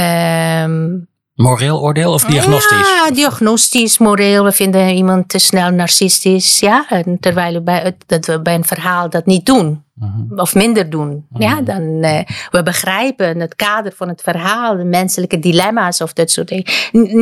Um, 0.00 1.08
Moreel 1.34 1.80
oordeel 1.80 2.12
of 2.12 2.24
diagnostisch? 2.24 2.88
Ja, 2.88 3.10
diagnostisch, 3.10 3.98
moreel. 3.98 4.44
We 4.44 4.52
vinden 4.52 4.88
iemand 4.88 5.28
te 5.28 5.38
snel 5.38 5.70
narcistisch. 5.70 6.60
Ja, 6.60 6.86
en 6.88 7.16
terwijl 7.20 7.52
we 7.52 7.62
bij, 7.62 7.96
dat 8.06 8.26
we 8.26 8.40
bij 8.40 8.54
een 8.54 8.64
verhaal 8.64 9.10
dat 9.10 9.26
niet 9.26 9.46
doen. 9.46 9.84
Mhm. 9.94 10.40
Of 10.40 10.54
minder 10.54 10.90
doen. 10.90 11.26
Ja, 11.38 11.54
mhm. 11.54 11.64
dan 11.64 11.82
uh, 11.82 12.20
we 12.50 12.62
begrijpen 12.62 13.40
het 13.40 13.54
kader 13.54 13.92
van 13.96 14.08
het 14.08 14.22
verhaal, 14.22 14.76
de 14.76 14.84
menselijke 14.84 15.38
dilemma's 15.38 16.00
of 16.00 16.12
dat 16.12 16.30
soort 16.30 16.48
dingen. 16.48 16.66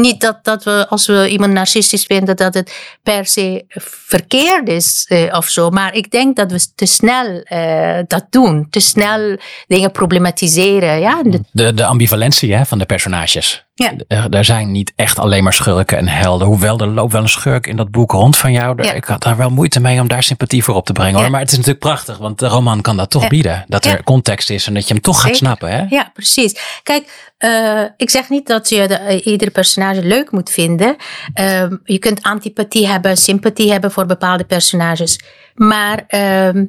niet 0.03 0.21
dat, 0.21 0.39
dat 0.43 0.65
we, 0.65 0.87
als 0.89 1.07
we 1.07 1.29
iemand 1.29 1.53
narcistisch 1.53 2.05
vinden, 2.05 2.37
dat 2.37 2.55
het 2.55 2.97
per 3.03 3.27
se 3.27 3.65
verkeerd 4.07 4.69
is 4.69 5.07
uh, 5.09 5.37
of 5.37 5.49
zo. 5.49 5.71
Maar 5.71 5.95
ik 5.95 6.11
denk 6.11 6.37
dat 6.37 6.53
we 6.53 6.67
te 6.75 6.87
snel 6.87 7.45
uh, 7.53 7.99
dat 8.07 8.27
doen. 8.31 8.67
Te 8.71 8.81
snel 8.81 9.37
dingen 9.67 9.91
problematiseren. 9.91 11.01
Ja? 11.01 11.23
De, 11.53 11.75
de 11.75 11.85
ambivalentie 11.85 12.55
hè, 12.55 12.67
van 12.67 12.79
de 12.79 12.87
personages. 12.87 13.65
Ja. 13.75 14.29
Er 14.31 14.45
zijn 14.45 14.71
niet 14.71 14.93
echt 14.97 15.19
alleen 15.19 15.43
maar 15.43 15.53
schurken 15.53 15.99
en 15.99 16.09
helden. 16.09 16.47
Hoewel 16.47 16.79
er 16.79 16.87
loopt 16.87 17.13
wel 17.13 17.23
een 17.23 17.29
schurk 17.29 17.67
in 17.67 17.77
dat 17.77 17.91
boek 17.91 18.11
rond 18.11 18.37
van 18.37 18.53
jou. 18.53 18.83
Ja. 18.83 18.93
Ik 18.93 19.05
had 19.05 19.23
daar 19.23 19.37
wel 19.37 19.51
moeite 19.51 19.81
mee 19.81 20.01
om 20.01 20.09
daar 20.09 20.23
sympathie 20.23 20.65
voor 20.65 20.75
op 20.75 20.87
te 20.87 20.93
brengen. 20.93 21.21
Hoor. 21.21 21.31
Maar 21.31 21.41
het 21.41 21.51
is 21.51 21.57
natuurlijk 21.57 21.85
prachtig, 21.85 22.19
want 22.19 22.39
de 22.39 22.47
roman 22.63 22.81
kan 22.81 22.97
dat 22.97 23.11
toch 23.11 23.29
bieden. 23.29 23.65
Dat 23.69 23.85
er 23.85 24.03
context 24.03 24.51
is 24.51 24.67
en 24.67 24.75
dat 24.75 24.87
je 24.89 24.93
hem 24.93 25.03
toch 25.03 25.21
gaat 25.21 25.37
snappen. 25.37 25.71
Hè? 25.71 25.85
Ja, 25.89 26.11
precies. 26.15 26.81
Kijk, 26.83 27.33
uh, 27.39 27.85
ik 27.97 28.11
zeg 28.11 28.29
niet 28.29 28.47
dat 28.47 28.69
je 28.69 28.89
de, 28.89 29.01
uh, 29.01 29.27
iedere 29.27 29.51
personage 29.51 30.03
leuk 30.03 30.31
moet 30.31 30.51
vinden. 30.51 30.97
Uh, 31.41 31.65
je 31.85 31.99
kunt 31.99 32.23
antipathie 32.23 32.87
hebben, 32.87 33.17
sympathie 33.17 33.73
hebben 33.73 33.93
voor 33.93 34.07
bepaalde 34.07 34.45
personages. 34.45 35.21
Maar 35.55 36.05
ehm, 36.07 36.65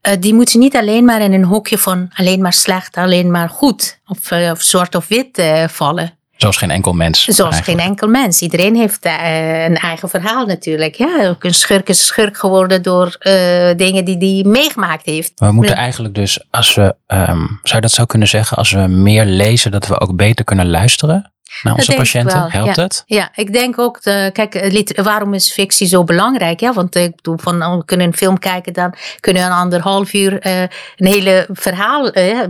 eh, 0.00 0.12
die 0.20 0.34
moeten 0.34 0.58
niet 0.58 0.76
alleen 0.76 1.04
maar 1.04 1.20
in 1.20 1.32
een 1.32 1.44
hokje 1.44 1.78
van 1.78 2.10
alleen 2.14 2.40
maar 2.40 2.52
slecht, 2.52 2.96
alleen 2.96 3.30
maar 3.30 3.48
goed 3.48 4.00
of, 4.06 4.32
of 4.32 4.62
zwart 4.62 4.94
of 4.94 5.08
wit 5.08 5.42
vallen. 5.66 6.18
Zoals 6.42 6.56
geen 6.56 6.70
enkel 6.70 6.92
mens. 6.92 7.24
Zoals 7.24 7.60
geen 7.60 7.78
enkel 7.78 8.08
mens. 8.08 8.40
Iedereen 8.40 8.76
heeft 8.76 9.06
uh, 9.06 9.64
een 9.64 9.76
eigen 9.76 10.08
verhaal 10.08 10.46
natuurlijk. 10.46 10.94
Ja, 10.94 11.28
ook 11.28 11.44
een 11.44 11.54
schurk 11.54 11.88
is 11.88 12.06
schurk 12.06 12.36
geworden 12.36 12.82
door 12.82 13.16
uh, 13.20 13.32
dingen 13.76 14.04
die 14.04 14.16
hij 14.18 14.50
meegemaakt 14.50 15.06
heeft. 15.06 15.32
We 15.36 15.52
moeten 15.52 15.76
eigenlijk 15.76 16.14
dus, 16.14 16.44
als 16.50 16.74
we, 16.74 16.94
um, 17.06 17.60
zou 17.62 17.74
je 17.74 17.80
dat 17.80 17.90
zo 17.90 18.04
kunnen 18.04 18.28
zeggen, 18.28 18.56
als 18.56 18.70
we 18.70 18.86
meer 18.86 19.24
lezen, 19.24 19.70
dat 19.70 19.86
we 19.86 20.00
ook 20.00 20.16
beter 20.16 20.44
kunnen 20.44 20.70
luisteren? 20.70 21.31
Naar 21.62 21.74
onze 21.74 21.94
patiënten? 21.94 22.50
Helpt 22.50 22.76
ja. 22.76 22.82
het? 22.82 23.02
Ja, 23.06 23.30
ik 23.34 23.52
denk 23.52 23.78
ook, 23.78 24.02
de, 24.02 24.30
kijk, 24.32 24.94
waarom 25.02 25.34
is 25.34 25.52
fictie 25.52 25.86
zo 25.86 26.04
belangrijk? 26.04 26.60
Ja, 26.60 26.72
want 26.72 26.94
ik 26.94 27.16
bedoel, 27.16 27.38
van, 27.38 27.62
oh, 27.62 27.76
we 27.76 27.84
kunnen 27.84 28.06
een 28.06 28.16
film 28.16 28.38
kijken, 28.38 28.72
dan 28.72 28.94
kunnen 29.20 29.42
we 29.42 29.48
een 29.48 29.54
anderhalf 29.54 30.12
uur 30.12 30.46
uh, 30.46 30.60
een 30.96 31.06
hele 31.06 31.48
verhaal, 31.52 32.16
uh, 32.16 32.40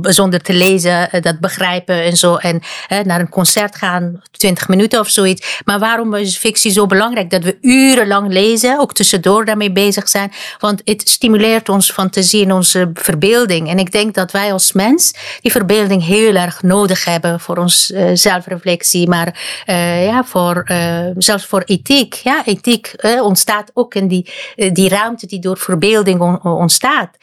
zonder 0.00 0.40
te 0.40 0.52
lezen, 0.52 1.08
uh, 1.12 1.22
dat 1.22 1.40
begrijpen 1.40 2.02
en 2.02 2.16
zo. 2.16 2.36
En 2.36 2.60
naar 3.04 3.20
een 3.20 3.28
concert 3.28 3.76
gaan, 3.76 4.22
twintig 4.30 4.68
minuten 4.68 5.00
of 5.00 5.08
zoiets. 5.08 5.60
Maar 5.64 5.78
waarom 5.78 6.14
is 6.14 6.36
fictie 6.36 6.70
zo 6.70 6.86
belangrijk? 6.86 7.30
Dat 7.30 7.44
we 7.44 7.58
urenlang 7.60 8.32
lezen, 8.32 8.80
ook 8.80 8.94
tussendoor 8.94 9.44
daarmee 9.44 9.72
bezig 9.72 10.08
zijn. 10.08 10.32
Want 10.58 10.80
het 10.84 11.08
stimuleert 11.08 11.68
onze 11.68 11.92
fantasie 11.92 12.44
en 12.44 12.52
onze 12.52 12.90
verbeelding. 12.94 13.68
En 13.68 13.78
ik 13.78 13.92
denk 13.92 14.14
dat 14.14 14.32
wij 14.32 14.52
als 14.52 14.72
mens 14.72 15.14
die 15.40 15.52
verbeelding 15.52 16.04
heel 16.04 16.34
erg 16.34 16.62
nodig 16.62 16.97
hebben 17.04 17.40
voor 17.40 17.56
ons 17.56 17.90
uh, 17.90 18.10
zelfreflectie, 18.12 19.08
maar 19.08 19.62
uh, 19.66 20.04
ja, 20.04 20.24
voor, 20.24 20.68
uh, 20.70 21.04
zelfs 21.16 21.46
voor 21.46 21.62
ethiek. 21.66 22.14
Ja, 22.14 22.44
ethiek 22.44 22.94
ontstaat 23.22 23.70
ook 23.74 23.94
in 23.94 24.08
die, 24.08 24.30
die 24.72 24.88
ruimte 24.88 25.26
die 25.26 25.40
door 25.40 25.58
verbeelding 25.58 26.42
ontstaat. 26.42 27.16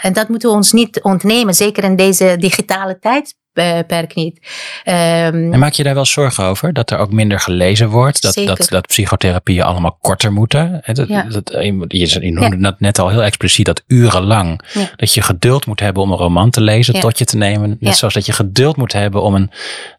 en 0.00 0.12
dat 0.12 0.28
moeten 0.28 0.48
we 0.48 0.54
ons 0.54 0.72
niet 0.72 1.02
ontnemen, 1.02 1.54
zeker 1.54 1.84
in 1.84 1.96
deze 1.96 2.36
digitale 2.38 2.98
tijd 2.98 3.34
tijdperk 3.56 4.14
niet. 4.14 4.38
Um, 4.84 5.52
en 5.52 5.58
maak 5.58 5.72
je 5.72 5.82
daar 5.82 5.94
wel 5.94 6.04
zorgen 6.04 6.44
over? 6.44 6.72
Dat 6.72 6.90
er 6.90 6.98
ook 6.98 7.12
minder 7.12 7.40
gelezen 7.40 7.88
wordt? 7.88 8.22
Dat, 8.22 8.34
dat, 8.46 8.66
dat 8.68 8.86
psychotherapieën 8.86 9.62
allemaal 9.62 9.98
korter 10.00 10.32
moeten? 10.32 10.82
Dat, 10.84 11.08
ja. 11.08 11.22
dat, 11.22 11.50
je, 11.88 12.18
je 12.20 12.32
noemde 12.32 12.58
dat 12.58 12.80
net 12.80 12.98
al 12.98 13.08
heel 13.08 13.22
expliciet, 13.22 13.66
dat 13.66 13.82
urenlang. 13.86 14.60
Dat 14.96 15.14
je 15.14 15.22
geduld 15.22 15.66
moet 15.66 15.80
hebben 15.80 16.02
om 16.02 16.10
een 16.10 16.18
roman 16.18 16.50
te 16.50 16.60
lezen, 16.60 17.00
tot 17.00 17.18
je 17.18 17.24
te 17.24 17.36
nemen. 17.36 17.76
Net 17.80 17.96
zoals 17.96 18.14
dat 18.14 18.26
je 18.26 18.32
geduld 18.32 18.76
moet 18.76 18.92
hebben 18.92 19.22
om 19.22 19.34
een, 19.34 19.50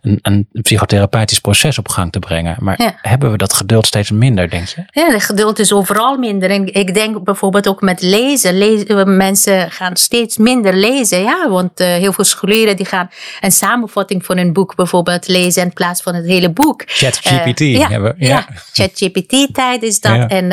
een, 0.01 0.19
een 0.21 0.47
psychotherapeutisch 0.61 1.39
proces 1.39 1.77
op 1.77 1.87
gang 1.89 2.11
te 2.11 2.19
brengen. 2.19 2.55
Maar 2.59 2.97
hebben 3.01 3.31
we 3.31 3.37
dat 3.37 3.53
geduld 3.53 3.85
steeds 3.85 4.11
minder, 4.11 4.49
denk 4.49 4.67
je? 4.67 4.83
Ja, 4.91 5.09
de 5.09 5.19
geduld 5.19 5.59
is 5.59 5.73
overal 5.73 6.17
minder. 6.17 6.49
En 6.49 6.73
ik 6.73 6.93
denk 6.93 7.23
bijvoorbeeld 7.23 7.67
ook 7.67 7.81
met 7.81 8.01
lezen. 8.01 8.57
lezen 8.57 9.17
mensen 9.17 9.71
gaan 9.71 9.95
steeds 9.95 10.37
minder 10.37 10.75
lezen. 10.75 11.21
Ja, 11.21 11.49
want 11.49 11.81
uh, 11.81 11.87
heel 11.87 12.13
veel 12.13 12.23
scholieren 12.23 12.75
die 12.75 12.85
gaan 12.85 13.09
een 13.47 13.53
samenvatting 13.53 14.25
van 14.25 14.37
een 14.37 14.53
boek 14.53 14.75
bijvoorbeeld 14.75 15.27
lezen 15.27 15.63
in 15.63 15.73
plaats 15.73 16.01
van 16.01 16.15
het 16.15 16.25
hele 16.25 16.49
boek. 16.49 16.83
ChatGPT 16.85 17.59
uh, 17.59 17.77
ja, 17.77 17.87
hebben 17.87 18.15
ja. 18.17 18.27
ja 18.27 18.47
ChatGPT-tijd 18.71 19.83
is 19.83 19.99
dat. 19.99 20.31
En 20.31 20.51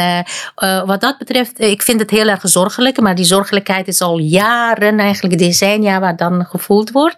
uh, 0.56 0.84
wat 0.84 1.00
dat 1.00 1.18
betreft, 1.18 1.60
ik 1.60 1.82
vind 1.82 2.00
het 2.00 2.10
heel 2.10 2.28
erg 2.28 2.40
zorgelijk. 2.42 3.00
Maar 3.00 3.14
die 3.14 3.24
zorgelijkheid 3.24 3.88
is 3.88 4.00
al 4.00 4.18
jaren, 4.18 4.98
eigenlijk 4.98 5.38
decennia, 5.38 6.00
waar 6.00 6.16
dan 6.16 6.46
gevoeld 6.46 6.90
wordt. 6.90 7.16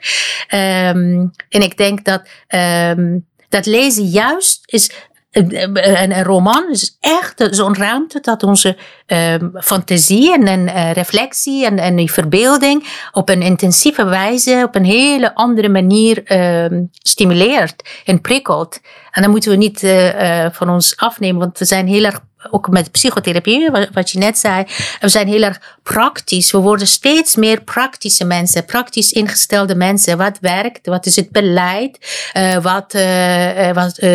Um, 0.54 1.30
en 1.48 1.62
ik 1.62 1.76
denk 1.76 2.04
dat, 2.04 2.28
um, 2.48 3.26
dat 3.48 3.66
lezen 3.66 4.04
juist 4.04 4.60
is 4.64 4.90
een, 5.36 6.16
een 6.16 6.22
roman 6.22 6.70
is 6.70 6.96
echt 7.00 7.48
zo'n 7.50 7.76
ruimte 7.76 8.20
dat 8.20 8.42
onze 8.42 8.76
um, 9.06 9.52
fantasie 9.60 10.32
en, 10.32 10.68
uh, 10.68 10.92
reflectie 10.92 11.66
en, 11.66 11.78
en 11.78 11.96
die 11.96 12.12
verbeelding 12.12 13.08
op 13.12 13.28
een 13.28 13.42
intensieve 13.42 14.04
wijze, 14.04 14.62
op 14.66 14.74
een 14.74 14.84
hele 14.84 15.34
andere 15.34 15.68
manier 15.68 16.32
um, 16.64 16.88
stimuleert 16.92 17.88
en 18.04 18.20
prikkelt. 18.20 18.80
En 19.10 19.22
dan 19.22 19.30
moeten 19.30 19.50
we 19.50 19.56
niet 19.56 19.82
uh, 19.82 20.46
van 20.52 20.70
ons 20.70 20.96
afnemen, 20.96 21.40
want 21.40 21.58
we 21.58 21.64
zijn 21.64 21.86
heel 21.86 22.04
erg 22.04 22.20
ook 22.50 22.68
met 22.68 22.90
psychotherapie, 22.90 23.70
wat 23.92 24.10
je 24.10 24.18
net 24.18 24.38
zei, 24.38 24.64
we 25.00 25.08
zijn 25.08 25.28
heel 25.28 25.42
erg 25.42 25.60
praktisch. 25.82 26.50
We 26.50 26.58
worden 26.58 26.86
steeds 26.86 27.36
meer 27.36 27.62
praktische 27.62 28.24
mensen, 28.24 28.64
praktisch 28.64 29.12
ingestelde 29.12 29.74
mensen. 29.74 30.18
Wat 30.18 30.38
werkt? 30.40 30.86
Wat 30.86 31.06
is 31.06 31.16
het 31.16 31.30
beleid? 31.30 31.98
Uh, 32.36 32.56
wat, 32.56 32.94
uh, 32.94 33.72
wat, 33.72 34.02
uh, 34.02 34.08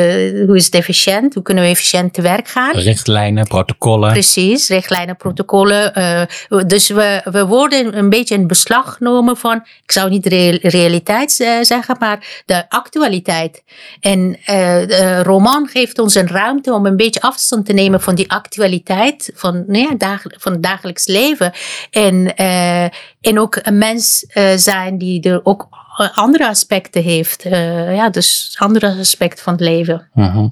hoe 0.45 0.55
is 0.55 0.65
het 0.65 0.75
efficiënt? 0.75 1.33
Hoe 1.33 1.43
kunnen 1.43 1.63
we 1.63 1.69
efficiënt 1.69 2.13
te 2.13 2.21
werk 2.21 2.47
gaan? 2.47 2.71
Richtlijnen, 2.71 3.47
protocollen. 3.47 4.11
Precies, 4.11 4.69
richtlijnen, 4.69 5.15
protocollen. 5.15 5.93
dus 6.67 6.89
we, 6.89 7.21
we 7.23 7.45
worden 7.45 7.97
een 7.97 8.09
beetje 8.09 8.35
in 8.35 8.47
beslag 8.47 8.93
genomen 8.93 9.37
van, 9.37 9.55
ik 9.83 9.91
zou 9.91 10.09
niet 10.09 10.23
de 10.23 10.59
realiteit 10.61 11.31
zeggen, 11.61 11.95
maar 11.99 12.43
de 12.45 12.69
actualiteit. 12.69 13.63
En 13.99 14.39
de 14.45 15.23
roman 15.23 15.67
geeft 15.67 15.99
ons 15.99 16.15
een 16.15 16.27
ruimte 16.27 16.73
om 16.73 16.85
een 16.85 16.97
beetje 16.97 17.21
afstand 17.21 17.65
te 17.65 17.73
nemen 17.73 18.01
van 18.01 18.10
die 18.15 18.31
actualiteit 18.31 19.31
van, 19.33 19.63
nee, 19.67 19.95
nou 19.97 20.19
van 20.37 20.51
het 20.51 20.63
dagelijks 20.63 21.07
leven. 21.07 21.53
En, 21.89 22.33
uh, 22.35 22.83
en 23.21 23.39
ook 23.39 23.59
een 23.61 23.77
mens 23.77 24.25
uh, 24.33 24.51
zijn 24.55 24.97
die 24.97 25.21
er 25.21 25.45
ook 25.45 25.67
andere 26.13 26.47
aspecten 26.47 27.03
heeft. 27.03 27.45
Uh, 27.45 27.95
ja, 27.95 28.09
dus 28.09 28.55
andere 28.59 28.95
aspecten 28.99 29.43
van 29.43 29.53
het 29.53 29.61
leven. 29.61 30.09
-huh. 30.13 30.45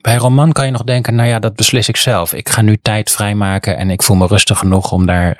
Bij 0.00 0.16
roman 0.16 0.52
kan 0.52 0.64
je 0.64 0.70
nog 0.70 0.84
denken, 0.84 1.14
nou 1.14 1.28
ja, 1.28 1.38
dat 1.38 1.54
beslis 1.54 1.88
ik 1.88 1.96
zelf. 1.96 2.32
Ik 2.32 2.48
ga 2.48 2.62
nu 2.62 2.78
tijd 2.82 3.10
vrijmaken 3.10 3.76
en 3.76 3.90
ik 3.90 4.02
voel 4.02 4.16
me 4.16 4.26
rustig 4.26 4.58
genoeg 4.58 4.92
om 4.92 5.06
daar 5.06 5.36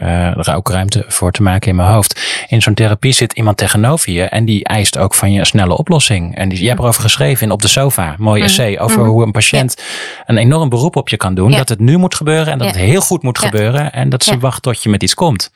uh, 0.47 0.57
ook 0.57 0.71
ruimte 0.71 1.05
voor 1.09 1.33
te 1.33 1.43
maken 1.43 1.69
in 1.69 1.77
mijn 1.77 1.89
hoofd. 1.89 2.45
In 2.49 2.63
zo'n 2.63 2.75
therapie 2.75 3.13
zit 3.13 3.33
iemand 3.33 3.57
tegenover 3.57 4.13
je 4.13 4.23
en 4.23 4.45
die 4.45 4.65
eist 4.65 4.99
ook 4.99 5.15
van 5.15 5.33
je 5.33 5.39
een 5.39 5.47
snelle 5.47 5.77
oplossing. 5.77 6.37
En 6.37 6.49
die, 6.49 6.63
je 6.63 6.69
hebt 6.69 6.81
erover 6.81 7.03
geschreven 7.03 7.47
in 7.47 7.53
Op 7.53 7.63
de 7.63 7.69
Sofa, 7.69 8.15
mooi 8.19 8.41
mhm. 8.41 8.49
essay 8.49 8.79
over 8.79 9.01
mhm. 9.01 9.09
hoe 9.09 9.23
een 9.23 9.31
patiënt 9.31 9.83
een 10.27 10.39
enorm 10.39 10.69
beroep 10.69 10.97
op 10.97 11.09
je 11.09 11.17
kan 11.17 11.35
doen. 11.35 11.51
Dat 11.51 11.69
het 11.69 11.81
nu 11.81 11.97
moet 11.97 12.15
gebeuren 12.15 12.53
en 12.53 12.59
dat 12.59 12.67
het 12.67 12.77
heel 12.77 13.01
goed 13.01 13.23
moet 13.23 13.39
gebeuren 13.39 13.93
en 13.93 14.09
dat 14.09 14.25
ze 14.25 14.39
wacht 14.39 14.63
tot 14.63 14.83
je 14.83 14.89
met 14.89 15.03
iets 15.03 15.15
komt. 15.15 15.51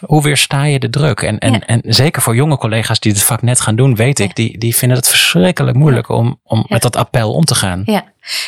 Hoe 0.00 0.22
weersta 0.22 0.64
je 0.64 0.78
de 0.78 0.90
druk? 0.90 1.22
En, 1.22 1.38
en, 1.38 1.66
en 1.66 1.80
zeker 1.84 2.22
voor 2.22 2.34
jonge 2.34 2.58
collega's 2.58 3.00
die 3.00 3.12
het 3.12 3.22
vak 3.22 3.42
net 3.42 3.60
gaan 3.60 3.76
doen, 3.76 3.94
weet 3.94 4.18
ik, 4.18 4.36
die, 4.36 4.58
die 4.58 4.76
vinden 4.76 4.98
het 4.98 5.08
verschrikkelijk 5.08 5.76
moeilijk 5.76 6.08
om, 6.08 6.40
om 6.44 6.64
met 6.68 6.82
dat 6.82 6.96
appel 6.96 7.32
om 7.32 7.44
te 7.44 7.54
gaan. 7.54 7.82
Ja. 7.84 8.04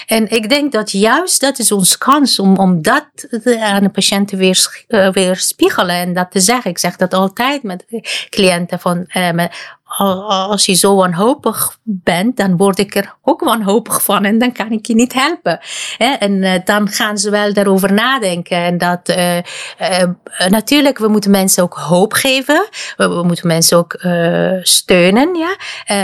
En 0.06 0.30
ik 0.30 0.48
denk 0.48 0.72
dat 0.72 0.90
juist 0.90 1.40
dat 1.40 1.58
is 1.58 1.72
onze 1.72 1.98
kans 1.98 2.38
om, 2.38 2.56
om 2.56 2.82
dat 2.82 3.06
aan 3.60 3.82
de 3.82 3.88
patiënten 3.88 4.38
weer, 4.38 4.84
uh, 4.88 5.12
weer 5.12 5.36
spiegelen 5.36 5.94
en 5.94 6.12
dat 6.12 6.30
te 6.30 6.40
zeggen. 6.40 6.70
Ik 6.70 6.78
zeg 6.78 6.96
dat 6.96 7.14
altijd 7.14 7.62
met 7.62 7.84
cliënten 8.28 8.80
van, 8.80 9.10
met, 9.34 9.52
als 9.96 10.66
je 10.66 10.74
zo 10.74 10.94
wanhopig 10.94 11.78
bent, 11.82 12.36
dan 12.36 12.56
word 12.56 12.78
ik 12.78 12.94
er 12.94 13.14
ook 13.22 13.40
wanhopig 13.40 14.02
van 14.02 14.24
en 14.24 14.38
dan 14.38 14.52
kan 14.52 14.72
ik 14.72 14.86
je 14.86 14.94
niet 14.94 15.12
helpen. 15.12 15.60
En 16.18 16.32
uh, 16.32 16.52
dan 16.64 16.88
gaan 16.88 17.18
ze 17.18 17.30
wel 17.30 17.52
daarover 17.52 17.92
nadenken. 17.92 18.56
En 18.56 18.78
dat 18.78 19.08
uh, 19.08 19.36
uh, 19.36 19.42
natuurlijk, 20.48 20.98
we 20.98 21.08
moeten 21.08 21.30
mensen 21.30 21.62
ook 21.62 21.74
hoop 21.74 22.12
geven. 22.12 22.68
We, 22.96 23.22
moeten 23.26 23.46
mensen 23.46 23.78
ook 23.78 23.98
steunen. 24.62 25.34
Ja? 25.34 25.56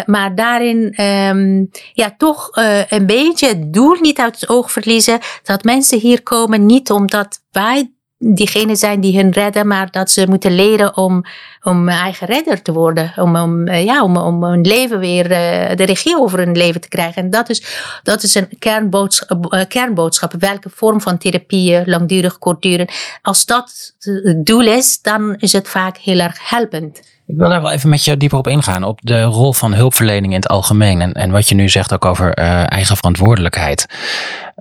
maar 0.06 0.34
daarin 0.34 1.02
um, 1.02 1.70
ja, 1.92 2.14
toch 2.16 2.48
een 2.88 3.06
beetje 3.06 3.48
het 3.48 3.72
doel 3.72 3.96
niet 4.00 4.18
uit 4.18 4.40
het 4.40 4.48
oog 4.48 4.72
verliezen. 4.72 5.18
Dat 5.42 5.64
mensen 5.64 5.98
hier 5.98 6.22
komen 6.22 6.66
niet 6.66 6.90
omdat 6.90 7.40
wij 7.50 7.95
diegene 8.18 8.76
zijn 8.76 9.00
die 9.00 9.16
hun 9.16 9.30
redden, 9.30 9.66
maar 9.66 9.90
dat 9.90 10.10
ze 10.10 10.26
moeten 10.28 10.54
leren 10.54 10.96
om, 10.96 11.24
om 11.62 11.88
eigen 11.88 12.26
redder 12.26 12.62
te 12.62 12.72
worden. 12.72 13.12
Om, 13.16 13.36
om, 13.36 13.66
eh, 13.66 13.84
ja, 13.84 14.02
om, 14.02 14.16
om 14.16 14.44
hun 14.44 14.60
leven 14.60 14.98
weer, 14.98 15.24
uh, 15.24 15.76
de 15.76 15.84
regie 15.84 16.18
over 16.18 16.38
hun 16.38 16.56
leven 16.56 16.80
te 16.80 16.88
krijgen. 16.88 17.22
En 17.22 17.30
dat 17.30 17.48
is, 17.48 17.64
dat 18.02 18.22
is 18.22 18.34
een 18.34 18.58
kernboodschap, 18.58 19.64
kernboodschap. 19.68 20.32
Welke 20.38 20.70
vorm 20.70 21.00
van 21.00 21.18
therapie, 21.18 21.82
langdurig, 21.88 22.38
kortdurend. 22.38 22.92
Als 23.22 23.44
dat 23.44 23.94
het 23.98 24.46
doel 24.46 24.66
is, 24.66 25.02
dan 25.02 25.34
is 25.38 25.52
het 25.52 25.68
vaak 25.68 25.96
heel 25.96 26.18
erg 26.18 26.50
helpend. 26.50 27.00
Ik 27.26 27.36
wil 27.36 27.48
daar 27.48 27.62
wel 27.62 27.70
even 27.70 27.88
met 27.88 28.04
je 28.04 28.16
dieper 28.16 28.38
op 28.38 28.46
ingaan. 28.46 28.84
Op 28.84 28.98
de 29.02 29.22
rol 29.22 29.52
van 29.52 29.74
hulpverlening 29.74 30.32
in 30.32 30.38
het 30.38 30.48
algemeen. 30.48 31.00
En, 31.00 31.12
en 31.12 31.30
wat 31.30 31.48
je 31.48 31.54
nu 31.54 31.68
zegt 31.68 31.92
ook 31.92 32.04
over 32.04 32.38
uh, 32.38 32.72
eigen 32.72 32.96
verantwoordelijkheid. 32.96 33.86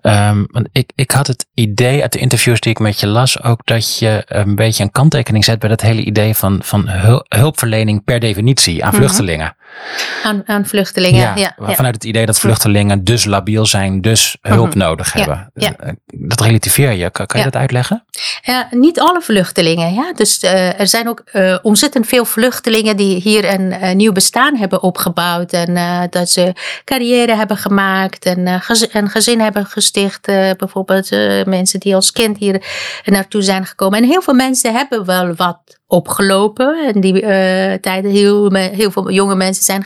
Um, 0.01 0.47
want 0.51 0.67
ik, 0.71 0.91
ik 0.95 1.11
had 1.11 1.27
het 1.27 1.45
idee 1.53 2.01
uit 2.01 2.13
de 2.13 2.19
interviews 2.19 2.59
die 2.59 2.71
ik 2.71 2.79
met 2.79 2.99
je 2.99 3.07
las 3.07 3.43
ook 3.43 3.61
dat 3.65 3.97
je 3.97 4.23
een 4.25 4.55
beetje 4.55 4.83
een 4.83 4.91
kanttekening 4.91 5.45
zet 5.45 5.59
bij 5.59 5.69
dat 5.69 5.81
hele 5.81 6.03
idee 6.03 6.35
van, 6.35 6.59
van 6.63 6.89
hulpverlening 7.29 8.03
per 8.03 8.19
definitie 8.19 8.83
aan 8.83 8.91
mhm. 8.91 8.97
vluchtelingen. 8.97 9.55
Aan, 10.23 10.43
aan 10.45 10.65
vluchtelingen, 10.65 11.19
ja, 11.19 11.35
ja, 11.35 11.73
Vanuit 11.73 11.93
het 11.93 12.03
idee 12.03 12.25
dat 12.25 12.39
vluchtelingen 12.39 13.03
dus 13.03 13.25
labiel 13.25 13.65
zijn, 13.65 14.01
dus 14.01 14.37
hulp 14.41 14.69
mhm. 14.69 14.77
nodig 14.77 15.13
hebben. 15.13 15.51
Eh, 15.53 15.69
Dat 16.05 16.41
relativeer 16.41 16.91
je. 16.91 17.09
Kan, 17.09 17.25
kan 17.25 17.39
je 17.39 17.45
dat 17.45 17.55
uitleggen? 17.55 18.05
Ja, 18.41 18.67
niet 18.71 18.99
alle 18.99 19.21
vluchtelingen. 19.21 19.93
Ja. 19.93 20.13
Dus 20.13 20.43
uh, 20.43 20.79
er 20.79 20.87
zijn 20.87 21.09
ook 21.09 21.23
uh, 21.33 21.57
ontzettend 21.61 22.07
veel 22.07 22.25
vluchtelingen 22.25 22.97
die 22.97 23.21
hier 23.21 23.53
een, 23.53 23.83
een 23.83 23.97
nieuw 23.97 24.11
bestaan 24.11 24.55
hebben 24.55 24.83
opgebouwd. 24.83 25.53
En 25.53 25.69
uh, 25.69 26.01
dat 26.09 26.29
ze 26.29 26.53
carrière 26.83 27.35
hebben 27.35 27.57
gemaakt 27.57 28.25
en 28.25 28.61
gez 28.61 28.85
een 28.91 29.09
gezin 29.09 29.39
hebben 29.39 29.65
gesticht. 29.65 30.25
bijvoorbeeld 30.57 31.09
mensen 31.45 31.79
die 31.79 31.95
als 31.95 32.11
kind 32.11 32.37
hier 32.37 32.61
naartoe 33.05 33.41
zijn 33.41 33.65
gekomen. 33.65 33.99
En 33.99 34.09
heel 34.09 34.21
veel 34.21 34.33
mensen 34.33 34.73
hebben 34.73 35.05
wel 35.05 35.33
wat 35.33 35.59
opgelopen. 35.87 36.93
En 36.93 37.01
die 37.01 37.19
tijden 37.79 38.11
heel, 38.11 38.53
heel 38.53 38.91
veel 38.91 39.11
jonge 39.11 39.35
mensen 39.35 39.63
zijn 39.63 39.85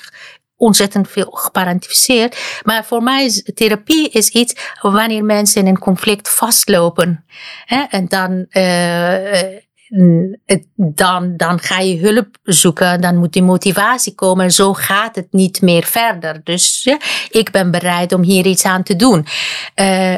ontzettend 0.60 1.10
veel 1.10 1.30
geparentificeerd. 1.32 2.62
Maar 2.64 2.86
voor 2.86 3.04
mij 3.04 3.26
is 3.26 3.52
therapie 3.54 4.10
is 4.10 4.30
iets 4.30 4.56
wanneer 4.82 5.24
mensen 5.24 5.62
in 5.62 5.68
een 5.68 5.80
conflict 5.80 6.30
vastlopen. 6.30 7.26
Hè? 7.66 7.84
En 7.90 8.06
dan 8.08 8.46
uh, 8.52 9.58
dan, 10.76 11.38
dan 11.38 11.60
ga 11.60 11.80
je 11.80 12.00
hulp 12.00 12.38
zoeken, 12.44 13.02
dan 13.02 13.18
moet 13.18 13.34
die 13.34 13.44
motivatie 13.44 14.16
komen. 14.16 14.46
En 14.46 14.52
zo 14.52 14.74
gaat 14.74 15.16
het 15.16 15.28
niet 15.32 15.62
meer 15.62 15.84
verder. 15.84 16.42
Dus 16.44 16.84
ja, 16.84 16.98
ik 17.30 17.52
ben 17.52 17.72
bereid 17.72 18.14
om 18.14 18.22
hier 18.22 18.46
iets 18.46 18.66
aan 18.66 18.84
te 18.84 18.96
doen. 18.96 19.26
Uh, 19.76 20.16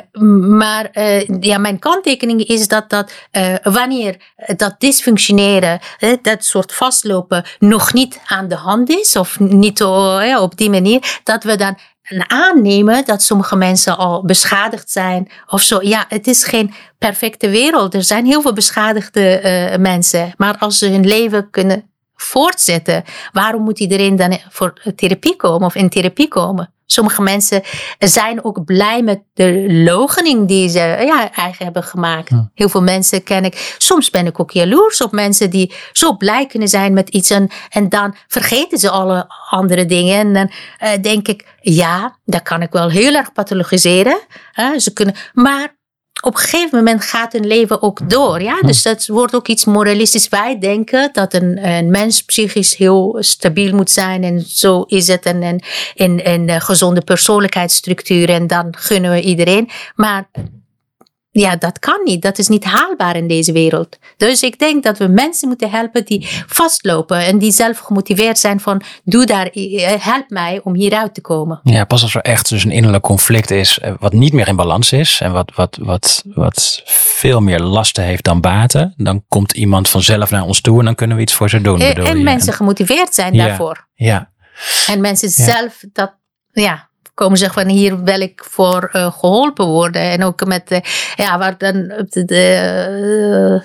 maar 0.58 0.90
uh, 0.94 1.28
ja, 1.40 1.58
mijn 1.58 1.80
kanttekening 1.80 2.44
is 2.44 2.68
dat, 2.68 2.90
dat 2.90 3.14
uh, 3.32 3.56
wanneer 3.64 4.18
dat 4.56 4.76
dysfunctioneren, 4.78 5.80
dat 6.22 6.44
soort 6.44 6.74
vastlopen, 6.74 7.46
nog 7.60 7.94
niet 7.94 8.20
aan 8.26 8.48
de 8.48 8.56
hand 8.56 8.90
is, 8.90 9.16
of 9.16 9.40
niet 9.40 9.84
oh, 9.84 10.42
op 10.42 10.58
die 10.58 10.70
manier, 10.70 11.20
dat 11.24 11.44
we 11.44 11.56
dan 11.56 11.78
aannemen 12.20 13.06
dat 13.06 13.22
sommige 13.22 13.56
mensen 13.56 13.98
al 13.98 14.26
beschadigd 14.26 14.92
zijn 14.92 15.32
of 15.48 15.62
zo. 15.62 15.82
Ja, 15.82 16.06
het 16.08 16.28
is 16.28 16.44
geen 16.44 16.74
perfecte 16.98 17.50
wereld. 17.50 17.94
Er 17.94 18.04
zijn 18.04 18.26
heel 18.26 18.42
veel 18.42 18.54
beschadigde 18.54 19.42
uh, 19.44 19.78
mensen. 19.78 20.34
Maar 20.38 20.58
als 20.58 20.78
ze 20.78 20.90
hun 20.90 21.08
leven 21.08 21.50
kunnen 21.50 21.90
voortzetten, 22.16 23.04
waarom 23.32 23.64
moet 23.64 23.80
iedereen 23.80 24.16
dan 24.16 24.38
voor 24.50 24.74
therapie 24.96 25.36
komen 25.36 25.68
of 25.68 25.76
in 25.76 25.90
therapie 25.90 26.28
komen? 26.28 26.74
Sommige 26.92 27.22
mensen 27.22 27.62
zijn 28.00 28.44
ook 28.44 28.66
blij 28.66 29.04
met 29.04 29.22
de 29.34 29.66
logening 29.68 30.48
die 30.48 30.70
ze 30.70 30.80
ja, 30.80 31.32
eigen 31.32 31.64
hebben 31.66 31.84
gemaakt. 31.84 32.32
Heel 32.54 32.70
veel 32.70 32.82
mensen 32.82 33.24
ken 33.24 33.46
ik. 33.46 33.76
Soms 33.78 34.10
ben 34.10 34.26
ik 34.26 34.40
ook 34.40 34.52
jaloers 34.52 35.02
op 35.02 35.12
mensen 35.12 35.50
die 35.50 35.74
zo 35.92 36.18
blij 36.18 36.46
kunnen 36.46 36.68
zijn 36.68 36.94
met 36.94 37.10
iets. 37.10 37.30
En, 37.30 37.50
en 37.70 37.90
dan 37.90 38.16
vergeten 38.28 38.78
ze 38.78 38.90
alle 38.90 39.26
andere 39.50 39.86
dingen. 39.86 40.20
En 40.20 40.34
dan 40.34 40.52
uh, 40.84 41.02
denk 41.02 41.28
ik, 41.28 41.46
ja, 41.62 42.18
dat 42.26 42.42
kan 42.42 42.62
ik 42.62 42.72
wel 42.72 42.90
heel 42.90 43.14
erg 43.14 43.34
pathologiseren. 43.34 44.20
Ze 44.78 44.94
kunnen, 44.94 45.16
maar 45.34 45.80
op 46.22 46.34
een 46.34 46.40
gegeven 46.40 46.78
moment 46.78 47.04
gaat 47.04 47.34
hun 47.34 47.48
leven 47.48 47.82
ook 47.82 48.10
door. 48.10 48.42
Ja? 48.42 48.58
Hm. 48.60 48.68
Dus 48.68 48.82
dat 48.82 49.06
wordt 49.06 49.36
ook 49.36 49.48
iets 49.48 49.66
moralistisch. 49.66 50.30
Wij 50.30 50.60
denken 50.60 51.10
dat 51.14 51.34
een, 51.34 51.68
een 51.68 51.92
mens 51.92 52.24
psychisch 52.24 52.76
heel 52.76 53.18
stabiel 53.20 53.76
moet 53.76 53.92
zijn. 53.92 54.24
En 54.24 54.42
zo 54.48 54.82
is 54.82 55.08
het. 55.08 55.26
En, 55.26 55.42
en 55.96 56.24
in 56.24 56.50
een 56.50 56.62
gezonde 56.62 57.02
persoonlijkheidsstructuur. 57.02 58.30
En 58.30 58.48
dan 58.48 58.68
gunnen 58.78 59.12
we 59.12 59.22
iedereen. 59.22 59.70
Maar 59.96 60.30
ja, 61.34 61.56
dat 61.56 61.80
kan 61.80 62.02
niet. 62.04 62.22
Dat 62.22 62.38
is 62.38 62.48
niet 62.48 62.64
haalbaar 62.64 63.16
in 63.16 63.28
deze 63.28 63.52
wereld. 63.52 63.98
Dus 64.18 64.42
ik 64.44 64.60
denk 64.60 64.84
dat 64.84 64.98
we 64.98 65.08
mensen 65.08 65.48
moeten 65.48 65.70
helpen 65.70 66.06
die 66.06 66.28
vastlopen 66.48 67.26
en 67.26 67.38
die 67.38 67.52
zelf 67.52 67.78
gemotiveerd 67.78 68.40
zijn 68.40 68.60
van 68.60 68.82
doe 69.04 69.26
daar, 69.26 69.46
eh, 69.46 69.92
help 70.00 70.30
mij 70.30 70.60
om 70.64 70.76
hieruit 70.76 71.14
te 71.14 71.22
komen. 71.22 71.60
Ja, 71.64 71.86
pas 71.86 72.02
als 72.02 72.16
er 72.16 72.22
echt 72.22 72.50
dus 72.50 72.64
een 72.64 72.72
innerlijk 72.72 73.04
conflict 73.04 73.52
is 73.52 73.80
eh, 73.80 73.94
wat 74.00 74.14
niet 74.14 74.34
meer 74.34 74.48
in 74.48 74.56
balans 74.56 74.92
is 74.92 75.20
en 75.22 75.32
wat, 75.32 75.52
wat, 75.56 75.78
wat, 75.82 76.24
wat 76.26 76.82
veel 76.86 77.40
meer 77.40 77.60
lasten 77.60 78.04
heeft 78.04 78.24
dan 78.24 78.42
baten, 78.42 78.94
dan 78.98 79.24
komt 79.28 79.52
iemand 79.52 79.90
vanzelf 79.90 80.30
naar 80.30 80.44
ons 80.44 80.62
toe 80.62 80.80
en 80.80 80.86
dan 80.86 80.96
kunnen 80.96 81.16
we 81.16 81.22
iets 81.22 81.34
voor 81.34 81.50
ze 81.50 81.62
doen. 81.62 81.82
En, 81.82 82.06
en 82.06 82.24
mensen 82.24 82.54
gemotiveerd 82.54 83.16
zijn 83.16 83.38
daarvoor. 83.38 83.88
Ja. 83.94 84.32
En 84.88 85.02
mensen 85.02 85.30
zelf 85.30 85.84
dat, 85.94 86.14
ja, 86.52 86.90
komen 87.14 87.38
zeggen 87.38 87.62
van 87.62 87.72
hier 87.72 88.04
wil 88.04 88.22
ik 88.22 88.44
voor 88.50 88.90
uh, 88.94 89.12
geholpen 89.12 89.66
worden. 89.66 90.02
En 90.02 90.24
ook 90.24 90.46
met, 90.46 90.72
uh, 90.72 90.80
ja, 91.16 91.38
waar 91.38 91.58
dan 91.58 91.88
de, 92.10 92.26
de 92.26 93.64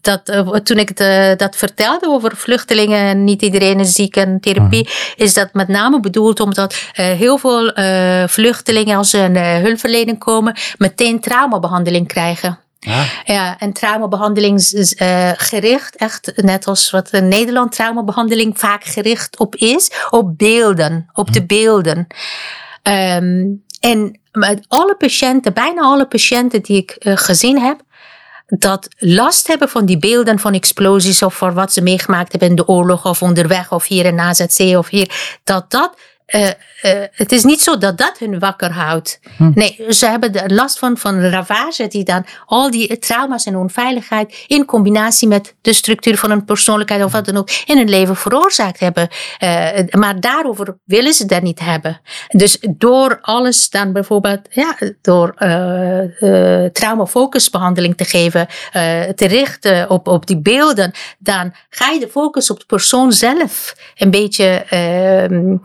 dat, 0.00 0.42
toen 0.64 0.78
ik 0.78 0.96
de, 0.96 1.34
dat 1.36 1.56
vertelde 1.56 2.06
over 2.06 2.36
vluchtelingen 2.36 2.98
en 2.98 3.24
niet 3.24 3.42
iedereen 3.42 3.80
is 3.80 3.92
ziek 3.92 4.16
en 4.16 4.40
therapie, 4.40 4.82
mhm. 4.82 5.22
is 5.22 5.34
dat 5.34 5.48
met 5.52 5.68
name 5.68 6.00
bedoeld 6.00 6.40
omdat 6.40 6.72
uh, 6.72 7.06
heel 7.06 7.38
veel 7.38 7.78
uh, 7.78 8.26
vluchtelingen 8.26 8.96
als 8.96 9.10
ze 9.10 9.18
een 9.18 9.36
hulpverlening 9.62 10.18
komen, 10.18 10.56
meteen 10.78 11.20
traumabehandeling 11.20 12.08
krijgen. 12.08 12.61
Ja. 12.84 13.04
ja, 13.24 13.58
en 13.58 13.72
traumabehandeling 13.72 14.58
is 14.58 14.94
uh, 14.94 15.30
gericht, 15.36 15.96
echt 15.96 16.32
net 16.36 16.66
als 16.66 16.90
wat 16.90 17.10
in 17.10 17.28
Nederland 17.28 17.72
traumabehandeling 17.72 18.58
vaak 18.58 18.84
gericht 18.84 19.38
op 19.38 19.56
is, 19.56 19.90
op 20.10 20.38
beelden, 20.38 21.08
op 21.12 21.32
de 21.32 21.38
mhm. 21.38 21.46
beelden. 21.46 22.06
Um, 22.82 23.64
en 23.80 24.20
met 24.32 24.64
alle 24.68 24.94
patiënten, 24.96 25.54
bijna 25.54 25.80
alle 25.80 26.06
patiënten 26.06 26.62
die 26.62 26.76
ik 26.76 26.96
uh, 26.98 27.16
gezien 27.16 27.60
heb, 27.60 27.80
dat 28.46 28.88
last 28.98 29.46
hebben 29.46 29.68
van 29.68 29.86
die 29.86 29.98
beelden 29.98 30.38
van 30.38 30.54
explosies 30.54 31.22
of 31.22 31.34
voor 31.34 31.54
wat 31.54 31.72
ze 31.72 31.82
meegemaakt 31.82 32.30
hebben 32.30 32.48
in 32.48 32.56
de 32.56 32.68
oorlog 32.68 33.06
of 33.06 33.22
onderweg 33.22 33.72
of 33.72 33.86
hier 33.86 34.04
in 34.04 34.20
AZC 34.20 34.58
of 34.76 34.88
hier, 34.88 35.38
dat 35.44 35.70
dat 35.70 35.96
uh, 36.34 36.42
uh, 36.42 36.50
het 37.12 37.32
is 37.32 37.44
niet 37.44 37.60
zo 37.60 37.78
dat 37.78 37.98
dat 37.98 38.18
hun 38.18 38.38
wakker 38.38 38.72
houdt. 38.72 39.20
Hm. 39.36 39.50
Nee, 39.54 39.84
ze 39.88 40.06
hebben 40.06 40.34
er 40.34 40.54
last 40.54 40.78
van, 40.78 40.96
van 40.96 41.20
ravage 41.20 41.86
die 41.86 42.04
dan 42.04 42.26
al 42.46 42.70
die 42.70 42.98
trauma's 42.98 43.44
en 43.44 43.56
onveiligheid 43.56 44.44
in 44.46 44.64
combinatie 44.64 45.28
met 45.28 45.54
de 45.60 45.72
structuur 45.72 46.18
van 46.18 46.30
een 46.30 46.44
persoonlijkheid 46.44 47.04
of 47.04 47.12
wat 47.12 47.24
dan 47.24 47.36
ook 47.36 47.50
in 47.66 47.76
hun 47.76 47.88
leven 47.88 48.16
veroorzaakt 48.16 48.80
hebben. 48.80 49.08
Uh, 49.42 49.68
maar 49.90 50.20
daarover 50.20 50.78
willen 50.84 51.12
ze 51.12 51.26
dat 51.26 51.42
niet 51.42 51.60
hebben. 51.60 52.00
Dus 52.28 52.58
door 52.70 53.18
alles 53.20 53.70
dan 53.70 53.92
bijvoorbeeld, 53.92 54.40
ja, 54.50 54.76
door 55.00 55.34
traumafocusbehandeling 56.72 57.96
te 57.96 58.04
geven, 58.04 58.46
te 59.14 59.26
richten 59.26 59.90
op, 59.90 60.08
op 60.08 60.26
die 60.26 60.40
beelden, 60.40 60.92
dan 61.18 61.54
ga 61.70 61.90
je 61.90 62.00
de 62.00 62.08
focus 62.08 62.50
op 62.50 62.58
de 62.58 62.66
persoon 62.66 63.12
zelf 63.12 63.74
een 63.96 64.10
beetje 64.10 64.64
Ehm, 64.72 65.56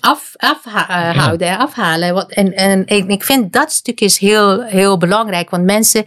af, 0.00 0.32
afhouden, 0.36 1.46
ja. 1.46 1.56
afhalen. 1.56 2.14
Wat, 2.14 2.30
en, 2.30 2.54
en 2.54 2.86
ik 2.86 3.24
vind 3.24 3.52
dat 3.52 3.72
stuk 3.72 4.00
is 4.00 4.18
heel, 4.18 4.62
heel 4.62 4.98
belangrijk. 4.98 5.50
Want 5.50 5.64
mensen, 5.64 6.04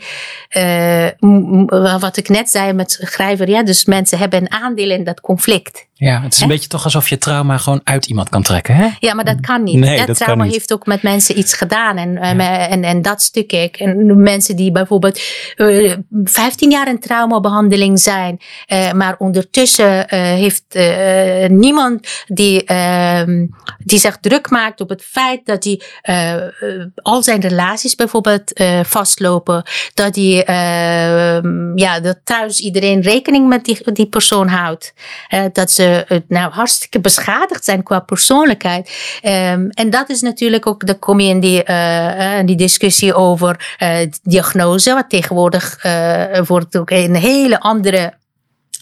uh, 0.57 1.99
wat 1.99 2.17
ik 2.17 2.29
net 2.29 2.49
zei 2.49 2.73
met 2.73 2.99
schrijver, 3.01 3.49
ja, 3.49 3.63
dus 3.63 3.85
mensen 3.85 4.17
hebben 4.17 4.41
een 4.41 4.51
aandeel 4.51 4.89
in 4.89 5.03
dat 5.03 5.21
conflict. 5.21 5.87
Ja, 5.99 6.21
het 6.21 6.33
is 6.33 6.41
een 6.41 6.47
beetje 6.47 6.69
toch 6.69 6.83
alsof 6.83 7.09
je 7.09 7.17
trauma 7.17 7.57
gewoon 7.57 7.81
uit 7.83 8.05
iemand 8.05 8.29
kan 8.29 8.43
trekken. 8.43 8.75
Hè? 8.75 8.87
Ja, 8.99 9.13
maar 9.13 9.25
dat 9.25 9.39
kan 9.39 9.63
niet. 9.63 9.75
Nee, 9.75 10.05
dat, 10.05 10.17
trauma 10.17 10.43
heeft 10.43 10.73
ook 10.73 10.85
met 10.85 11.01
mensen 11.01 11.37
iets 11.37 11.53
gedaan. 11.53 11.97
En, 11.97 12.13
ja. 12.13 12.67
en, 12.67 12.83
en 12.83 13.01
dat 13.01 13.21
stuk 13.21 13.51
ik. 13.51 13.77
En 13.77 14.21
mensen 14.21 14.55
die 14.55 14.71
bijvoorbeeld 14.71 15.19
uh, 15.55 15.95
15 16.23 16.69
jaar 16.69 16.87
in 16.87 16.99
traumabehandeling 16.99 17.99
zijn, 17.99 18.37
uh, 18.67 18.91
maar 18.91 19.15
ondertussen 19.17 19.97
uh, 19.97 20.05
heeft 20.19 20.63
uh, 20.71 21.47
niemand 21.47 22.07
die, 22.27 22.63
ehm, 22.63 23.45
die 23.83 23.99
zich 23.99 24.17
druk 24.17 24.49
maakt 24.49 24.81
op 24.81 24.89
het 24.89 25.03
feit 25.03 25.45
dat 25.45 25.63
hij 25.63 25.81
al 26.95 27.23
zijn 27.23 27.41
relaties 27.41 27.95
bijvoorbeeld 27.95 28.61
vastlopen. 28.83 29.63
Dat 29.93 30.15
hij 30.15 30.43
ehm, 30.45 31.77
ja, 31.77 31.99
dat 31.99 32.19
thuis 32.23 32.59
iedereen 32.59 33.01
rekening 33.01 33.47
met 33.47 33.65
die, 33.65 33.93
die 33.93 34.07
persoon 34.07 34.47
houdt. 34.47 34.93
dat 35.53 35.71
ze 35.71 35.87
uh, 35.89 36.19
nou, 36.27 36.51
hartstikke 36.51 36.99
beschadigd 36.99 37.63
zijn 37.63 37.83
qua 37.83 37.99
persoonlijkheid. 37.99 39.19
Um, 39.23 39.69
en 39.69 39.89
dat 39.89 40.09
is 40.09 40.21
natuurlijk 40.21 40.67
ook, 40.67 40.85
dan 40.85 40.99
kom 40.99 41.19
je 41.19 41.29
in 41.29 41.39
die, 41.39 41.63
uh, 41.69 42.39
die 42.45 42.55
discussie 42.55 43.13
over 43.13 43.75
uh, 43.79 43.97
diagnose, 44.23 44.93
wat 44.93 45.09
tegenwoordig 45.09 45.77
wordt 46.47 46.77
ook 46.77 46.89
een 46.89 47.15
hele 47.15 47.59
andere 47.59 48.13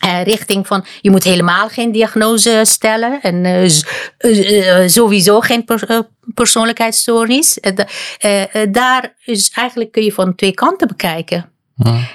uh, 0.05 0.24
richting 0.24 0.68
van 0.68 0.86
je 1.01 1.12
moet 1.12 1.24
helemaal 1.24 1.70
geen 1.70 1.91
diagnose 1.91 2.62
stellen 2.64 3.22
en 3.22 3.45
uh, 3.45 4.88
sowieso 4.88 5.39
geen 5.39 5.66
per, 5.66 6.08
persoonlijkheidsstoornis. 6.34 7.60
daar 8.72 9.14
is 9.26 9.51
eigenlijk 9.55 9.91
kun 9.91 10.03
je 10.03 10.14
van 10.14 10.36
twee 10.36 10.53
kanten 10.53 10.88
bekijken. 10.88 11.57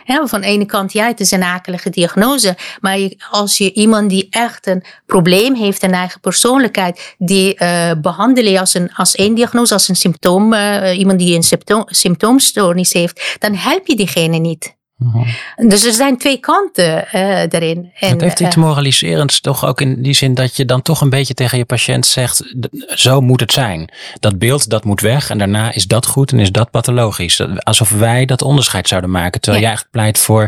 Ja. 0.05 0.27
van 0.27 0.41
de 0.41 0.47
ene 0.47 0.67
kant, 0.67 0.93
ja, 0.93 1.07
het 1.07 1.21
is 1.21 1.31
een 1.31 1.43
akelige 1.43 1.91
diagnose. 1.91 2.57
Maar 2.81 2.99
als 3.31 3.59
je 3.59 3.73
iemand 3.73 4.11
die 4.11 4.27
echt 4.31 4.67
een 4.67 4.85
probleem 5.07 5.55
heeft, 5.55 5.83
een 5.83 5.93
eigen 5.93 6.21
persoonlijkheid, 6.21 7.15
die 7.19 7.57
uh, 7.63 7.91
behandel 8.01 8.45
je 8.45 8.61
als, 8.61 8.75
een, 8.75 8.95
als 8.95 9.15
één 9.15 9.35
diagnose, 9.35 9.73
als 9.73 9.89
een 9.89 9.97
symptoom, 9.97 10.53
uh, 10.53 10.99
iemand 10.99 11.19
die 11.19 11.37
een 11.37 11.43
symptoom, 11.43 11.85
symptoomstoornis 11.87 12.93
heeft, 12.93 13.37
dan 13.39 13.55
help 13.55 13.87
je 13.87 13.97
diegene 13.97 14.39
niet. 14.39 14.81
Mhm. 15.03 15.69
Dus 15.69 15.85
er 15.85 15.93
zijn 15.93 16.19
twee 16.19 16.39
kanten 16.39 17.05
uh, 17.05 17.13
daarin. 17.49 17.91
En, 17.95 18.11
het 18.11 18.21
heeft 18.21 18.41
iets 18.41 18.57
moraliserends 18.57 19.41
toch 19.41 19.67
ook 19.67 19.81
in 19.81 20.03
die 20.03 20.15
zin 20.15 20.35
dat 20.35 20.57
je 20.57 20.65
dan 20.65 20.83
toch 20.83 21.01
een 21.01 21.11
beetje 21.11 21.35
tegen 21.35 21.59
je 21.59 21.65
patiënt 21.65 22.07
zegt, 22.07 22.55
zo 22.87 23.21
moet 23.21 23.41
het 23.41 23.53
zijn. 23.53 23.91
Dat 24.21 24.39
beeld, 24.39 24.71
dat 24.71 24.85
moet 24.85 25.01
weg 25.01 25.31
en 25.31 25.39
daarna 25.39 25.73
is 25.73 25.87
dat 25.87 26.07
goed 26.07 26.33
en 26.33 26.39
is 26.39 26.53
dat 26.53 26.71
pathologisch. 26.71 27.41
Alsof 27.57 27.91
wij 27.91 28.25
dat 28.25 28.43
onderscheid 28.43 28.89
zouden 28.89 29.11
maken. 29.11 29.41
Terwijl 29.41 29.63
ja. 29.63 29.69
jij 29.69 29.77
eigenlijk 29.77 29.91
pleit 29.91 30.19
voor 30.19 30.43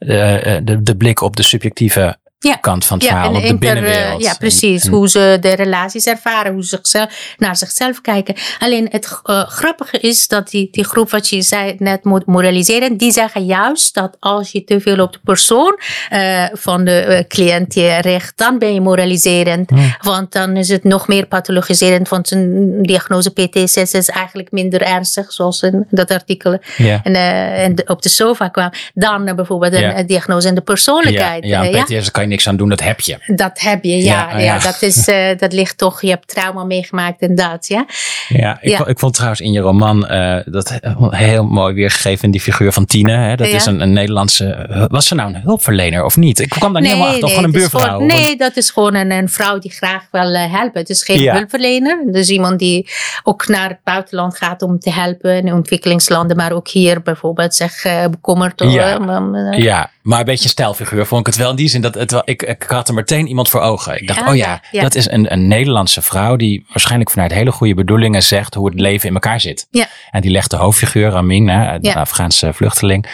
uh, 0.00 0.58
de, 0.64 0.82
de 0.82 0.96
blik 0.96 1.20
op 1.20 1.36
de 1.36 1.42
subjectieve 1.42 2.16
ja. 2.48 2.56
kant 2.56 2.84
van 2.84 2.98
het 2.98 3.06
ja, 3.06 3.12
verhaal, 3.12 3.34
op 3.34 3.42
de 3.42 3.58
binnenwereld. 3.58 4.22
Ja, 4.22 4.34
precies. 4.38 4.86
hoe 4.86 5.08
ze 5.08 5.36
de 5.40 5.54
relaties 5.54 6.06
ervaren, 6.06 6.52
hoe 6.52 6.62
ze 6.62 6.68
zichzelf, 6.68 7.34
naar 7.38 7.56
zichzelf 7.56 8.00
kijken. 8.00 8.34
Alleen 8.58 8.88
het 8.90 9.20
uh, 9.24 9.42
grappige 9.48 9.98
is 9.98 10.28
dat 10.28 10.50
die, 10.50 10.68
die 10.70 10.84
groep 10.84 11.10
wat 11.10 11.28
je 11.28 11.42
zei 11.42 11.74
net 11.78 12.04
moet 12.04 12.26
moraliseren, 12.26 12.96
die 12.96 13.12
zeggen 13.12 13.44
juist 13.44 13.94
dat 13.94 14.16
als 14.20 14.52
je 14.52 14.64
te 14.64 14.80
veel 14.80 14.98
op 14.98 15.12
de 15.12 15.18
persoon 15.24 15.78
uh, 16.12 16.44
van 16.52 16.84
de 16.84 17.04
uh, 17.08 17.18
cliënt 17.28 17.74
je 17.74 17.98
richt, 18.00 18.38
dan 18.38 18.58
ben 18.58 18.74
je 18.74 18.80
moraliserend. 18.80 19.70
Want 20.00 20.32
dan 20.32 20.56
is 20.56 20.68
het 20.68 20.84
nog 20.84 21.08
meer 21.08 21.26
pathologiserend, 21.26 22.08
want 22.08 22.30
een 22.30 22.82
diagnose 22.82 23.30
PTSS 23.30 23.92
is 23.92 24.08
eigenlijk 24.08 24.52
minder 24.52 24.82
ernstig, 24.82 25.32
zoals 25.32 25.62
in 25.62 25.86
dat 25.90 26.10
artikel 26.10 26.58
en, 27.02 27.14
en 27.14 27.88
op 27.88 28.02
de 28.02 28.08
sofa 28.08 28.48
kwam, 28.48 28.70
dan 28.94 29.36
bijvoorbeeld 29.36 29.72
een 29.72 30.06
diagnose 30.06 30.48
in 30.48 30.54
de 30.54 30.60
persoonlijkheid. 30.60 31.44
Ja, 31.44 31.62
ja, 31.62 31.82
PTSS 31.82 32.10
kan 32.10 32.22
je 32.22 32.28
niks 32.34 32.48
aan 32.48 32.56
doen, 32.56 32.68
dat 32.68 32.82
heb 32.82 33.00
je. 33.00 33.18
Dat 33.26 33.60
heb 33.60 33.84
je, 33.84 33.96
ja. 33.96 34.38
ja, 34.38 34.58
Dat, 34.58 34.82
is, 34.82 35.08
uh, 35.08 35.28
dat 35.38 35.52
ligt 35.52 35.78
toch, 35.78 36.00
je 36.00 36.08
hebt 36.08 36.28
trauma 36.28 36.64
meegemaakt 36.64 37.20
en 37.20 37.34
dat, 37.34 37.66
ja. 37.66 37.86
Ja, 38.28 38.58
ik, 38.60 38.76
Vond, 38.76 38.88
ik 38.88 38.98
vond 38.98 39.14
trouwens 39.14 39.40
in 39.40 39.52
je 39.52 39.60
roman 39.60 40.12
uh, 40.12 40.36
dat 40.44 40.78
heel 41.10 41.44
mooi 41.44 41.74
weergegeven 41.74 42.24
in 42.24 42.30
die 42.30 42.40
figuur 42.40 42.72
van 42.72 42.86
Tine. 42.86 43.12
Hè? 43.12 43.36
Dat 43.36 43.46
is 43.46 43.66
een, 43.66 43.80
een 43.80 43.92
Nederlandse, 43.92 44.86
was 44.90 45.06
ze 45.06 45.14
nou 45.14 45.34
een 45.34 45.40
hulpverlener 45.40 46.04
of 46.04 46.16
niet? 46.16 46.40
Ik 46.40 46.48
kwam 46.48 46.72
daar 46.72 46.82
niet 46.82 46.90
helemaal 46.90 47.10
achter, 47.10 47.24
of 47.24 47.30
gewoon 47.30 47.44
een 47.44 47.52
buurvrouw? 47.52 48.00
nee, 48.00 48.36
dat 48.36 48.56
is 48.56 48.70
gewoon 48.70 48.94
een, 48.94 49.10
een 49.10 49.28
vrouw 49.28 49.58
die 49.58 49.70
graag 49.70 50.02
wil 50.10 50.32
uh, 50.32 50.52
helpen. 50.52 50.80
Het 50.80 50.88
is 50.88 51.02
geen 51.04 51.30
hulpverlener. 51.30 52.02
Dus 52.06 52.28
iemand 52.28 52.58
die 52.58 52.88
ook 53.22 53.48
naar 53.48 53.68
het 53.68 53.78
buitenland 53.84 54.36
gaat 54.36 54.62
om 54.62 54.78
te 54.78 54.92
helpen 54.92 55.36
in 55.36 55.52
ontwikkelingslanden, 55.52 56.36
maar 56.36 56.52
ook 56.52 56.68
hier 56.68 57.02
bijvoorbeeld 57.02 57.54
zich 57.54 57.86
bekommert. 58.10 58.60
Ja. 58.60 58.98
ja, 59.56 59.90
maar 60.02 60.18
een 60.18 60.24
beetje 60.24 60.44
een 60.44 60.50
stijlfiguur 60.50 61.06
vond 61.06 61.20
ik 61.20 61.26
het 61.26 61.36
wel 61.36 61.50
in 61.50 61.56
die 61.56 61.68
zin 61.68 61.80
dat 61.80 61.94
het 61.94 62.22
ik, 62.24 62.42
ik 62.42 62.62
had 62.62 62.88
er 62.88 62.94
meteen 62.94 63.26
iemand 63.26 63.48
voor 63.48 63.60
ogen. 63.60 64.00
Ik 64.00 64.06
dacht, 64.08 64.28
oh 64.28 64.36
ja, 64.36 64.60
dat 64.70 64.94
is 64.94 65.10
een, 65.10 65.32
een 65.32 65.48
Nederlandse 65.48 66.02
vrouw 66.02 66.36
die 66.36 66.64
waarschijnlijk 66.68 67.10
vanuit 67.10 67.32
hele 67.32 67.52
goede 67.52 67.74
bedoelingen 67.74 68.22
zegt 68.22 68.54
hoe 68.54 68.70
het 68.70 68.80
leven 68.80 69.08
in 69.08 69.14
elkaar 69.14 69.40
zit. 69.40 69.66
Ja. 69.70 69.86
En 70.10 70.20
die 70.20 70.30
legt 70.30 70.50
de 70.50 70.56
hoofdfiguur, 70.56 71.10
Ramin, 71.10 71.48
hè, 71.48 71.78
de. 71.80 71.94
Afghaanse 71.94 72.52
vluchteling, 72.52 73.06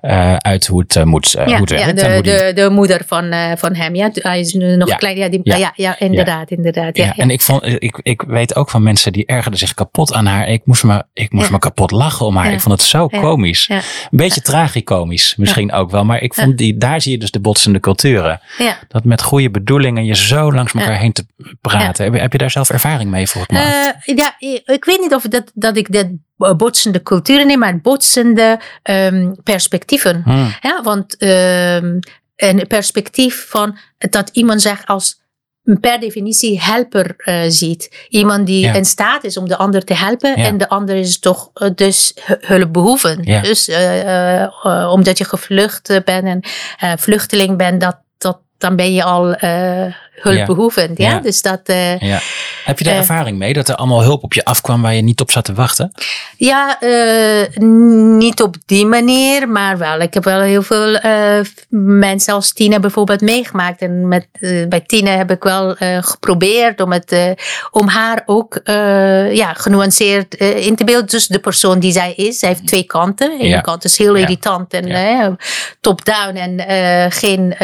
eh, 0.00 0.36
uit 0.36 0.66
hoe 0.66 0.80
het 0.80 0.96
eh, 0.96 1.04
moet, 1.04 1.30
ja, 1.30 1.44
hoe 1.44 1.54
het 1.54 1.70
werkt. 1.70 1.96
de, 2.00 2.12
hoe 2.12 2.22
die- 2.22 2.32
de, 2.32 2.52
de 2.54 2.70
moeder 2.70 3.02
van, 3.06 3.34
van 3.58 3.74
hem. 3.74 3.94
Ja, 3.94 4.10
hij 4.12 4.40
is 4.40 4.52
nu 4.52 4.76
nog 4.76 4.96
klein. 4.96 5.16
Ja, 5.16 5.28
die, 5.28 5.40
Ja. 5.42 5.72
ja. 5.76 5.98
Inderdaad, 5.98 6.50
inderdaad. 6.50 6.96
Ja, 6.96 7.16
en 7.16 7.30
ik, 7.30 7.40
vond, 7.40 7.66
ik, 7.66 8.00
ik 8.02 8.22
weet 8.26 8.56
ook 8.56 8.70
van 8.70 8.82
mensen 8.82 9.12
die 9.12 9.26
ergerden 9.26 9.58
zich 9.58 9.74
kapot 9.74 10.12
aan 10.14 10.26
haar. 10.26 10.48
Ik 10.48 10.60
moest 10.64 10.84
me, 10.84 11.02
ik 11.12 11.32
moest 11.32 11.50
me 11.50 11.58
kapot 11.58 11.90
lachen 11.90 12.26
om 12.26 12.36
haar. 12.36 12.52
Ik 12.52 12.60
vond 12.60 12.80
het 12.80 12.88
zo 12.90 13.06
komisch. 13.08 13.68
Een 13.68 13.80
beetje 14.10 14.40
tragicomisch 14.40 15.34
misschien 15.36 15.72
ook 15.72 15.90
wel. 15.90 16.04
Maar 16.04 16.20
ik 16.22 16.34
vond 16.34 16.58
die, 16.58 16.76
daar 16.76 17.00
zie 17.00 17.12
je 17.12 17.18
dus 17.18 17.30
de 17.30 17.40
botsende 17.40 17.80
culturen. 17.80 18.40
Ja. 18.58 18.78
Dat 18.88 19.04
met 19.04 19.22
goede 19.22 19.50
bedoelingen 19.50 20.04
je 20.04 20.16
zo 20.16 20.52
langs 20.52 20.72
elkaar 20.72 20.98
heen 20.98 21.12
te 21.12 21.26
praten. 21.60 22.04
Heb, 22.04 22.14
je- 22.14 22.20
heb 22.20 22.32
je 22.32 22.38
daar 22.38 22.50
zelf 22.50 22.70
ervaring 22.70 23.10
mee 23.10 23.26
voor 23.28 23.44
me? 23.48 23.58
Eh, 23.58 24.14
ja, 24.16 24.34
ik 24.64 24.84
weet 24.84 25.00
niet 25.00 25.14
of 25.14 25.22
dat, 25.22 25.50
dat 25.54 25.76
ik 25.76 25.92
dat 25.92 26.06
botsende 26.56 27.02
culturen 27.02 27.46
neem, 27.46 27.58
maar 27.58 27.80
botsende 27.80 28.60
ehm, 28.82 29.32
perspectieven. 29.42 30.22
Hmm. 30.24 30.54
Ja, 30.60 30.82
want 30.82 31.16
ehm, 31.16 31.98
een 32.36 32.66
perspectief 32.68 33.46
van 33.48 33.78
dat 33.98 34.28
iemand 34.32 34.62
zich 34.62 34.86
als 34.86 35.20
per 35.80 36.00
definitie 36.00 36.60
helper 36.62 37.14
eh, 37.16 37.40
ziet. 37.48 38.06
Iemand 38.08 38.46
die 38.46 38.60
Ja. 38.60 38.72
in 38.74 38.84
staat 38.84 39.24
is 39.24 39.36
om 39.36 39.48
de 39.48 39.56
ander 39.56 39.84
te 39.84 39.94
helpen 39.94 40.38
Ja. 40.40 40.46
en 40.46 40.58
de 40.58 40.68
ander 40.68 40.94
is 40.96 41.18
toch 41.18 41.50
eh, 41.54 41.68
dus 41.74 42.12
hu- 42.24 42.36
hulpbehoevend. 42.40 43.26
Ja. 43.26 43.40
Dus 43.40 43.68
omdat 44.92 45.18
je 45.18 45.24
gevlucht 45.24 46.00
bent 46.04 46.44
en 46.78 46.98
vluchteling 46.98 47.56
bent, 47.56 47.80
dat, 47.80 47.98
também 48.62 49.00
ao 49.00 49.32
uh, 49.32 49.94
hulpbehoevend. 50.14 50.98
Ja. 50.98 51.10
Ja. 51.10 51.18
Dus 51.20 51.42
dat, 51.42 51.60
eh, 51.64 51.98
Ja. 52.00 52.18
Heb 52.64 52.78
je 52.78 52.84
daar 52.84 52.92
Eh. 52.94 52.98
ervaring 53.00 53.38
mee 53.38 53.52
dat 53.52 53.68
er 53.68 53.74
allemaal 53.74 54.02
hulp 54.02 54.22
op 54.22 54.32
je 54.34 54.44
afkwam 54.44 54.82
waar 54.82 54.94
je 54.94 55.02
niet 55.02 55.20
op 55.20 55.30
zat 55.30 55.44
te 55.44 55.54
wachten? 55.54 55.92
Ja, 56.36 56.80
eh, 56.80 57.56
niet 58.18 58.42
op 58.42 58.56
die 58.66 58.86
manier, 58.86 59.48
maar 59.48 59.78
wel. 59.78 60.00
Ik 60.00 60.14
heb 60.14 60.24
wel 60.24 60.40
heel 60.40 60.62
veel 60.62 60.98
mensen 61.70 62.34
als 62.34 62.52
Tina 62.52 62.80
bijvoorbeeld 62.80 63.20
meegemaakt. 63.20 63.80
En 63.80 64.08
met, 64.08 64.26
bij 64.68 64.80
Tina 64.86 65.10
heb 65.16 65.30
ik 65.30 65.42
wel 65.42 65.76
geprobeerd 66.00 66.80
om, 66.80 66.92
het, 66.92 67.16
om 67.70 67.88
haar 67.88 68.22
ook 68.26 68.60
ja, 69.32 69.52
genuanceerd 69.54 70.34
in 70.34 70.76
te 70.76 70.84
beelden. 70.84 71.06
Dus 71.06 71.26
de 71.26 71.38
persoon 71.38 71.78
die 71.78 71.92
zij 71.92 72.12
is, 72.16 72.38
zij 72.38 72.48
heeft 72.48 72.66
twee 72.66 72.84
kanten. 72.84 73.30
De 73.30 73.36
ene 73.44 73.48
Ja. 73.48 73.60
kant 73.60 73.84
is 73.84 73.98
heel 73.98 74.14
irritant 74.14 74.72
en 74.72 75.36
top-down 75.80 76.36
en 76.36 76.60
geen, 77.12 77.54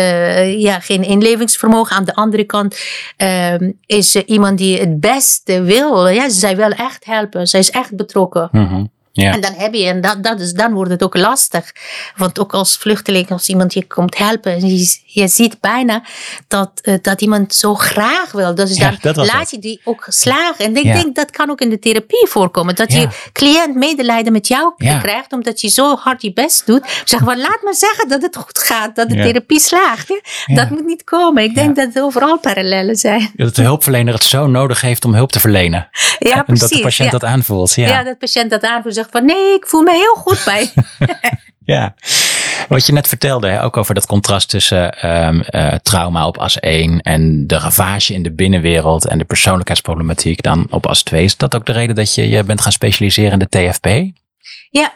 ja, 0.60 0.80
geen 0.80 1.02
inlevingsvermogen. 1.04 1.96
Aan 1.96 2.04
de 2.04 2.14
andere 2.14 2.37
kant 2.44 2.78
ehm, 3.16 3.72
is 3.86 4.10
ze 4.10 4.24
iemand 4.24 4.58
die 4.58 4.78
het 4.78 5.00
beste 5.00 5.62
wil. 5.62 6.08
Ja, 6.08 6.28
zij 6.28 6.56
wil 6.56 6.70
echt 6.70 7.04
helpen. 7.04 7.46
Zij 7.46 7.60
is 7.60 7.70
echt 7.70 7.96
betrokken. 7.96 8.48
Mhm. 8.52 8.84
Ja. 9.22 9.32
En 9.32 9.40
dan 9.40 9.52
heb 9.56 9.74
je, 9.74 9.84
en 9.86 10.00
dat, 10.00 10.22
dat 10.22 10.40
is, 10.40 10.52
dan 10.52 10.72
wordt 10.72 10.90
het 10.90 11.02
ook 11.02 11.16
lastig. 11.16 11.72
Want 12.16 12.38
ook 12.40 12.52
als 12.54 12.76
vluchteling, 12.76 13.30
als 13.30 13.48
iemand 13.48 13.72
je 13.74 13.86
komt 13.86 14.18
helpen, 14.18 14.66
je, 14.66 14.96
je 15.06 15.28
ziet 15.28 15.60
bijna 15.60 16.02
dat, 16.48 16.70
eh, 16.82 16.94
dat 17.02 17.20
iemand 17.20 17.54
zo 17.54 17.74
graag 17.74 18.32
wil. 18.32 18.54
Dus 18.54 18.76
Ja, 18.76 18.94
dan 19.00 19.14
laat 19.16 19.40
het. 19.40 19.50
je 19.50 19.58
die 19.58 19.80
ook 19.84 20.06
slagen. 20.08 20.64
En 20.64 20.76
ik 20.76 20.84
Ja. 20.84 20.92
denk 20.92 21.14
dat 21.14 21.30
kan 21.30 21.50
ook 21.50 21.60
in 21.60 21.70
de 21.70 21.78
therapie 21.78 22.26
voorkomen. 22.28 22.74
Dat 22.74 22.92
je 22.92 23.08
cliënt 23.32 23.74
medelijden 23.74 24.32
met 24.32 24.48
jou 24.48 24.72
krijgt, 24.76 25.32
omdat 25.32 25.60
je 25.60 25.68
zo 25.68 25.96
hard 25.96 26.22
je 26.22 26.32
best 26.32 26.66
doet. 26.66 26.86
Zeg 27.04 27.20
maar, 27.20 27.36
laat 27.36 27.58
me 27.62 27.74
zeggen 27.74 28.08
dat 28.08 28.22
het 28.22 28.36
goed 28.36 28.58
gaat, 28.58 28.96
dat 28.96 29.08
de 29.08 29.14
therapie 29.14 29.60
slaagt. 29.60 30.20
Dat 30.46 30.70
moet 30.70 30.86
niet 30.86 31.04
komen. 31.04 31.42
Ik 31.42 31.54
denk 31.54 31.76
dat 31.76 31.94
er 31.94 32.02
overal 32.02 32.38
parallellen 32.38 32.96
zijn. 32.96 33.30
Dat 33.36 33.54
de 33.54 33.62
hulpverlener 33.62 34.14
het 34.14 34.22
zo 34.24 34.46
nodig 34.46 34.80
heeft 34.80 35.04
om 35.04 35.14
hulp 35.14 35.32
te 35.32 35.40
verlenen. 35.40 35.88
Ja, 36.18 36.34
en 36.36 36.44
precies. 36.44 36.60
dat 36.68 36.70
de 36.78 36.80
patiënt 36.84 37.10
dat 37.10 37.24
aanvoelt. 37.24 37.74
Ja. 37.74 37.88
Ja. 37.88 37.96
dat 38.02 38.12
de 38.12 38.16
patiënt 38.18 38.50
dat 38.50 38.62
aanvoelt. 38.62 38.94
Van, 39.10 39.24
nee, 39.24 39.54
ik 39.54 39.66
voel 39.66 39.82
me 39.82 39.92
heel 39.92 40.14
goed 40.14 40.42
bij. 40.44 40.70
Ja, 41.68 41.94
wat 42.68 42.86
je 42.86 42.92
net 42.92 43.08
vertelde, 43.08 43.48
hè, 43.48 43.64
ook 43.64 43.76
over 43.76 43.94
dat 43.94 44.06
contrast 44.06 44.48
tussen 44.48 44.92
ehm, 44.92 45.40
eh, 45.40 45.74
trauma 45.74 46.26
op 46.26 46.38
as 46.38 46.60
1 46.60 47.00
en 47.00 47.46
de 47.46 47.58
ravage 47.58 48.14
in 48.14 48.22
de 48.22 48.32
binnenwereld 48.32 49.06
en 49.06 49.18
de 49.18 49.24
persoonlijkheidsproblematiek 49.24 50.42
dan 50.42 50.66
op 50.70 50.86
as 50.86 51.02
2. 51.02 51.24
Is 51.24 51.36
dat 51.36 51.54
ook 51.54 51.66
de 51.66 51.72
reden 51.72 51.94
dat 51.94 52.14
je 52.14 52.28
je 52.28 52.44
bent 52.44 52.60
gaan 52.60 52.72
specialiseren 52.72 53.32
in 53.32 53.38
de 53.38 53.48
TFP? 53.48 53.86
ja, 54.70 54.92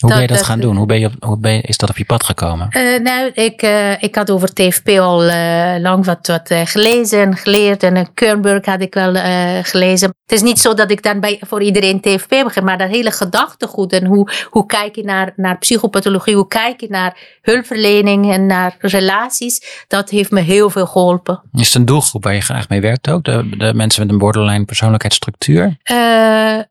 Hoe 0.00 0.10
ben 0.10 0.20
je 0.20 0.26
Dat- 0.26 0.36
dat 0.36 0.46
gaan 0.46 0.60
doen? 0.60 0.76
Hoe, 0.76 0.86
ben 0.86 1.00
je, 1.00 1.10
hoe 1.20 1.38
ben 1.38 1.52
je, 1.52 1.60
is 1.60 1.76
dat 1.76 1.90
op 1.90 1.96
je 1.96 2.04
pad 2.04 2.24
gekomen? 2.24 2.68
Eh, 2.70 3.00
nou, 3.00 3.30
ik, 3.34 3.62
eh, 3.62 4.02
ik 4.02 4.14
had 4.14 4.30
over 4.30 4.52
TFP 4.52 4.88
al 4.88 5.22
eh, 5.22 5.74
lang 5.80 6.04
wat, 6.04 6.26
wat 6.26 6.54
gelezen 6.64 7.20
en 7.20 7.36
geleerd. 7.36 7.82
En 7.82 8.14
Kernberg 8.14 8.66
had 8.66 8.80
ik 8.80 8.94
wel 8.94 9.14
gelezen. 9.62 10.08
Het 10.08 10.32
is 10.32 10.42
niet 10.42 10.58
zo 10.60 10.74
dat 10.74 10.90
ik 10.90 11.02
dan 11.02 11.20
bij, 11.20 11.40
voor 11.46 11.62
iedereen 11.62 12.00
TFP 12.00 12.28
begin, 12.28 12.64
maar 12.64 12.78
dat 12.78 12.88
hele 12.88 13.10
gedachtegoed. 13.10 13.92
En 13.92 14.06
hoe, 14.06 14.30
hoe 14.50 14.66
kijk 14.66 14.96
je 14.96 15.04
naar, 15.04 15.32
naar 15.36 15.58
psychopathologie, 15.58 16.34
hoe 16.34 16.48
kijk 16.48 16.80
je 16.80 16.86
naar 16.90 17.16
hulpverlening 17.42 18.32
en 18.32 18.46
naar 18.46 18.76
relaties. 18.78 19.84
Dat 19.88 20.10
heeft 20.10 20.30
me 20.30 20.40
heel 20.40 20.70
veel 20.70 20.86
geholpen. 20.86 21.42
Is 21.52 21.66
het 21.66 21.74
een 21.74 21.84
doelgroep 21.84 22.24
waar 22.24 22.34
je 22.34 22.40
graag 22.40 22.68
mee 22.68 22.80
werkt 22.80 23.10
ook? 23.10 23.24
De, 23.24 23.56
de 23.56 23.74
mensen 23.74 24.02
met 24.02 24.12
een 24.12 24.18
borderline 24.18 24.64
persoonlijkheidsstructuur? 24.64 25.76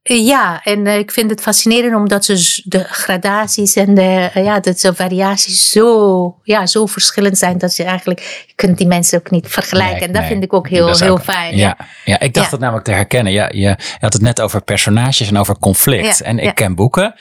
Ja, 0.03 0.61
en 0.63 0.87
ik 0.87 1.11
vind 1.11 1.29
het 1.29 1.41
fascinerend 1.41 1.95
omdat 1.95 2.25
ze 2.25 2.61
de 2.63 2.83
gradaties 3.11 3.75
en 3.75 3.95
de, 3.95 4.29
eh, 4.33 4.43
ja, 4.43 4.59
dat 4.59 4.79
de 4.79 4.93
variaties 4.93 5.71
zo, 5.71 6.35
ja, 6.43 6.65
zo 6.65 6.85
verschillend 6.85 7.37
zijn 7.37 7.57
dat 7.57 7.75
je 7.75 7.83
eigenlijk 7.83 8.43
je 8.47 8.53
kunt 8.55 8.77
die 8.77 8.87
mensen 8.87 9.19
ook 9.19 9.31
niet 9.31 9.47
vergelijken. 9.47 9.95
Nee, 9.97 10.07
en 10.07 10.11
dat 10.11 10.21
nee. 10.21 10.31
vind 10.31 10.43
ik 10.43 10.53
ook 10.53 10.69
heel, 10.69 10.85
Dat 10.85 10.95
is 10.95 11.01
heel 11.01 11.11
ook- 11.11 11.23
fijn. 11.23 11.57
Ja, 11.57 11.77
ja, 12.05 12.19
ik 12.19 12.33
dacht 12.33 12.51
het 12.51 12.59
namelijk 12.59 12.85
te 12.85 12.91
herkennen. 12.91 13.33
Ja, 13.33 13.49
je, 13.51 13.59
je 13.59 13.75
had 13.99 14.13
het 14.13 14.21
net 14.21 14.41
over 14.41 14.61
personages 14.61 15.27
en 15.27 15.37
over 15.37 15.57
conflict. 15.59 16.21
En 16.21 16.39
ik 16.39 16.55
ken 16.55 16.75
boeken 16.75 17.15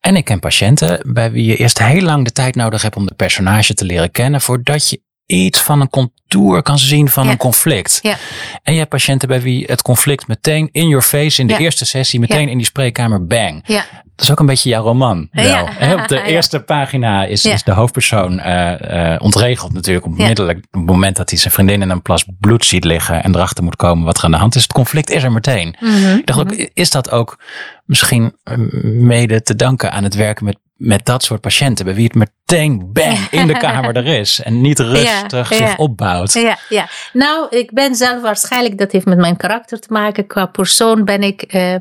en 0.00 0.16
ik 0.16 0.24
ken 0.24 0.40
patiënten 0.40 1.12
bij 1.12 1.30
wie 1.30 1.44
je 1.44 1.56
eerst 1.56 1.78
heel 1.78 2.02
lang 2.02 2.24
de 2.24 2.32
tijd 2.32 2.54
nodig 2.54 2.82
hebt 2.82 2.96
om 2.96 3.06
de 3.06 3.14
personage 3.14 3.74
te 3.74 3.84
leren 3.84 4.10
kennen 4.10 4.40
voordat 4.40 4.88
je 4.88 5.00
iets 5.26 5.60
van 5.60 5.80
een 5.80 5.90
contour 6.34 6.62
kan 6.62 6.78
zien 6.78 7.08
van 7.08 7.24
Ja. 7.24 7.30
een 7.30 7.36
conflict. 7.36 7.98
Ja. 8.02 8.16
En 8.62 8.72
je 8.72 8.78
hebt 8.78 8.90
patiënten 8.90 9.28
bij 9.28 9.40
wie 9.40 9.64
het 9.66 9.82
conflict 9.82 10.26
meteen 10.26 10.68
in 10.72 10.88
your 10.88 11.04
face 11.04 11.40
in 11.40 11.46
de 11.46 11.52
Ja. 11.52 11.58
eerste 11.58 11.84
sessie, 11.84 12.20
meteen 12.20 12.48
in 12.48 12.56
die 12.56 12.66
spreekkamer, 12.66 13.26
bang. 13.26 13.62
Ja. 13.66 13.84
Dat 14.16 14.24
is 14.26 14.30
ook 14.32 14.38
een 14.40 14.46
beetje 14.46 14.68
jouw 14.68 14.82
roman. 14.82 15.28
Wel. 15.32 15.68
Op 15.96 16.08
de 16.08 16.22
eerste 16.22 16.60
pagina 16.60 17.24
is, 17.24 17.42
de 17.42 17.72
hoofdpersoon 17.72 18.38
eh, 18.40 19.14
ontregeld 19.18 19.72
natuurlijk. 19.72 20.06
Onmiddellijk 20.06 20.58
op 20.58 20.64
het 20.80 20.86
moment 20.86 21.16
dat 21.16 21.30
hij 21.30 21.38
zijn 21.38 21.52
vriendin 21.52 21.82
in 21.82 21.90
een 21.90 22.02
plas 22.02 22.24
bloed 22.40 22.64
ziet 22.64 22.84
liggen 22.84 23.22
en 23.22 23.34
erachter 23.34 23.64
moet 23.64 23.76
komen 23.76 24.04
wat 24.04 24.18
er 24.18 24.24
aan 24.24 24.30
de 24.30 24.36
hand 24.36 24.54
is. 24.54 24.62
Het 24.62 24.72
conflict 24.72 25.10
is 25.10 25.22
er 25.22 25.32
meteen. 25.32 25.76
Mhm. 25.80 26.16
Ik 26.16 26.26
dacht 26.26 26.40
ook, 26.40 26.52
is 26.74 26.90
dat 26.90 27.10
ook 27.10 27.38
misschien 27.84 28.36
eh, 28.42 28.54
mede 28.84 29.42
te 29.42 29.56
danken 29.56 29.92
aan 29.92 30.04
het 30.04 30.14
werken 30.14 30.44
met, 30.44 30.56
met 30.76 31.04
dat 31.06 31.22
soort 31.22 31.40
patiënten, 31.40 31.84
bij 31.84 31.94
wie 31.94 32.04
het 32.04 32.14
meteen 32.14 32.92
bang 32.92 33.18
in 33.30 33.46
de 33.46 33.56
kamer 33.56 33.96
er 33.96 34.06
is 34.06 34.40
en 34.42 34.60
niet 34.60 34.78
rustig 34.96 35.50
Ja, 35.50 35.56
zich 35.56 35.66
ja. 35.68 35.74
opbouwt. 35.76 36.23
Ja, 36.32 36.58
ja. 36.68 36.88
Nou, 37.12 37.46
ik 37.50 37.72
ben 37.72 37.94
zelf 37.94 38.22
waarschijnlijk, 38.22 38.78
dat 38.78 38.92
heeft 38.92 39.06
met 39.06 39.18
mijn 39.18 39.36
karakter 39.36 39.80
te 39.80 39.86
maken. 39.90 40.26
Qua 40.26 40.46
persoon 40.46 41.04
ben 41.04 41.22
ik 41.22 41.42
eh, 41.42 41.74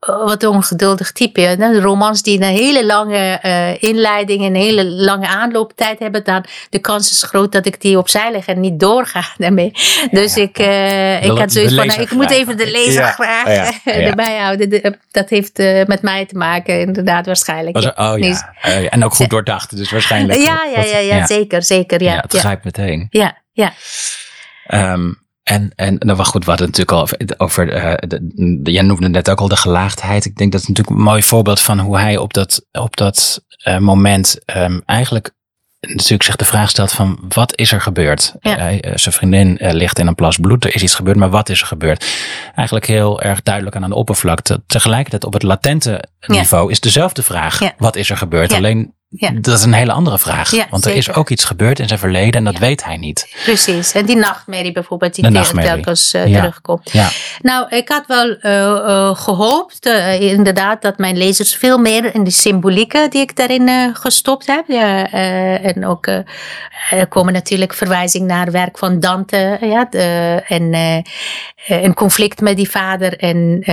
wat 0.00 0.44
ongeduldig 0.44 1.12
type. 1.12 1.40
hè. 1.40 1.56
De 1.56 1.80
romans 1.80 2.22
die 2.22 2.36
een 2.36 2.42
hele 2.54 2.86
lange 2.86 3.38
eh, 3.42 3.82
inleiding 3.82 4.40
en 4.40 4.46
een 4.46 4.60
hele 4.60 4.84
lange 4.84 5.26
aanlooptijd 5.26 5.98
hebben, 5.98 6.24
dan 6.24 6.44
de 6.70 6.78
kans 6.78 7.10
is 7.10 7.22
groot 7.22 7.52
dat 7.52 7.66
ik 7.66 7.80
die 7.80 7.98
opzij 7.98 8.30
leg 8.32 8.46
en 8.46 8.60
niet 8.60 8.80
doorga 8.80 9.24
daarmee. 9.36 9.72
Dus 10.10 10.36
ik, 10.36 10.58
eh, 10.58 11.22
ik 11.22 11.22
De- 11.34 11.40
had 11.40 11.52
zoiets 11.52 11.74
van, 11.74 11.86
nou, 11.86 12.00
ik 12.00 12.10
moet 12.10 12.30
even 12.30 12.56
de 12.56 12.70
lezer 12.70 13.02
Ja, 13.02 13.10
graag 13.10 13.46
ja, 13.54 13.70
ja. 13.84 13.92
erbij 13.92 14.38
houden. 14.38 14.70
De- 14.70 14.98
dat 15.10 15.28
heeft 15.28 15.58
eh, 15.58 15.84
met 15.86 16.02
mij 16.02 16.26
te 16.26 16.36
maken, 16.36 16.80
inderdaad, 16.80 17.26
waarschijnlijk. 17.26 17.76
Was 17.76 17.84
er- 17.84 17.96
oh 17.96 18.12
Nee, 18.12 18.28
ja. 18.62 18.88
En 18.88 19.04
ook 19.04 19.14
goed 19.14 19.30
doordacht, 19.30 19.76
dus 19.76 19.90
waarschijnlijk. 19.90 20.38
ja, 20.38 20.64
ja, 20.76 20.82
ja, 20.84 20.98
ja, 20.98 21.26
zeker, 21.26 21.62
zeker. 21.62 22.02
Ja, 22.02 22.12
Ja, 22.12 22.20
het 22.20 22.32
ja, 22.32 22.38
grijpt 22.38 22.64
meteen. 22.64 23.06
ja, 23.10 23.36
ja. 23.62 23.72
Ehm, 24.66 25.12
en, 25.42 25.72
en 25.74 25.96
nou, 25.98 26.24
goed, 26.24 26.44
we 26.44 26.50
hadden 26.50 26.68
het 26.68 26.76
natuurlijk 26.78 26.90
al 26.92 27.00
over, 27.02 27.34
over 27.36 27.72
eh, 27.72 28.08
de, 28.08 28.18
de- 28.62 28.70
jij 28.72 28.82
noemde 28.82 29.08
net 29.08 29.30
ook 29.30 29.40
al 29.40 29.48
de 29.48 29.56
gelaagdheid. 29.56 30.24
Ik 30.24 30.36
denk 30.36 30.52
dat 30.52 30.60
het 30.60 30.68
natuurlijk 30.68 30.96
een 30.96 31.02
mooi 31.04 31.22
voorbeeld 31.22 31.60
van 31.60 31.78
hoe 31.78 31.98
hij 31.98 32.16
op 32.16 32.32
dat, 32.34 32.66
op 32.72 32.96
dat 32.96 33.44
eh, 33.62 33.78
moment 33.78 34.38
ehm, 34.44 34.80
eigenlijk 34.84 35.30
natuurlijk 35.80 36.22
zich 36.22 36.36
de 36.36 36.44
vraag 36.44 36.70
stelt 36.70 36.92
van 36.92 37.18
wat 37.28 37.56
is 37.56 37.72
er 37.72 37.80
gebeurd? 37.80 38.34
Ja. 38.40 38.56
Eh, 38.58 38.92
zijn 38.96 39.14
vriendin 39.14 39.56
ligt 39.60 39.98
in 39.98 40.06
een 40.06 40.14
plas 40.14 40.36
bloed, 40.36 40.64
er 40.64 40.74
is 40.74 40.82
iets 40.82 40.94
gebeurd, 40.94 41.16
maar 41.16 41.30
wat 41.30 41.48
is 41.48 41.60
er 41.60 41.66
gebeurd? 41.66 42.06
Eigenlijk 42.54 42.86
heel 42.86 43.20
erg 43.22 43.42
duidelijk 43.42 43.76
aan 43.76 43.88
de 43.90 43.94
oppervlakte. 43.94 44.62
Tegelijkertijd 44.66 45.24
op 45.24 45.32
het 45.32 45.42
latente 45.42 45.90
Ja. 46.18 46.34
niveau 46.34 46.70
is 46.70 46.80
dezelfde 46.80 47.22
vraag. 47.22 47.60
Ja. 47.60 47.72
Wat 47.78 47.96
is 47.96 48.10
er 48.10 48.16
gebeurd? 48.16 48.52
Alleen 48.52 48.94
ja. 49.08 49.30
dat 49.40 49.58
is 49.58 49.64
een 49.64 49.72
hele 49.72 49.92
andere 49.92 50.18
vraag. 50.18 50.50
Ja, 50.50 50.66
Want 50.70 50.84
er 50.86 50.94
is 50.94 51.12
ook 51.12 51.30
iets 51.30 51.44
gebeurd 51.44 51.78
in 51.78 51.86
zijn 51.88 51.98
verleden 51.98 52.32
en 52.34 52.44
dat 52.44 52.52
Ja. 52.54 52.60
weet 52.60 52.84
hij 52.84 52.96
niet. 52.96 53.36
Precies. 53.44 53.92
En 53.92 54.06
die 54.06 54.16
nachtmerrie 54.16 54.72
bijvoorbeeld, 54.72 55.14
die 55.14 55.30
telkens 55.62 56.10
Ja. 56.10 56.24
terugkomt. 56.24 56.90
Ja, 56.92 57.08
Nou, 57.42 57.68
ik 57.76 57.88
had 57.88 58.04
wel 58.06 58.36
eh, 58.40 58.68
eh, 58.70 59.16
gehoopt, 59.16 59.86
eh, 59.86 60.20
inderdaad, 60.20 60.82
dat 60.82 60.98
mijn 60.98 61.16
lezers 61.16 61.54
veel 61.56 61.78
meer 61.78 62.14
in 62.14 62.24
de 62.24 62.30
symbolieke 62.30 63.06
die 63.10 63.20
ik 63.20 63.36
daarin 63.36 63.94
gestopt 63.96 64.46
heb. 64.46 64.64
Ja, 64.68 65.10
en 65.62 65.86
ook, 65.86 66.06
er 66.90 67.06
komen 67.08 67.32
natuurlijk 67.32 67.74
verwijzingen 67.74 68.26
naar 68.28 68.50
werk 68.50 68.78
van 68.78 69.00
Dante. 69.00 69.58
Ja, 69.60 69.86
de- 69.90 70.42
en 70.48 70.74
een 71.68 71.94
conflict 71.94 72.40
met 72.40 72.56
die 72.56 72.70
vader 72.70 73.16
en 73.16 73.64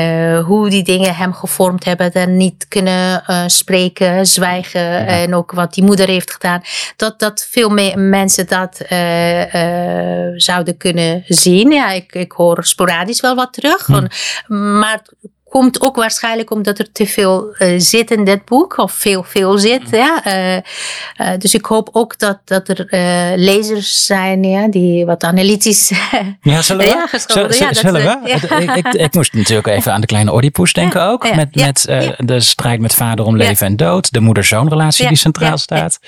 hoe 0.46 0.70
die 0.70 0.84
dingen 0.84 1.16
hem 1.16 1.34
gevormd 1.34 1.86
hebben. 1.86 2.14
En 2.14 2.38
niet 2.38 2.66
kunnen 2.68 3.24
spreken, 3.48 4.26
zwijgen. 4.28 5.08
En 5.26 5.36
ook 5.36 5.52
wat 5.52 5.74
die 5.74 5.84
moeder 5.84 6.08
heeft 6.08 6.32
gedaan. 6.32 6.62
Dat, 6.96 7.20
dat 7.20 7.48
veel 7.50 7.70
meer 7.70 8.00
mensen 8.00 8.48
dat 8.48 8.80
eh, 8.80 10.28
eh, 10.28 10.34
zouden 10.36 10.78
kunnen 10.78 11.24
zien. 11.28 11.72
Ja, 11.72 11.92
ik, 11.92 12.14
ik 12.14 12.32
hoor 12.32 12.64
sporadisch 12.64 13.22
wel 13.22 13.36
wat 13.36 13.54
terug. 13.54 13.84
Gewoon, 13.86 14.10
Maar 14.80 15.02
komt 15.56 15.82
ook 15.82 15.96
waarschijnlijk 15.96 16.52
omdat 16.52 16.80
er 16.80 16.92
te 16.92 17.06
veel 17.06 17.54
eh, 17.54 17.74
zit 17.78 18.12
in 18.12 18.24
dit 18.24 18.46
boek. 18.46 18.78
Of 18.78 18.92
veel, 18.92 19.24
veel 19.24 19.58
zit. 19.58 19.90
Ja. 19.92 20.24
Eh, 20.24 20.56
eh, 20.56 20.64
dus 21.38 21.54
ik 21.54 21.66
hoop 21.66 21.90
ook 21.92 22.20
dat, 22.20 22.40
dat 22.46 22.68
er 22.68 22.88
lezers 23.38 24.06
zijn 24.06 24.44
ja, 24.44 24.68
die 24.68 25.06
wat 25.06 25.24
analytisch... 25.24 25.92
ja 26.42 26.62
zullen 26.62 26.86
we? 26.86 26.92
Ja, 26.92 27.08
dat, 27.12 27.32
zullen 27.78 28.02
we? 28.02 28.30
ja. 28.30 28.60
Ik, 28.60 28.76
ik, 28.76 28.94
ik 28.94 29.14
moest 29.14 29.34
natuurlijk 29.34 29.68
even 29.68 29.94
aan 29.94 30.02
de 30.02 30.08
kleine 30.08 30.34
Oedipus 30.34 30.74
denken 30.74 31.04
ook. 31.04 31.36
met 31.36 31.56
met 31.56 31.86
de 32.18 32.40
strijd 32.40 32.80
met 32.80 32.94
vader 32.94 33.26
om 33.26 33.38
leven 33.38 33.68
en 33.68 33.76
dood. 33.76 34.12
De 34.12 34.20
moeder-zoon-relatie 34.20 35.04
Ja, 35.04 35.10
die 35.10 35.18
centraal 35.18 35.58
staat. 35.58 36.00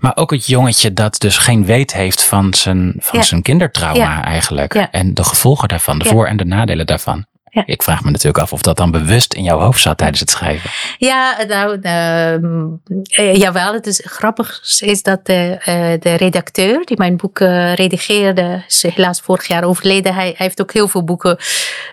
Maar 0.00 0.16
ook 0.16 0.30
het 0.30 0.46
jongetje 0.46 0.92
dat 0.92 1.18
dus 1.18 1.38
geen 1.38 1.64
weet 1.64 1.92
heeft 1.92 2.24
van 2.24 2.54
zijn, 2.54 2.94
van 2.98 3.24
zijn 3.24 3.42
kindertrauma 3.42 4.24
eigenlijk. 4.24 4.74
En 4.74 5.14
de 5.14 5.24
gevolgen 5.24 5.68
daarvan, 5.68 5.98
de 5.98 6.04
voor- 6.04 6.26
en 6.26 6.36
de 6.36 6.44
nadelen 6.44 6.86
daarvan. 6.86 7.26
Ja. 7.56 7.62
Ik 7.66 7.82
vraag 7.82 8.02
me 8.02 8.10
natuurlijk 8.10 8.38
af 8.42 8.52
of 8.52 8.62
dat 8.62 8.76
dan 8.76 8.90
bewust 8.90 9.34
in 9.34 9.42
jouw 9.42 9.58
hoofd 9.58 9.80
zat 9.80 9.98
tijdens 9.98 10.20
het 10.20 10.30
schrijven. 10.30 10.70
Ja, 10.98 11.36
nou, 11.48 11.78
ehm, 11.82 12.64
eh, 13.04 13.34
jawel. 13.34 13.72
Het 13.72 13.86
is 13.86 14.00
grappig 14.04 14.60
is 14.80 15.02
dat 15.02 15.26
de, 15.26 15.58
eh, 15.64 15.92
de 16.00 16.14
redacteur 16.14 16.84
die 16.84 16.96
mijn 16.96 17.16
boek 17.16 17.40
eh, 17.40 17.74
redigeerde, 17.74 18.64
is 18.68 18.82
helaas 18.82 19.20
vorig 19.20 19.46
jaar 19.46 19.64
overleden. 19.64 20.14
Hij, 20.14 20.24
hij 20.24 20.34
heeft 20.36 20.60
ook 20.60 20.72
heel 20.72 20.88
veel 20.88 21.04
boeken 21.04 21.36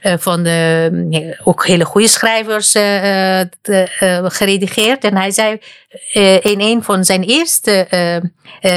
van 0.02 0.44
de, 0.44 1.38
ook 1.44 1.66
hele 1.66 1.86
goede 1.86 2.08
schrijvers 2.08 2.72
de, 2.72 3.88
geredigeerd. 4.24 5.04
En 5.04 5.18
hij 5.18 5.32
zei 5.32 5.60
in 6.42 6.62
een 6.62 6.84
van 6.84 7.04
zijn 7.04 7.24
eerste 7.24 7.88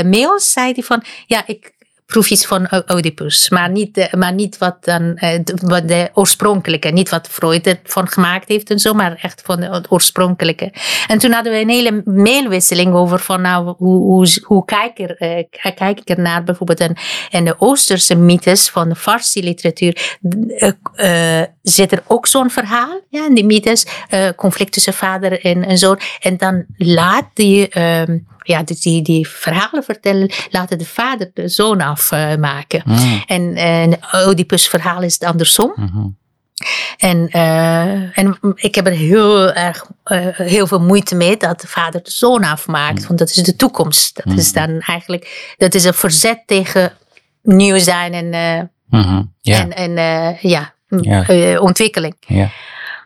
mails, 0.05 0.53
zei 0.53 0.73
hij 0.73 0.83
van, 0.83 1.03
ja, 1.27 1.43
ik 1.47 1.75
proef 2.07 2.31
iets 2.31 2.47
van 2.47 2.69
Oedipus, 2.93 3.49
maar 3.49 3.71
niet, 3.71 4.09
maar 4.17 4.33
niet 4.33 4.59
wat 4.59 4.85
dan 4.85 5.17
eh, 5.17 5.41
wat 5.63 5.89
de 5.89 6.11
oorspronkelijke, 6.13 6.89
niet 6.89 7.09
wat 7.09 7.29
Freud 7.29 7.67
ervan 7.67 8.09
gemaakt 8.09 8.49
heeft 8.49 8.71
en 8.71 8.79
zo, 8.79 8.95
maar 8.95 9.19
echt 9.23 9.43
van 9.45 9.61
de- 9.61 9.85
oorspronkelijke. 9.89 10.73
En 11.09 11.19
toen 11.19 11.33
hadden 11.33 11.53
we 11.53 11.61
een 11.61 11.69
hele 11.69 12.03
mailwisseling 12.05 12.95
over 12.95 13.19
van 13.19 13.41
nou, 13.41 13.75
hoe, 13.79 14.03
hoe, 14.03 14.41
hoe 14.43 14.65
kijk, 14.65 14.99
er, 14.99 15.17
eh, 15.17 15.45
kijk 15.75 16.01
ik 16.01 16.09
er 16.09 16.21
naar 16.21 16.45
bijvoorbeeld? 16.45 16.81
En, 16.81 16.97
en 17.31 17.45
de 17.45 17.55
Oosterse 17.59 18.15
mythes 18.15 18.69
van 18.71 18.89
de 18.89 18.97
Farsi 18.97 19.43
literatuur, 19.43 20.19
eh, 20.49 21.41
eh, 21.41 21.47
zit 21.63 21.93
er 21.93 22.03
ook 22.07 22.27
zo'n 22.27 22.51
verhaal, 22.51 23.01
ja, 23.09 23.27
in 23.27 23.35
die 23.35 23.45
mythes, 23.45 23.87
eh, 24.09 24.29
conflict 24.37 24.73
tussen 24.73 24.95
vader 24.95 25.45
en, 25.45 25.65
en 25.65 25.79
zoon, 25.79 26.01
en 26.21 26.37
dan 26.37 26.65
laat 26.77 27.27
die 27.35 27.69
ehm, 27.69 28.19
ja, 28.47 28.63
dus 28.63 28.81
die, 28.81 29.03
die 29.03 29.29
verhalen 29.29 29.85
vertellen, 29.85 30.31
laten 30.51 30.79
de 30.79 30.87
vader 30.87 31.31
de 31.35 31.49
zoon 31.49 31.81
afmaken. 31.81 32.83
Mm, 32.85 33.23
En, 33.27 33.55
en 33.57 33.99
Oedipus 34.27 34.69
verhaal 34.69 35.03
is 35.03 35.13
het 35.15 35.25
andersom. 35.25 35.73
mhm. 35.77 36.07
En, 36.97 37.29
eh, 37.29 38.19
en 38.19 38.39
ik 38.55 38.75
heb 38.75 38.87
er 38.87 38.93
heel 38.93 39.53
erg 39.53 39.87
eh, 40.05 40.27
heel 40.33 40.67
veel 40.67 40.81
moeite 40.81 41.15
mee 41.15 41.37
dat 41.37 41.61
de 41.61 41.67
vader 41.67 42.03
de 42.03 42.11
zoon 42.11 42.45
afmaakt. 42.45 43.07
Want 43.07 43.19
dat 43.19 43.29
is 43.29 43.35
de 43.37 43.57
toekomst. 43.57 44.21
Dat 44.25 44.39
is 44.39 44.53
dan 44.53 44.81
eigenlijk, 44.81 45.55
dat 45.57 45.75
is 45.75 45.85
een 45.85 45.95
verzet 45.95 46.43
tegen 46.47 46.93
nieuw 47.43 47.79
zijn 47.79 48.13
en, 48.13 48.33
eh, 48.33 48.63
Mhm. 48.91 49.23
En, 49.43 49.73
en 49.77 50.39
ja, 50.41 50.75
ontwikkeling. 51.61 52.15
ja. 52.21 52.51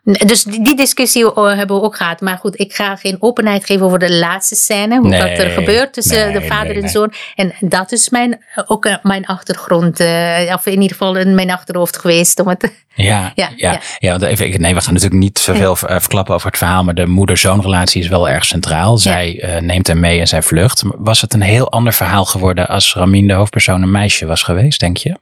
Dus 0.03 0.43
die, 0.43 0.77
discussie 0.77 1.35
eh, 1.35 1.57
hebben 1.57 1.77
we 1.77 1.83
ook 1.83 1.97
gehad. 1.97 2.21
Maar 2.21 2.39
goed, 2.39 2.61
ik 2.61 2.75
ga 2.75 2.97
geen 2.97 3.17
openheid 3.19 3.65
geven 3.65 3.87
over 3.87 3.99
de 3.99 4.13
laatste 4.13 4.55
scène. 4.55 4.99
Hoe 4.99 5.09
Nee, 5.09 5.21
dat 5.21 5.39
er 5.39 5.51
gebeurt 5.51 5.93
tussen 5.93 6.33
nee, 6.33 6.41
de 6.41 6.47
vader 6.47 6.75
nee, 6.75 6.83
en 6.83 6.89
zoon. 6.89 7.13
En 7.35 7.53
dat 7.61 7.93
is 7.93 8.09
mijn, 8.09 8.45
ook 8.67 8.85
eh, 8.85 8.97
mijn 9.03 9.27
achtergrond. 9.27 10.01
eh, 10.01 10.53
of 10.55 10.67
in 10.67 10.73
ieder 10.73 10.97
geval 10.97 11.17
in 11.17 11.35
mijn 11.35 11.51
achterhoofd 11.51 11.99
geweest. 11.99 12.41
Om 12.41 12.49
het, 12.49 12.73
Ja, 12.95 13.33
ja, 13.35 13.53
Ja, 13.57 13.73
ja. 13.73 13.81
ja. 13.99 14.11
want 14.11 14.23
even, 14.23 14.61
nee, 14.61 14.75
we 14.75 14.81
gaan 14.81 14.95
natuurlijk 14.95 15.23
niet 15.23 15.39
zoveel 15.39 15.77
eh, 15.77 15.99
verklappen 16.01 16.35
over 16.35 16.49
het 16.49 16.59
verhaal, 16.59 16.85
maar 16.85 16.95
de 16.95 17.07
moeder-zoon-relatie 17.07 18.03
is 18.03 18.09
wel 18.09 18.29
erg 18.29 18.45
centraal. 18.45 18.99
Zij 18.99 19.41
eh, 19.41 19.61
neemt 19.61 19.87
hem 19.87 20.01
mee 20.01 20.21
en 20.21 20.29
zij 20.29 20.43
vlucht. 20.43 20.83
Was 20.97 21.21
het 21.21 21.35
een 21.35 21.41
heel 21.41 21.71
ander 21.71 21.93
verhaal 21.93 22.25
geworden 22.25 22.69
als 22.69 22.95
Ramin, 22.95 23.27
de 23.27 23.33
hoofdpersoon, 23.33 23.83
een 23.83 23.91
meisje 23.91 24.27
was 24.27 24.43
geweest, 24.43 24.81
denk 24.81 24.97
je? 24.97 25.19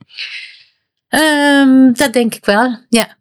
Ehm, 1.08 1.92
dat 1.92 2.12
denk 2.12 2.34
ik 2.34 2.44
wel, 2.44 2.78
ja. 2.88 3.16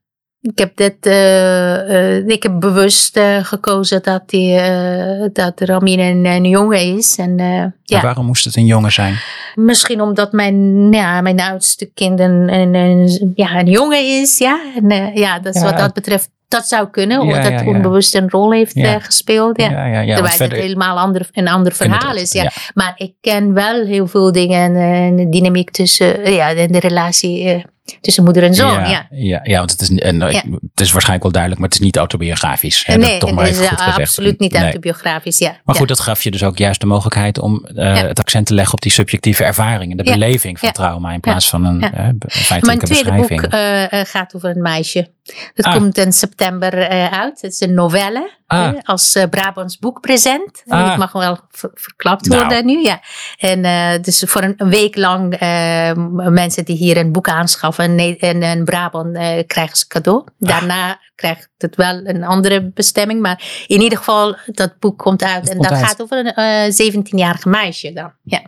Ik 0.49 0.57
heb, 0.57 0.75
dit, 0.75 0.95
eh, 1.05 2.17
eh, 2.17 2.27
ik 2.27 2.43
heb 2.43 2.59
bewust 2.59 3.17
eh, 3.17 3.37
gekozen 3.45 4.03
dat, 4.03 4.21
die, 4.29 4.55
eh, 4.59 5.27
dat 5.33 5.59
Ramin 5.61 5.99
een, 5.99 6.25
een 6.25 6.45
jongen 6.45 6.95
is. 6.97 7.15
En, 7.17 7.39
eh, 7.39 7.45
En 7.59 7.75
ja. 7.83 8.01
waarom 8.01 8.25
moest 8.25 8.45
het 8.45 8.55
een 8.55 8.65
jongen 8.65 8.91
zijn? 8.91 9.15
Misschien 9.55 10.01
omdat 10.01 10.31
mijn, 10.31 10.91
ja, 10.91 11.21
mijn 11.21 11.39
oudste 11.39 11.91
kind 11.93 12.19
een, 12.19 12.53
een, 12.53 12.73
een- 12.73 13.31
ja, 13.35 13.59
een 13.59 13.65
jongen 13.69 14.21
is. 14.21 14.37
Ja, 14.37 14.59
en, 14.75 14.89
eh, 14.91 15.15
ja 15.15 15.39
dus 15.39 15.55
Ja. 15.55 15.63
wat 15.63 15.77
dat 15.77 15.93
betreft, 15.93 16.29
dat 16.47 16.67
zou 16.67 16.89
kunnen. 16.89 17.19
Omdat 17.19 17.43
dat 17.43 17.51
ja, 17.51 17.59
ja. 17.61 17.67
onbewust 17.67 18.15
een 18.15 18.29
rol 18.29 18.51
heeft 18.51 18.75
Ja. 18.75 18.99
gespeeld. 18.99 19.61
Ja. 19.61 19.69
ja, 19.69 19.85
ja. 19.85 19.95
want 19.95 20.07
Terwijl 20.13 20.35
verder- 20.35 20.57
het 20.57 20.65
helemaal 20.65 20.97
ander, 20.99 21.29
een 21.31 21.47
ander 21.47 21.73
verhaal 21.73 22.15
is. 22.15 22.31
Ja. 22.31 22.43
ja. 22.43 22.51
Maar 22.73 22.93
ik 22.97 23.13
ken 23.21 23.53
wel 23.53 23.85
heel 23.85 24.07
veel 24.07 24.31
dingen 24.31 24.75
en 24.75 25.15
de 25.15 25.29
dynamiek 25.29 25.71
tussen, 25.71 26.31
ja, 26.33 26.53
en 26.55 26.71
de 26.71 26.79
relatie 26.79 27.43
eh, 27.49 27.63
tussen 28.01 28.23
moeder 28.23 28.43
en 28.43 28.53
zoon. 28.55 28.71
Ja, 28.71 28.89
ja, 28.89 29.07
ja, 29.09 29.39
ja, 29.43 29.57
want 29.57 29.71
het 29.71 29.81
is, 29.81 29.89
en, 29.89 30.21
eh, 30.21 30.31
Ja. 30.31 30.41
het 30.71 30.81
is 30.81 30.91
waarschijnlijk 30.91 31.21
wel 31.23 31.31
duidelijk, 31.31 31.61
maar 31.61 31.69
het 31.69 31.79
is 31.79 31.85
niet 31.85 31.97
autobiografisch. 31.97 32.85
Hè, 32.85 32.95
nee, 32.95 33.09
dat 33.09 33.19
toch 33.19 33.29
het 33.29 33.39
maar 33.39 33.47
is 33.47 33.59
eh, 33.59 33.67
goed 33.67 33.77
gezegd. 33.81 33.97
absoluut 33.99 34.39
niet 34.39 34.55
autobiografisch. 34.55 35.37
Ja. 35.37 35.55
Maar 35.63 35.75
goed, 35.75 35.87
dat 35.87 35.99
gaf 35.99 36.23
je 36.23 36.31
dus 36.31 36.43
ook 36.43 36.57
juist 36.57 36.79
de 36.79 36.85
mogelijkheid 36.85 37.39
om 37.39 37.65
eh, 37.75 38.01
het 38.01 38.19
accent 38.19 38.45
te 38.45 38.53
leggen 38.53 38.73
op 38.73 38.81
die 38.81 38.91
subjectieve 38.91 39.43
ervaring, 39.43 39.97
de 39.97 40.03
Ja. 40.03 40.11
beleving 40.11 40.59
van 40.59 40.71
trauma 40.71 41.11
in 41.13 41.19
plaats 41.19 41.49
van 41.49 41.65
een 41.65 41.79
Ja. 41.79 41.93
eh, 41.93 41.97
be- 41.97 42.01
Mijn 42.03 42.45
feitelijke 42.45 42.85
tweede 42.85 43.11
boek 43.11 43.27
beschrijving. 43.27 43.53
eh, 43.53 43.99
eh, 43.99 44.05
gaat 44.07 44.35
over 44.35 44.49
een 44.49 44.61
meisje. 44.61 45.07
Het 45.53 45.65
Ah. 45.65 45.73
komt 45.73 45.97
in 45.97 46.13
september 46.13 46.77
eh, 46.77 47.11
uit. 47.19 47.41
Het 47.41 47.51
is 47.51 47.59
een 47.59 47.73
novelle. 47.73 48.35
Ah. 48.47 48.73
als 48.83 49.15
eh, 49.15 49.23
Brabants 49.29 49.77
boekpresent. 49.79 50.63
Ah. 50.67 50.89
Het 50.89 50.97
mag 50.97 51.11
wel 51.11 51.37
ver- 51.51 51.71
verklapt 51.73 52.27
Nou. 52.27 52.41
worden 52.41 52.65
nu. 52.65 52.81
Ja. 52.81 53.01
En 53.37 53.65
eh, 53.65 54.01
dus 54.01 54.23
voor 54.27 54.41
een, 54.43 54.53
een 54.57 54.69
week 54.69 54.95
lang 54.95 55.33
eh, 55.33 55.91
m- 55.93 56.33
mensen 56.33 56.65
die 56.65 56.75
hier 56.75 56.97
een 56.97 57.11
boek 57.11 57.27
aanschaffen 57.29 57.99
in, 57.99 58.41
in 58.41 58.65
Brabant 58.65 59.13
krijgen 59.47 59.77
ze 59.77 59.87
cadeau. 59.87 60.19
Ah. 60.19 60.49
Daarna 60.49 60.99
krijgt 61.15 61.49
het 61.57 61.75
wel 61.75 62.01
een 62.03 62.23
andere 62.23 62.71
bestemming. 62.71 63.21
Maar 63.21 63.63
in 63.67 63.81
ieder 63.81 63.97
geval, 63.97 64.35
dat 64.45 64.79
boek 64.79 64.97
komt 64.97 65.23
uit. 65.23 65.49
En 65.49 65.57
dat 65.57 65.71
uit. 65.71 65.83
gaat 65.85 66.01
over 66.01 66.17
een 66.17 66.33
eh 66.33 66.93
17-jarige 66.93 67.49
meisje 67.49 67.93
dan. 67.93 68.13
Ja. 68.23 68.41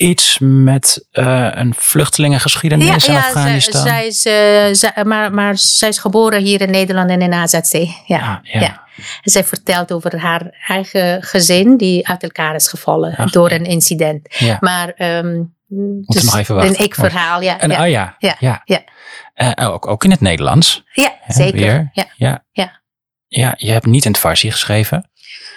Iets 0.00 0.36
met 0.40 1.06
eh, 1.10 1.48
een 1.52 1.74
vluchtelingengeschiedenis 1.76 3.06
in 3.06 3.16
Afghanistan. 3.16 3.82
zij 3.82 4.06
is, 4.06 4.24
eh, 4.24 4.32
zij- 4.72 5.04
maar, 5.04 5.32
maar 5.34 5.58
zij 5.58 5.88
is 5.88 5.98
geboren 5.98 6.42
hier 6.42 6.60
in 6.60 6.70
Nederland 6.70 7.10
en 7.10 7.22
in 7.22 7.32
AZC. 7.32 7.72
Ja. 8.06 8.18
Ah, 8.18 8.36
ja. 8.42 8.60
ja. 8.60 8.88
En 9.22 9.30
zij 9.30 9.44
vertelt 9.44 9.92
over 9.92 10.18
haar 10.18 10.56
eigen 10.66 11.22
gezin 11.22 11.76
die 11.76 12.08
uit 12.08 12.22
elkaar 12.22 12.54
is 12.54 12.68
gevallen 12.68 13.16
Ach, 13.16 13.30
door 13.30 13.50
een 13.50 13.64
incident. 13.64 14.26
Ja. 14.38 14.56
Maar 14.60 14.86
dus 14.96 16.22
nog 16.22 16.36
even 16.36 16.54
wachten. 16.54 16.74
een 16.78 16.84
ik-verhaal, 16.84 17.40
ja. 17.42 17.58
En, 17.60 17.70
ja. 17.70 17.82
Oh 17.82 17.88
ja, 17.88 18.16
ja. 18.18 18.36
Ja, 18.38 18.62
ja. 18.64 18.82
Eh, 19.34 19.72
ook, 19.72 19.86
ook 19.86 20.04
in 20.04 20.10
het 20.10 20.20
Nederlands. 20.20 20.84
ja, 20.92 21.12
zeker. 21.28 21.60
weer. 21.60 21.90
Ja. 22.16 22.42
Ja. 22.52 22.78
Ja, 23.28 23.54
je 23.56 23.70
hebt 23.70 23.86
niet 23.86 24.04
in 24.04 24.10
het 24.10 24.20
Farsi 24.20 24.50
geschreven. 24.50 25.10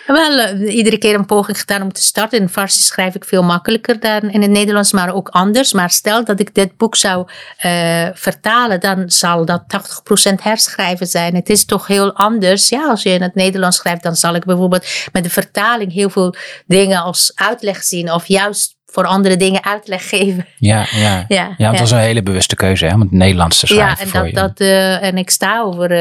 Wel, 0.07 0.39
eh, 0.39 0.75
iedere 0.75 0.97
keer 0.97 1.15
een 1.15 1.25
poging 1.25 1.59
gedaan 1.59 1.81
om 1.81 1.91
te 1.91 2.01
starten. 2.03 2.39
In 2.39 2.49
Farsi 2.49 2.81
schrijf 2.81 3.15
ik 3.15 3.25
veel 3.25 3.43
makkelijker 3.43 3.99
dan 3.99 4.21
in 4.21 4.41
het 4.41 4.51
Nederlands, 4.51 4.91
maar 4.91 5.13
ook 5.13 5.29
anders. 5.29 5.73
Maar 5.73 5.89
stel 5.89 6.23
dat 6.25 6.39
ik 6.39 6.53
dit 6.53 6.77
boek 6.77 6.95
zou 6.95 7.27
eh, 7.57 8.07
vertalen, 8.13 8.79
dan 8.79 9.09
zal 9.09 9.45
dat 9.45 9.63
80% 9.67 10.43
herschrijven 10.43 11.07
zijn. 11.07 11.35
Het 11.35 11.49
is 11.49 11.65
toch 11.65 11.87
heel 11.87 12.13
anders. 12.13 12.69
Ja, 12.69 12.89
als 12.89 13.03
je 13.03 13.09
in 13.09 13.21
het 13.21 13.35
Nederlands 13.35 13.77
schrijft, 13.77 14.03
dan 14.03 14.15
zal 14.15 14.35
ik 14.35 14.45
bijvoorbeeld 14.45 14.85
met 15.11 15.23
de 15.23 15.29
vertaling 15.29 15.93
heel 15.93 16.09
veel 16.09 16.35
dingen 16.65 17.03
als 17.03 17.31
uitleg 17.35 17.83
zien 17.83 18.11
of 18.11 18.27
juist 18.27 18.75
voor 18.85 19.05
andere 19.05 19.37
dingen 19.37 19.63
uitleg 19.63 20.09
geven. 20.09 20.45
Ja, 20.57 20.85
ja. 20.91 21.25
Ja, 21.27 21.53
Ja, 21.57 21.69
het 21.71 21.79
was 21.79 21.91
een 21.91 21.97
hele 21.97 22.23
bewuste 22.23 22.55
keuze 22.55 22.85
hè, 22.85 22.93
om 22.93 22.99
het 22.99 23.11
Nederlands 23.11 23.59
te 23.59 23.67
schrijven 23.67 23.95
ja 23.97 24.01
en, 24.03 24.07
voor 24.07 24.19
dat, 24.21 24.29
je. 24.29 24.35
dat, 24.35 24.59
eh, 24.59 25.03
en 25.03 25.17
ik 25.17 25.29
sta 25.29 25.61
over, 25.61 25.95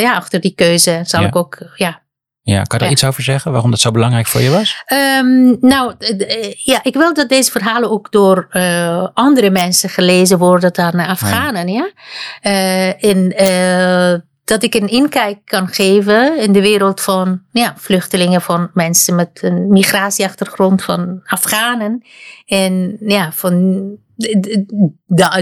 ja, 0.00 0.14
achter 0.14 0.40
die 0.40 0.54
keuze. 0.54 1.00
Zal 1.04 1.20
Ja. 1.20 1.26
ik 1.26 1.36
ook 1.36 1.58
ja, 1.76 2.02
Ja, 2.46 2.62
kan 2.62 2.64
je 2.68 2.78
daar 2.78 2.86
Ja. 2.86 2.90
iets 2.90 3.04
over 3.04 3.22
zeggen? 3.22 3.52
Waarom 3.52 3.70
dat 3.70 3.80
zo 3.80 3.90
belangrijk 3.90 4.26
voor 4.26 4.40
je 4.40 4.50
was? 4.50 4.82
Ehm, 4.86 5.56
nou, 5.60 5.94
eh, 5.98 6.44
eh, 6.44 6.52
ja, 6.56 6.80
ik 6.82 6.94
wil 6.94 7.14
dat 7.14 7.28
deze 7.28 7.50
verhalen 7.50 7.90
ook 7.90 8.12
door 8.12 8.46
eh, 8.50 9.06
andere 9.14 9.50
mensen 9.50 9.88
gelezen 9.88 10.38
worden 10.38 10.72
dan 10.72 10.92
Afghanen. 11.00 11.68
Ja? 11.68 11.90
Eh, 12.40 13.04
en 13.04 13.36
eh, 13.36 14.20
dat 14.44 14.62
ik 14.62 14.74
een 14.74 14.88
inkijk 14.88 15.38
kan 15.44 15.68
geven 15.68 16.38
in 16.38 16.52
de 16.52 16.60
wereld 16.60 17.00
van 17.00 17.40
ja, 17.52 17.74
vluchtelingen, 17.76 18.42
van 18.42 18.70
mensen 18.74 19.14
met 19.14 19.38
een 19.42 19.68
migratieachtergrond, 19.68 20.82
van 20.82 21.20
Afghanen. 21.24 22.04
En 22.46 22.96
ja, 23.00 23.32
van. 23.32 23.82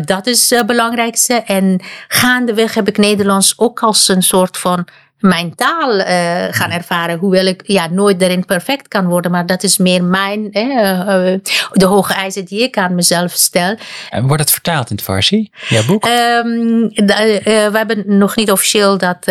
Dat 0.05 0.27
is 0.27 0.51
het 0.51 0.67
belangrijkste. 0.67 1.35
En 1.35 1.81
gaandeweg 2.09 2.75
heb 2.75 2.89
ik 2.89 2.99
Nederlands 2.99 3.59
ook 3.59 3.81
als 3.81 4.09
een 4.09 4.23
soort 4.23 4.59
van 4.59 4.87
mijn 5.23 5.55
taal 5.55 5.99
eh, 5.99 6.45
gaan 6.51 6.71
ervaren. 6.71 7.19
Hoewel 7.19 7.47
ik 7.47 7.63
ja, 7.67 7.87
nooit 7.91 8.21
daarin 8.21 8.45
perfect 8.45 8.89
kan 8.89 9.07
worden. 9.07 9.31
Maar 9.31 9.47
dat 9.47 9.63
is 9.63 9.79
meer 9.79 10.05
mijn, 10.05 10.53
eh, 10.53 11.35
de 11.73 11.85
hoge 11.87 12.15
eisen 12.15 12.45
die 12.45 12.63
ik 12.63 12.77
aan 12.79 12.95
mezelf 12.95 13.33
stel. 13.33 13.77
En 14.11 14.27
wordt 14.27 14.43
het 14.43 14.51
vertaald 14.51 14.91
in 14.91 14.97
het 14.97 15.05
Farsi? 15.05 15.51
Jouw 15.69 15.85
boek? 15.85 16.05
Ehm, 16.05 16.85
eh, 16.95 17.43
we 17.45 17.71
hebben 17.73 18.05
nog 18.19 18.37
niet 18.37 18.51
officieel 18.51 18.99
dat, 18.99 19.25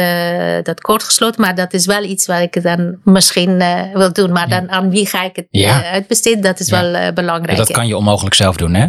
dat 0.64 0.82
kort 0.82 1.04
gesloten. 1.04 1.42
Maar 1.42 1.56
dat 1.56 1.74
is 1.74 1.86
wel 1.86 2.04
iets 2.04 2.26
waar 2.26 2.42
ik 2.42 2.64
dan 2.64 2.98
misschien 3.04 3.58
wil 3.94 4.14
doen. 4.14 4.32
Maar 4.32 4.50
Ja. 4.50 4.60
dan 4.60 4.72
aan 4.72 4.90
wie 4.90 5.06
ga 5.08 5.24
ik 5.24 5.36
het 5.36 5.48
Ja. 5.50 5.84
uitbesteden? 5.92 6.42
Dat 6.42 6.60
is 6.60 6.68
Ja. 6.68 6.82
wel 6.92 7.14
belangrijk. 7.14 7.58
dat 7.58 7.72
kan 7.72 7.88
je 7.88 7.98
onmogelijk 7.98 8.36
zelf 8.36 8.56
doen, 8.56 8.74
hè? 8.74 8.86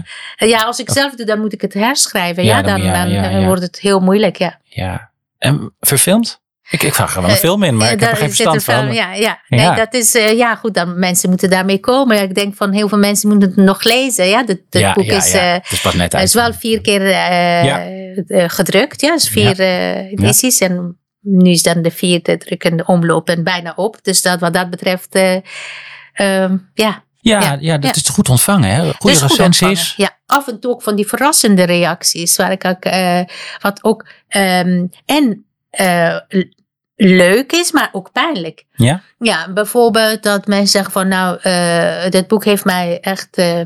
Ja, 0.46 0.62
als 0.62 0.78
ik 0.78 0.90
zelf 0.90 1.14
doe, 1.14 1.26
dan 1.26 1.40
moet 1.40 1.52
ik 1.52 1.60
het 1.60 1.74
herschrijven. 1.74 2.44
Ja, 2.44 2.62
dan- 2.62 2.80
dan, 2.80 3.12
dan, 3.12 3.44
wordt 3.44 3.62
het 3.62 3.78
heel 3.80 4.00
moeilijk. 4.00 4.36
Ja. 4.36 4.58
Ja. 4.64 5.10
En 5.38 5.72
verfilmd? 5.80 6.40
Ik, 6.72 6.82
ik 6.82 6.94
vraag 6.94 7.14
er 7.14 7.20
wel 7.20 7.30
een 7.30 7.36
Eh, 7.36 7.40
film 7.42 7.62
in, 7.62 7.76
maar 7.76 7.92
ik 7.92 8.00
heb 8.00 8.10
er 8.10 8.16
geen 8.16 8.26
verstand 8.28 8.64
van. 8.64 8.74
film, 8.74 8.92
Ja, 8.92 9.14
ja. 9.14 9.40
Ja. 9.48 9.68
Nee, 9.68 9.76
dat 9.76 9.94
is, 9.94 10.14
eh, 10.14 10.36
ja, 10.36 10.54
goed, 10.54 10.74
dan 10.74 10.98
mensen 10.98 11.28
moeten 11.28 11.50
daarmee 11.50 11.78
komen. 11.80 12.22
Ik 12.22 12.34
denk 12.34 12.54
van 12.56 12.72
heel 12.72 12.88
veel 12.88 12.98
mensen 12.98 13.28
moeten 13.28 13.48
het 13.48 13.58
nog 13.58 13.82
lezen. 13.82 14.26
Ja, 14.28 14.42
het 14.46 14.60
ja, 14.70 14.92
boek 14.92 15.04
ja, 15.04 15.16
is, 15.16 15.32
eh, 15.32 15.52
het 15.52 15.70
is 15.70 15.80
pas 15.80 15.94
net 15.94 16.14
uit. 16.14 16.24
is 16.24 16.34
wel 16.34 16.52
vier 16.52 16.80
keer 16.80 17.00
eh, 17.06 17.64
Ja. 17.64 17.84
eh, 18.26 18.44
gedrukt. 18.48 19.00
Ja, 19.00 19.12
dus 19.12 19.28
vier 19.28 19.60
eh, 19.60 19.96
edities. 20.12 20.58
En 20.58 20.96
nu 21.20 21.50
is 21.50 21.62
dan 21.62 21.82
de 21.82 21.90
vierde 21.90 22.36
druk 22.36 22.64
in 22.64 22.76
de 22.76 22.84
omloop 22.86 23.28
en 23.28 23.44
bijna 23.44 23.72
op. 23.76 23.98
Dus 24.02 24.22
dat, 24.22 24.40
wat 24.40 24.54
dat 24.54 24.70
betreft, 24.70 25.14
eh, 25.14 25.34
ehm, 26.12 26.56
ja. 26.74 27.04
ja, 27.20 27.40
ja, 27.40 27.56
ja, 27.60 27.78
dat 27.78 27.96
is 27.96 28.08
goed 28.08 28.28
ontvangen, 28.28 28.70
hè? 28.70 28.92
Goede 28.92 29.18
Dus 29.18 29.20
recensies. 29.20 29.94
Ja, 29.96 30.18
af 30.26 30.48
en 30.48 30.60
toe 30.60 30.70
ook 30.72 30.82
van 30.82 30.96
die 30.96 31.06
verrassende 31.06 31.62
reacties. 31.64 32.36
Waar 32.36 32.52
ik 32.52 32.64
ook, 32.64 32.84
eh, 32.84 33.20
wat 33.60 33.84
ook, 33.84 34.06
ehm, 34.28 34.86
en 35.06 35.46
eh, 35.70 36.16
leuk 37.04 37.52
is, 37.52 37.72
maar 37.72 37.88
ook 37.92 38.12
pijnlijk. 38.12 38.64
Ja? 38.74 39.02
Ja, 39.18 39.52
bijvoorbeeld 39.52 40.22
dat 40.22 40.46
mensen 40.46 40.68
zeggen 40.68 40.92
van 40.92 41.08
nou, 41.08 41.38
eh 41.42 42.10
dit 42.10 42.26
boek 42.26 42.44
heeft 42.44 42.64
mij 42.64 42.98
echt 43.00 43.36
eh, 43.36 43.60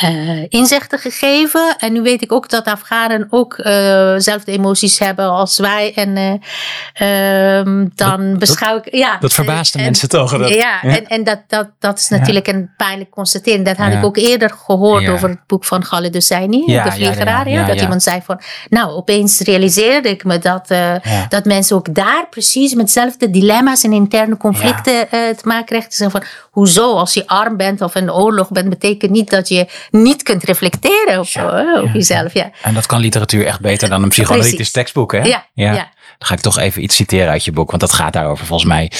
eh, 0.00 0.44
inzichten 0.48 0.98
gegeven. 0.98 1.76
En 1.78 1.92
nu 1.92 2.02
weet 2.02 2.22
ik 2.22 2.32
ook 2.32 2.48
dat 2.50 2.64
Afghanen 2.64 3.26
ook 3.30 3.54
eh 3.54 4.14
zelfde 4.16 4.52
emoties 4.52 4.98
hebben 4.98 5.30
als 5.30 5.58
wij. 5.58 5.92
En 5.94 6.16
eh, 6.16 7.58
ehm, 7.58 7.86
dan 7.94 8.30
Dat- 8.30 8.38
beschouw 8.38 8.76
ik... 8.76 8.94
Ja, 8.94 9.16
Dat 9.20 9.32
verbaast 9.32 9.72
de 9.72 9.78
en- 9.78 9.84
mensen 9.84 10.08
toch? 10.08 10.38
Dat, 10.38 10.48
ja, 10.48 10.82
en, 10.82 11.06
en 11.06 11.24
dat, 11.24 11.40
dat, 11.48 11.68
dat 11.78 11.98
is 11.98 12.08
natuurlijk 12.08 12.46
een 12.46 12.70
pijnlijk 12.76 13.10
constatering. 13.10 13.64
Dat 13.64 13.76
had 13.76 13.92
Ja. 13.92 13.98
ik 13.98 14.04
ook 14.04 14.16
eerder 14.16 14.50
gehoord 14.50 15.02
Ja. 15.02 15.12
over 15.12 15.28
het 15.28 15.46
boek 15.46 15.64
van 15.64 15.80
Khaled 15.82 16.14
Hosseini, 16.14 16.62
Ja, 16.66 16.82
De 16.82 16.88
ja, 16.88 16.94
Vliegeraar. 16.94 17.48
ja, 17.48 17.54
Ja, 17.54 17.60
ja, 17.60 17.66
dat 17.66 17.76
ja. 17.76 17.82
iemand 17.82 18.02
zei 18.02 18.20
van, 18.24 18.40
nou, 18.68 18.90
opeens 18.92 19.40
realiseerde 19.40 20.08
ik 20.08 20.24
me 20.24 20.38
dat, 20.38 20.70
eh, 20.70 20.78
Ja. 20.98 21.26
dat 21.28 21.44
mensen 21.44 21.76
ook 21.76 21.94
daar 21.94 22.26
precies 22.30 22.74
met 22.74 22.86
dezelfde 22.86 23.30
dilemma's 23.30 23.82
en 23.82 23.92
interne 23.92 24.36
conflicten 24.36 25.10
eh, 25.10 25.28
te 25.28 25.46
maken 25.48 25.64
krijgen. 25.66 25.90
Te 25.90 25.96
zeggen 25.96 26.20
van, 26.20 26.28
hoezo, 26.50 26.92
als 26.94 27.14
je 27.14 27.26
arm 27.26 27.56
bent 27.56 27.80
of 27.80 27.94
in 27.94 28.12
oorlog 28.12 28.50
bent, 28.50 28.68
betekent 28.68 29.10
niet 29.10 29.30
dat 29.30 29.48
je 29.48 29.66
niet 29.90 30.22
kunt 30.22 30.44
reflecteren 30.44 31.18
op, 31.18 31.26
Ja, 31.26 31.58
eh, 31.58 31.82
op 31.82 31.86
ja. 31.86 31.92
jezelf. 31.92 32.34
Ja. 32.34 32.50
En 32.62 32.74
dat 32.74 32.86
kan 32.86 33.00
literatuur 33.00 33.46
echt 33.46 33.60
beter 33.60 33.88
dan 33.88 34.02
een 34.02 34.08
psychoanalytisch 34.08 34.70
tekstboek, 34.70 35.12
hè? 35.12 35.22
Ja, 35.22 35.46
ja. 35.54 35.72
Dan 36.18 36.28
ga 36.28 36.34
ik 36.34 36.40
toch 36.40 36.58
even 36.58 36.82
iets 36.82 36.96
citeren 36.96 37.30
uit 37.30 37.44
je 37.44 37.52
boek, 37.52 37.68
want 37.68 37.80
dat 37.80 37.92
gaat 37.92 38.12
daarover 38.12 38.46
volgens 38.46 38.68
mij. 38.68 38.90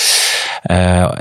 Eh, 0.67 0.77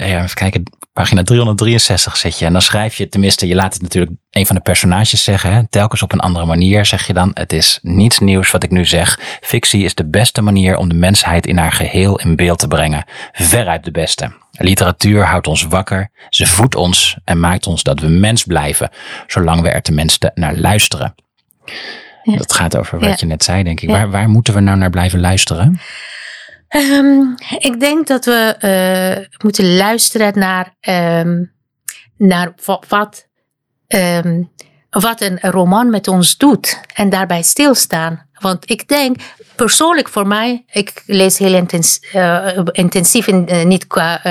ja, 0.09 0.23
even 0.23 0.33
kijken, 0.35 0.63
pagina 0.93 1.23
363 1.23 2.17
zet 2.17 2.39
je. 2.39 2.45
En 2.45 2.51
dan 2.53 2.61
schrijf 2.61 2.95
je, 2.95 3.09
tenminste, 3.09 3.47
je 3.47 3.55
laat 3.55 3.73
het 3.73 3.81
natuurlijk 3.81 4.11
een 4.31 4.45
van 4.45 4.55
de 4.55 4.61
personages 4.61 5.23
zeggen. 5.23 5.53
Hè? 5.53 5.67
Telkens 5.69 6.01
op 6.01 6.11
een 6.11 6.19
andere 6.19 6.45
manier 6.45 6.85
zeg 6.85 7.07
je 7.07 7.13
dan, 7.13 7.31
het 7.33 7.53
is 7.53 7.79
niets 7.81 8.19
nieuws 8.19 8.51
wat 8.51 8.63
ik 8.63 8.71
nu 8.71 8.85
zeg. 8.85 9.19
Fictie 9.41 9.83
is 9.83 9.95
de 9.95 10.05
beste 10.09 10.41
manier 10.41 10.77
om 10.77 10.89
de 10.89 10.95
mensheid 10.95 11.47
in 11.47 11.57
haar 11.57 11.71
geheel 11.71 12.19
in 12.19 12.35
beeld 12.35 12.59
te 12.59 12.67
brengen. 12.67 13.05
Veruit 13.31 13.83
de 13.83 13.91
beste. 13.91 14.31
Literatuur 14.51 15.23
houdt 15.25 15.47
ons 15.47 15.63
wakker, 15.63 16.09
ze 16.29 16.45
voedt 16.45 16.75
ons 16.75 17.17
en 17.23 17.39
maakt 17.39 17.67
ons 17.67 17.83
dat 17.83 17.99
we 17.99 18.07
mens 18.07 18.43
blijven, 18.43 18.89
zolang 19.27 19.61
we 19.61 19.69
er 19.69 19.81
tenminste 19.81 20.31
naar 20.35 20.55
luisteren. 20.55 21.15
Ja. 22.23 22.37
Dat 22.37 22.53
gaat 22.53 22.77
over 22.77 22.99
wat 22.99 23.09
Ja. 23.09 23.15
je 23.19 23.25
net 23.25 23.43
zei, 23.43 23.63
denk 23.63 23.81
ik. 23.81 23.89
Ja. 23.89 23.95
Waar, 23.95 24.09
waar 24.11 24.29
moeten 24.29 24.53
we 24.53 24.59
nou 24.59 24.77
naar 24.77 24.89
blijven 24.89 25.19
luisteren? 25.19 25.79
Ehm, 26.75 27.21
ik 27.57 27.79
denk 27.79 28.07
dat 28.07 28.25
we 28.25 28.55
eh, 28.59 29.37
moeten 29.43 29.75
luisteren 29.75 30.39
naar, 30.39 30.75
ehm, 30.79 31.43
naar 32.17 32.53
wa- 32.65 32.81
wat, 32.87 33.27
ehm, 33.87 34.43
wat 34.89 35.21
een 35.21 35.39
roman 35.41 35.89
met 35.89 36.07
ons 36.07 36.37
doet 36.37 36.79
en 36.93 37.09
daarbij 37.09 37.41
stilstaan. 37.41 38.25
Want 38.39 38.69
ik 38.69 38.87
denk, 38.87 39.17
persoonlijk 39.55 40.09
voor 40.09 40.27
mij, 40.27 40.63
ik 40.71 41.03
lees 41.05 41.37
heel 41.37 41.53
eh, 41.53 42.59
intensief, 42.71 43.27
in, 43.27 43.47
eh, 43.47 43.65
niet 43.65 43.87
qua 43.87 44.21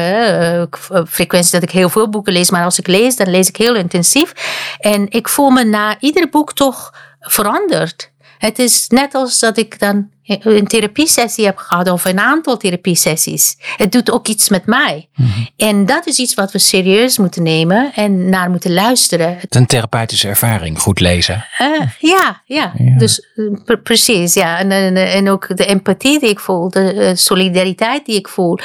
frequentie 1.08 1.52
dat 1.52 1.62
ik 1.62 1.70
heel 1.70 1.88
veel 1.88 2.08
boeken 2.08 2.32
lees, 2.32 2.50
maar 2.50 2.64
als 2.64 2.78
ik 2.78 2.86
lees, 2.86 3.16
dan 3.16 3.30
lees 3.30 3.48
ik 3.48 3.56
heel 3.56 3.74
intensief. 3.74 4.32
En 4.78 5.10
ik 5.10 5.28
voel 5.28 5.50
me 5.50 5.64
na 5.64 5.96
ieder 6.00 6.28
boek 6.28 6.52
toch 6.52 6.94
veranderd. 7.20 8.12
Het 8.38 8.58
is 8.58 8.88
net 8.88 9.14
als 9.14 9.38
dat 9.38 9.56
ik 9.56 9.78
dan 9.78 10.12
een 10.26 10.66
therapiesessie 10.66 11.44
heb 11.44 11.56
gehad 11.56 11.90
of 11.90 12.04
een 12.04 12.18
aantal 12.18 12.56
therapiesessies. 12.56 13.56
Het 13.76 13.92
doet 13.92 14.10
ook 14.10 14.28
iets 14.28 14.48
met 14.48 14.66
mij. 14.66 15.08
En 15.56 15.86
dat 15.86 16.06
is 16.06 16.18
iets 16.18 16.34
wat 16.34 16.52
we 16.52 16.58
serieus 16.58 17.18
moeten 17.18 17.42
nemen 17.42 17.92
en 17.94 18.28
naar 18.28 18.50
moeten 18.50 18.72
luisteren. 18.72 19.36
Het 19.38 19.54
een 19.54 19.66
therapeutische 19.66 20.28
ervaring, 20.28 20.78
goed 20.78 21.00
lezen. 21.00 21.44
Eh, 21.58 21.68
ja, 21.98 22.42
ja, 22.44 22.72
Ja. 22.76 22.98
Dus 22.98 23.26
eh, 23.34 23.44
pre- 23.64 23.78
precies. 23.78 24.34
Ja. 24.34 24.58
En, 24.58 24.70
en, 24.70 24.96
en 24.96 25.30
ook 25.30 25.56
de 25.56 25.66
empathie 25.66 26.20
die 26.20 26.28
ik 26.28 26.40
voel, 26.40 26.70
de 26.70 26.92
eh, 26.92 27.10
solidariteit 27.14 28.06
die 28.06 28.16
ik 28.16 28.28
voel. 28.28 28.58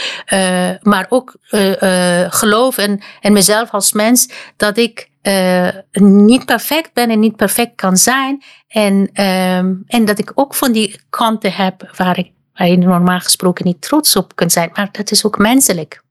maar 0.81 1.05
ook 1.09 1.35
geloof 2.29 2.77
en, 2.77 3.01
en 3.21 3.33
mezelf 3.33 3.71
als 3.71 3.93
mens 3.93 4.29
dat 4.57 4.77
ik 4.77 5.08
eh, 5.21 5.67
niet 5.91 6.45
perfect 6.45 6.93
ben 6.93 7.09
en 7.09 7.19
niet 7.19 7.35
perfect 7.35 7.75
kan 7.75 7.97
zijn. 7.97 8.43
En, 8.67 9.09
ehm, 9.13 9.73
en 9.87 10.05
dat 10.05 10.19
ik 10.19 10.31
ook 10.35 10.55
van 10.55 10.71
die 10.71 10.99
kanten 11.09 11.53
heb 11.53 11.93
waar, 11.95 12.17
ik, 12.17 12.31
waar 12.53 12.67
je 12.67 12.77
normaal 12.77 13.19
gesproken 13.19 13.65
niet 13.65 13.81
trots 13.81 14.15
op 14.15 14.35
kunt 14.35 14.51
zijn. 14.51 14.69
Maar 14.73 14.89
dat 14.91 15.11
is 15.11 15.25
ook 15.25 15.37
menselijk. 15.37 16.01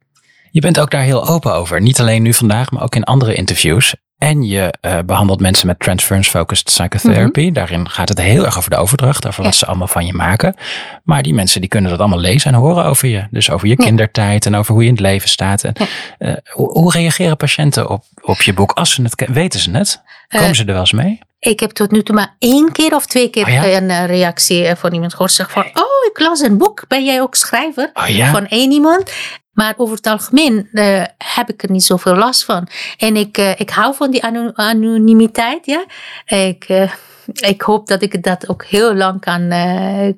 Je 0.50 0.60
bent 0.60 0.80
ook 0.80 0.90
daar 0.90 1.02
heel 1.02 1.28
open 1.28 1.54
over. 1.54 1.80
Niet 1.80 2.00
alleen 2.00 2.22
nu 2.22 2.34
vandaag, 2.34 2.70
maar 2.70 2.82
ook 2.82 2.94
in 2.94 3.04
andere 3.04 3.34
interviews. 3.34 3.94
En 4.18 4.42
je 4.42 4.74
eh, 4.80 4.98
behandelt 5.06 5.40
mensen 5.40 5.66
met 5.66 5.78
transference-focused 5.80 6.64
psychotherapy. 6.64 7.52
Daarin 7.52 7.88
gaat 7.88 8.08
het 8.08 8.20
heel 8.20 8.44
erg 8.44 8.58
over 8.58 8.70
de 8.70 8.76
overdracht, 8.76 9.26
over 9.26 9.42
wat 9.44 9.54
ze 9.54 9.66
allemaal 9.66 9.86
van 9.86 10.06
je 10.06 10.12
maken. 10.12 10.54
Maar 11.02 11.22
die 11.22 11.34
mensen 11.34 11.60
die 11.60 11.68
kunnen 11.70 11.90
dat 11.90 11.98
allemaal 12.00 12.18
lezen 12.18 12.52
en 12.52 12.58
horen 12.58 12.84
over 12.84 13.08
je. 13.08 13.26
Dus 13.30 13.50
over 13.50 13.68
je 13.68 13.74
Ja. 13.78 13.84
kindertijd 13.84 14.46
en 14.46 14.54
over 14.54 14.72
hoe 14.72 14.82
je 14.82 14.88
in 14.88 14.94
het 14.94 15.02
leven 15.04 15.28
staat. 15.28 15.64
En, 15.64 15.72
eh, 16.18 16.32
hoe, 16.50 16.70
hoe 16.72 16.92
reageren 16.92 17.36
patiënten 17.36 17.90
op, 17.90 18.04
op 18.20 18.42
je 18.42 18.52
boek? 18.52 18.72
Als 18.72 18.92
ze 18.92 19.02
het 19.02 19.24
weten 19.32 19.60
ze 19.60 19.70
het? 19.70 20.02
Komen 20.28 20.48
Eh, 20.48 20.54
ze 20.54 20.60
er 20.64 20.72
wel 20.72 20.80
eens 20.80 20.92
mee? 20.92 21.18
Ik 21.40 21.60
heb 21.60 21.70
tot 21.70 21.90
nu 21.90 22.02
toe 22.02 22.14
maar 22.14 22.34
één 22.38 22.72
keer 22.72 22.94
of 22.94 23.06
twee 23.06 23.28
keer 23.28 23.46
Oh 23.46 23.52
ja? 23.52 23.76
een 23.76 23.90
eh, 23.90 24.06
reactie 24.06 24.64
eh, 24.66 24.76
van 24.76 24.92
iemand 24.92 25.12
gehoord. 25.12 25.32
Zeg 25.32 25.50
van, 25.50 25.62
oh, 25.64 26.10
ik 26.10 26.18
las 26.18 26.40
een 26.40 26.58
boek. 26.58 26.84
Ben 26.88 27.04
jij 27.04 27.20
ook 27.20 27.34
schrijver? 27.34 27.90
Oh 27.94 28.08
ja? 28.08 28.30
Van 28.30 28.46
één 28.46 28.70
iemand. 28.72 29.12
Maar 29.52 29.74
over 29.76 29.96
het 29.96 30.06
algemeen 30.06 30.68
eh, 30.72 31.02
heb 31.34 31.48
ik 31.50 31.62
er 31.62 31.70
niet 31.70 31.84
zoveel 31.84 32.14
last 32.14 32.44
van. 32.44 32.68
En 32.96 33.16
ik, 33.16 33.36
ik 33.38 33.70
hou 33.70 33.94
van 33.94 34.10
die 34.10 34.24
anonimiteit. 34.54 35.66
Ja? 35.66 35.84
Ik, 36.26 36.88
ik 37.34 37.60
hoop 37.62 37.86
dat 37.86 38.02
ik 38.02 38.22
dat 38.22 38.48
ook 38.48 38.64
heel 38.64 38.94
lang 38.94 39.20
kan, 39.20 39.48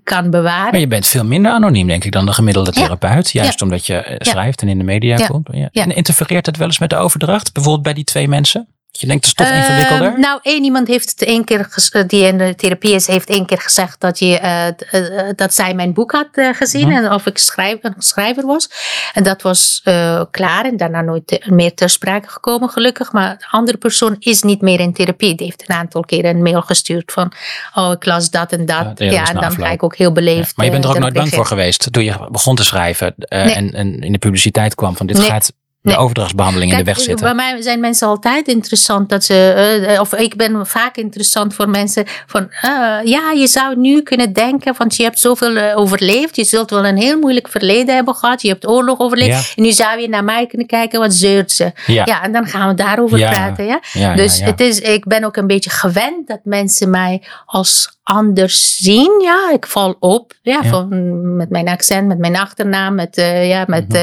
kan 0.05 0.31
bewaren. 0.31 0.71
Maar 0.71 0.81
je 0.81 0.87
bent 0.87 1.07
veel 1.07 1.25
minder 1.25 1.53
anoniem, 1.53 1.87
denk 1.87 2.05
ik, 2.05 2.13
dan 2.13 2.27
de 2.27 2.33
gemiddelde 2.33 2.71
Ja. 2.75 2.83
therapeut. 2.83 3.31
Juist 3.31 3.63
omdat 3.63 3.87
je 3.87 4.17
schrijft 4.19 4.63
en 4.63 4.69
in 4.69 4.79
de 4.79 4.85
media 4.85 5.19
Ja. 5.19 5.27
komt. 5.27 5.49
Ja. 5.53 5.69
Ja. 5.73 5.83
En 5.83 5.91
interfereert 5.95 6.47
het 6.47 6.57
wel 6.57 6.67
eens 6.67 6.79
met 6.79 6.91
de 6.91 6.97
overdracht? 6.97 7.53
Bijvoorbeeld 7.53 7.85
bij 7.85 7.95
die 7.95 8.05
twee 8.05 8.29
mensen? 8.29 8.69
Je 8.93 9.07
denkt 9.07 9.27
het 9.27 9.41
is 9.41 9.47
toch 9.47 9.57
ingewikkelder? 9.57 10.13
Uh, 10.13 10.19
nou, 10.19 10.39
één 10.43 10.65
iemand 10.65 10.89
heeft 10.89 11.11
het 11.11 11.23
één 11.23 11.45
keer, 11.45 11.69
die 12.07 12.25
in 12.25 12.39
de 12.39 12.55
therapie 12.55 12.95
is, 12.95 13.07
heeft 13.07 13.29
één 13.29 13.47
keer 13.47 13.61
gezegd 13.61 14.01
dat, 14.01 14.19
je, 14.19 14.75
uh, 14.93 15.29
dat 15.37 15.55
zij 15.55 15.75
mijn 15.75 15.93
boek 15.93 16.13
had 16.13 16.29
gezien 16.33 16.87
mm. 16.87 16.93
en 16.93 17.13
of 17.13 17.27
ik 17.27 17.39
schrijf, 17.39 17.79
een 17.83 17.95
schrijver 17.99 18.47
was. 18.47 18.71
En 19.13 19.23
dat 19.23 19.43
was 19.43 19.83
klaar 20.31 20.65
en 20.65 20.77
daarna 20.77 21.01
nooit 21.01 21.47
meer 21.51 21.75
ter 21.75 21.91
sprake 21.91 22.29
gekomen, 22.29 22.69
gelukkig. 22.69 23.13
Maar 23.13 23.39
de 23.39 23.47
andere 23.51 23.79
persoon 23.79 24.17
is 24.19 24.43
niet 24.43 24.61
meer 24.61 24.81
in 24.81 24.93
therapie. 24.93 25.35
Die 25.35 25.47
heeft 25.47 25.65
een 25.67 25.75
aantal 25.75 26.03
keren 26.03 26.31
een 26.37 26.43
mail 26.43 26.63
gestuurd 26.63 27.13
van, 27.13 27.33
oh, 27.75 27.93
ik 27.93 28.05
las 28.05 28.31
dat 28.31 28.53
en 28.53 28.67
dat. 28.67 28.99
Ja, 28.99 29.11
ja 29.11 29.29
en 29.29 29.35
dan 29.35 29.53
ga 29.53 29.71
ik 29.71 29.83
ook 29.83 29.97
heel 29.97 30.13
beleefd. 30.13 30.47
Ja, 30.47 30.53
maar 30.57 30.67
je 30.67 30.73
bent 30.73 30.85
er 30.85 30.91
ook 30.91 30.99
nooit 30.99 31.15
bang 31.15 31.35
voor 31.35 31.47
geweest 31.47 31.93
toen 31.93 32.05
je 32.05 32.29
begon 32.31 32.57
te 32.57 32.65
schrijven 32.65 33.15
nee. 33.17 33.55
en, 33.55 33.73
en, 33.73 34.01
in 34.01 34.13
de 34.13 34.19
publiciteit 34.19 34.75
kwam 34.75 34.97
van 34.97 35.07
dit 35.07 35.17
nee. 35.17 35.27
gaat 35.27 35.53
de 35.83 35.97
overdrachtsbehandeling 35.97 36.73
in 36.73 36.79
de 36.79 36.85
weg 36.85 37.01
zitten. 37.01 37.27
Bij 37.27 37.35
mij 37.35 37.63
zijn 37.63 37.81
mensen 37.81 38.09
altijd 38.09 38.49
interessant 38.49 39.09
dat 39.09 39.25
ze, 39.25 39.87
uh, 39.91 40.01
of 40.01 40.15
ik 40.15 40.37
ben 40.37 40.67
vaak 40.67 40.97
interessant 40.97 41.55
voor 41.55 41.69
mensen 41.69 42.05
van, 42.27 42.43
uh, 42.43 42.71
ja, 43.05 43.31
je 43.31 43.47
zou 43.47 43.77
nu 43.77 44.03
kunnen 44.03 44.33
denken, 44.33 44.75
want 44.79 44.97
je 44.97 45.03
hebt 45.03 45.19
zoveel 45.19 45.57
uh, 45.57 45.77
overleefd, 45.77 46.37
je 46.37 46.45
zult 46.45 46.71
wel 46.71 46.87
een 46.87 46.97
heel 46.97 47.19
moeilijk 47.19 47.49
verleden 47.49 47.95
hebben 47.95 48.15
gehad, 48.15 48.43
je 48.43 48.49
hebt 48.49 48.69
oorlog 48.69 48.99
overleefd, 48.99 49.53
en 49.57 49.63
nu 49.63 49.73
zou 49.73 50.01
je 50.01 50.09
naar 50.09 50.25
mij 50.25 50.47
kunnen 50.47 50.67
kijken, 50.67 51.01
wat 51.01 51.15
zeurt 51.15 51.53
ze? 51.53 51.73
Ja, 51.87 52.03
ja 52.07 52.23
en 52.23 52.33
dan 52.33 52.47
gaan 52.47 52.69
we 52.69 52.75
daarover 52.75 53.19
ja. 53.19 53.31
praten, 53.31 53.81
ja. 53.93 54.15
dus 54.15 54.41
Het 54.41 54.61
is, 54.61 54.81
ik 54.81 55.07
ben 55.07 55.25
ook 55.25 55.37
een 55.37 55.47
beetje 55.47 55.71
gewend 55.71 56.27
dat 56.27 56.41
mensen 56.45 56.91
mij 56.91 57.23
als 57.47 58.00
anders 58.11 58.77
zien. 58.77 59.21
Ja, 59.23 59.51
ik 59.53 59.67
val 59.67 59.97
op. 59.99 60.33
Ja, 60.43 60.65
Van, 60.65 61.37
met 61.37 61.51
mijn 61.51 61.69
accent, 61.69 62.09
met 62.09 62.19
mijn 62.19 62.37
achternaam, 62.37 62.95
met, 62.95 63.19
uh, 63.19 63.49
ja, 63.49 63.65
met, 63.67 63.89
mm 63.89 63.99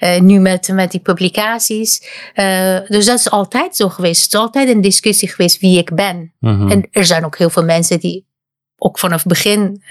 uh, 0.00 0.20
nu 0.20 0.38
met, 0.38 0.68
met 0.72 0.90
die 0.90 1.00
publicaties. 1.00 2.00
Dus 2.88 3.06
dat 3.06 3.18
is 3.18 3.30
altijd 3.30 3.76
zo 3.76 3.88
geweest. 3.88 4.22
Het 4.22 4.32
is 4.32 4.40
altijd 4.40 4.68
een 4.68 4.80
discussie 4.80 5.28
geweest 5.28 5.60
wie 5.60 5.78
ik 5.78 5.94
ben. 5.94 6.34
Mm 6.38 6.58
-hmm. 6.58 6.70
En 6.70 6.88
er 6.90 7.04
zijn 7.04 7.24
ook 7.24 7.38
heel 7.38 7.50
veel 7.50 7.64
mensen 7.64 8.00
die 8.00 8.27
ook 8.78 8.98
vanaf 8.98 9.18
het 9.18 9.28
begin 9.28 9.82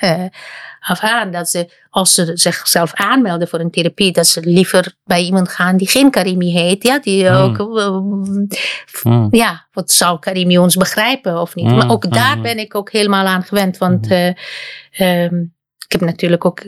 af 0.87 0.99
aan 0.99 1.31
dat 1.31 1.49
ze, 1.49 1.71
als 1.89 2.13
ze 2.13 2.31
zichzelf 2.33 2.93
aanmelden 2.93 3.47
voor 3.47 3.59
een 3.59 3.71
therapie, 3.71 4.11
dat 4.11 4.27
ze 4.27 4.41
liever 4.43 4.95
bij 5.03 5.23
iemand 5.23 5.49
gaan 5.49 5.77
die 5.77 5.89
geen 5.89 6.11
Karimi 6.11 6.51
heet. 6.51 6.83
Ja, 6.83 6.99
die 6.99 7.29
ook, 7.29 7.57
mm. 9.03 9.27
ja, 9.31 9.67
wat 9.71 9.91
zou 9.91 10.19
Karimi 10.19 10.57
ons 10.57 10.75
begrijpen 10.75 11.41
of 11.41 11.55
niet? 11.55 11.65
Mm. 11.65 11.75
Maar 11.75 11.89
ook 11.89 12.13
daar 12.13 12.41
ben 12.41 12.57
ik 12.57 12.75
ook 12.75 12.91
helemaal 12.91 13.25
aan 13.25 13.43
gewend, 13.43 13.77
want 13.77 14.11
uh, 14.11 14.31
um, 14.99 15.55
ik 15.85 15.91
heb 15.99 16.01
natuurlijk 16.01 16.45
ook, 16.45 16.63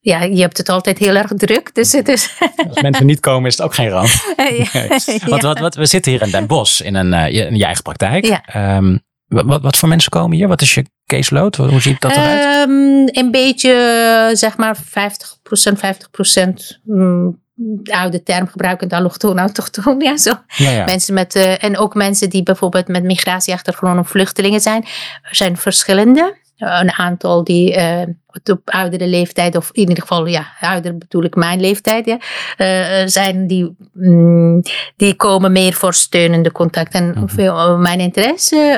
ja, 0.00 0.22
je 0.22 0.40
hebt 0.40 0.58
het 0.58 0.68
altijd 0.68 0.98
heel 0.98 1.14
erg 1.14 1.32
druk. 1.36 1.74
Dus 1.74 1.92
het 1.92 2.08
is. 2.08 2.38
Als 2.68 2.80
mensen 2.80 3.06
niet 3.06 3.20
komen, 3.20 3.48
is 3.48 3.56
het 3.56 3.66
ook 3.66 3.74
geen 3.74 3.88
ramp. 3.88 4.08
ja. 4.72 5.00
Want 5.30 5.42
wat, 5.42 5.58
wat, 5.58 5.74
we 5.74 5.86
zitten 5.86 6.12
hier 6.12 6.22
in 6.22 6.30
Den 6.30 6.46
Bosch 6.46 6.80
in 6.80 6.94
een, 6.94 7.12
in 7.12 7.56
je 7.56 7.64
eigen 7.64 7.82
praktijk. 7.82 8.24
Ja. 8.24 8.76
Um, 8.76 9.00
wat, 9.26 9.62
wat 9.62 9.76
voor 9.76 9.88
mensen 9.88 10.10
komen 10.10 10.36
hier? 10.36 10.48
Wat 10.48 10.60
is 10.60 10.74
je 10.74 10.84
caseload? 11.10 11.56
Hoe 11.56 11.80
ziet 11.80 12.00
dat 12.00 12.10
eruit? 12.10 12.68
Um, 12.68 13.08
een 13.12 13.30
beetje, 13.30 14.30
zeg 14.32 14.56
maar, 14.56 14.76
50%, 14.76 14.80
50% 14.80 16.78
mm, 16.84 17.40
oude 17.84 18.22
term 18.22 18.46
gebruikend, 18.46 18.92
allochtoon, 18.92 19.38
autochtoon. 19.38 20.00
Ja, 20.00 20.16
zo. 20.16 20.32
Ja, 20.56 20.70
ja. 20.70 20.84
Mensen 20.84 21.14
met, 21.14 21.36
uh, 21.36 21.64
en 21.64 21.78
ook 21.78 21.94
mensen 21.94 22.30
die 22.30 22.42
bijvoorbeeld 22.42 22.88
met 22.88 23.02
migratieachtergrond 23.02 23.98
of 23.98 24.08
vluchtelingen 24.08 24.60
zijn. 24.60 24.84
Er 25.22 25.36
zijn 25.36 25.56
verschillende. 25.56 26.38
Een 26.60 26.92
aantal 26.92 27.44
die 27.44 27.76
uh, 27.76 28.02
op 28.44 28.60
oudere 28.64 29.06
leeftijd, 29.06 29.56
of 29.56 29.70
in 29.72 29.80
ieder 29.88 30.00
geval, 30.00 30.26
ja, 30.26 30.46
ouder 30.60 30.98
bedoel 30.98 31.24
ik 31.24 31.34
mijn 31.34 31.60
leeftijd, 31.60 32.06
ja, 32.06 32.18
uh, 32.58 33.06
zijn 33.06 33.46
die, 33.46 33.76
mm, 33.92 34.62
die 34.96 35.14
komen 35.14 35.52
meer 35.52 35.72
voor 35.72 35.94
steunende 35.94 36.52
contact. 36.52 36.94
En 36.94 37.14
mm 37.16 37.28
-hmm. 37.36 37.80
mijn 37.80 38.00
interesse, 38.00 38.76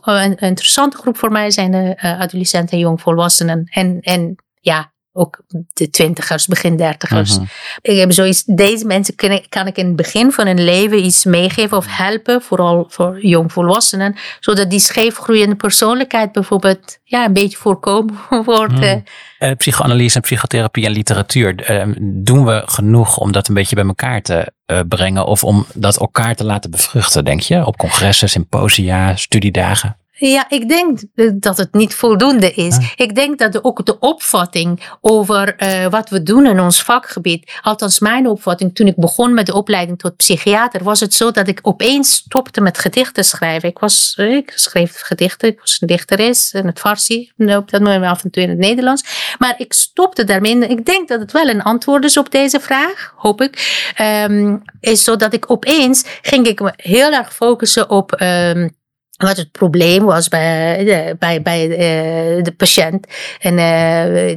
een 0.00 0.36
interessante 0.36 0.96
groep 0.96 1.16
voor 1.16 1.32
mij 1.32 1.50
zijn 1.50 1.70
de 1.70 1.96
adolescenten 2.00 2.72
en 2.72 2.78
jongvolwassenen. 2.78 3.68
En, 3.70 4.00
en 4.00 4.36
ja, 4.60 4.92
ook 5.18 5.40
de 5.72 5.90
twintigers, 5.90 6.46
begin 6.46 6.76
dertigers. 6.76 7.36
Uh 7.36 7.44
Ik 7.82 7.98
heb 7.98 8.12
zoiets, 8.12 8.44
deze 8.44 8.86
mensen 8.86 9.14
kan, 9.14 9.40
kan 9.48 9.66
ik 9.66 9.76
in 9.76 9.86
het 9.86 9.96
begin 9.96 10.32
van 10.32 10.46
hun 10.46 10.64
leven 10.64 11.04
iets 11.04 11.24
meegeven 11.24 11.76
of 11.76 11.86
helpen, 11.88 12.42
vooral 12.42 12.86
voor 12.88 13.26
jongvolwassenen, 13.26 14.16
zodat 14.40 14.70
die 14.70 14.78
scheefgroeiende 14.78 15.56
persoonlijkheid 15.56 16.32
bijvoorbeeld 16.32 16.98
ja, 17.04 17.24
een 17.24 17.32
beetje 17.32 17.56
voorkomen 17.56 18.14
wordt. 18.44 18.80
Uh, 18.80 19.50
psychoanalyse 19.56 20.16
en 20.16 20.22
psychotherapie 20.22 20.84
en 20.84 20.92
literatuur, 20.92 21.70
uh, 21.70 21.94
doen 22.00 22.44
we 22.44 22.62
genoeg 22.66 23.16
om 23.16 23.32
dat 23.32 23.48
een 23.48 23.54
beetje 23.54 23.76
bij 23.76 23.84
elkaar 23.84 24.22
te 24.22 24.52
brengen 24.88 25.26
of 25.26 25.44
om 25.44 25.66
dat 25.74 25.96
elkaar 25.96 26.34
te 26.34 26.44
laten 26.44 26.70
bevruchten, 26.70 27.24
denk 27.24 27.40
je? 27.40 27.66
Op 27.66 27.76
congressen, 27.76 28.28
symposia, 28.28 29.16
studiedagen? 29.16 29.96
Ja, 30.20 30.46
ik 30.48 30.68
denk 30.68 31.00
dat 31.42 31.56
het 31.56 31.74
niet 31.74 31.94
voldoende 31.94 32.52
is. 32.52 32.78
Ik 32.96 33.14
denk 33.14 33.38
dat 33.38 33.64
ook 33.64 33.86
de 33.86 33.98
opvatting 33.98 34.88
over 35.00 35.62
uh, 35.62 35.86
wat 35.86 36.08
we 36.08 36.22
doen 36.22 36.46
in 36.46 36.60
ons 36.60 36.82
vakgebied, 36.82 37.58
althans 37.62 37.98
mijn 37.98 38.26
opvatting 38.26 38.74
toen 38.74 38.86
ik 38.86 38.96
begon 38.96 39.34
met 39.34 39.46
de 39.46 39.54
opleiding 39.54 39.98
tot 39.98 40.16
psychiater, 40.16 40.84
was 40.84 41.00
het 41.00 41.14
zo 41.14 41.30
dat 41.30 41.48
ik 41.48 41.58
opeens 41.62 42.12
stopte 42.12 42.60
met 42.60 42.78
gedichten 42.78 43.24
schrijven. 43.24 43.68
Ik, 43.68 43.78
was, 43.78 44.14
eh, 44.16 44.36
ik 44.36 44.52
schreef 44.54 45.00
gedichten, 45.00 45.48
ik 45.48 45.60
was 45.60 45.76
een 45.80 45.88
dichteres 45.88 46.52
in 46.52 46.66
het 46.66 46.78
Farsi, 46.78 47.32
op 47.36 47.70
dat 47.70 47.80
moment 47.80 48.04
af 48.04 48.24
en 48.24 48.30
toe 48.30 48.42
in 48.42 48.48
het 48.48 48.58
Nederlands. 48.58 49.34
Maar 49.38 49.54
ik 49.58 49.72
stopte 49.72 50.24
daarmee. 50.24 50.58
Ik 50.58 50.84
denk 50.84 51.08
dat 51.08 51.20
het 51.20 51.32
wel 51.32 51.48
een 51.48 51.62
antwoord 51.62 52.04
is 52.04 52.16
op 52.16 52.30
deze 52.30 52.60
vraag, 52.60 53.12
hoop 53.16 53.40
ik. 53.40 53.92
Um, 54.00 54.62
is 54.80 55.04
zo 55.04 55.16
dat 55.16 55.32
ik 55.32 55.50
opeens 55.50 56.04
ging 56.22 56.46
ik 56.46 56.60
me 56.60 56.72
heel 56.76 57.12
erg 57.12 57.34
focussen 57.34 57.90
op 57.90 58.20
um, 58.20 58.76
wat 59.18 59.36
het 59.36 59.52
probleem 59.52 60.04
was 60.04 60.28
bij 60.28 60.84
de, 60.84 61.16
bij, 61.18 61.42
bij 61.42 61.68
uh, 61.68 62.44
de 62.44 62.54
patiënt 62.56 63.06
en 63.40 63.52
uh, 63.52 63.60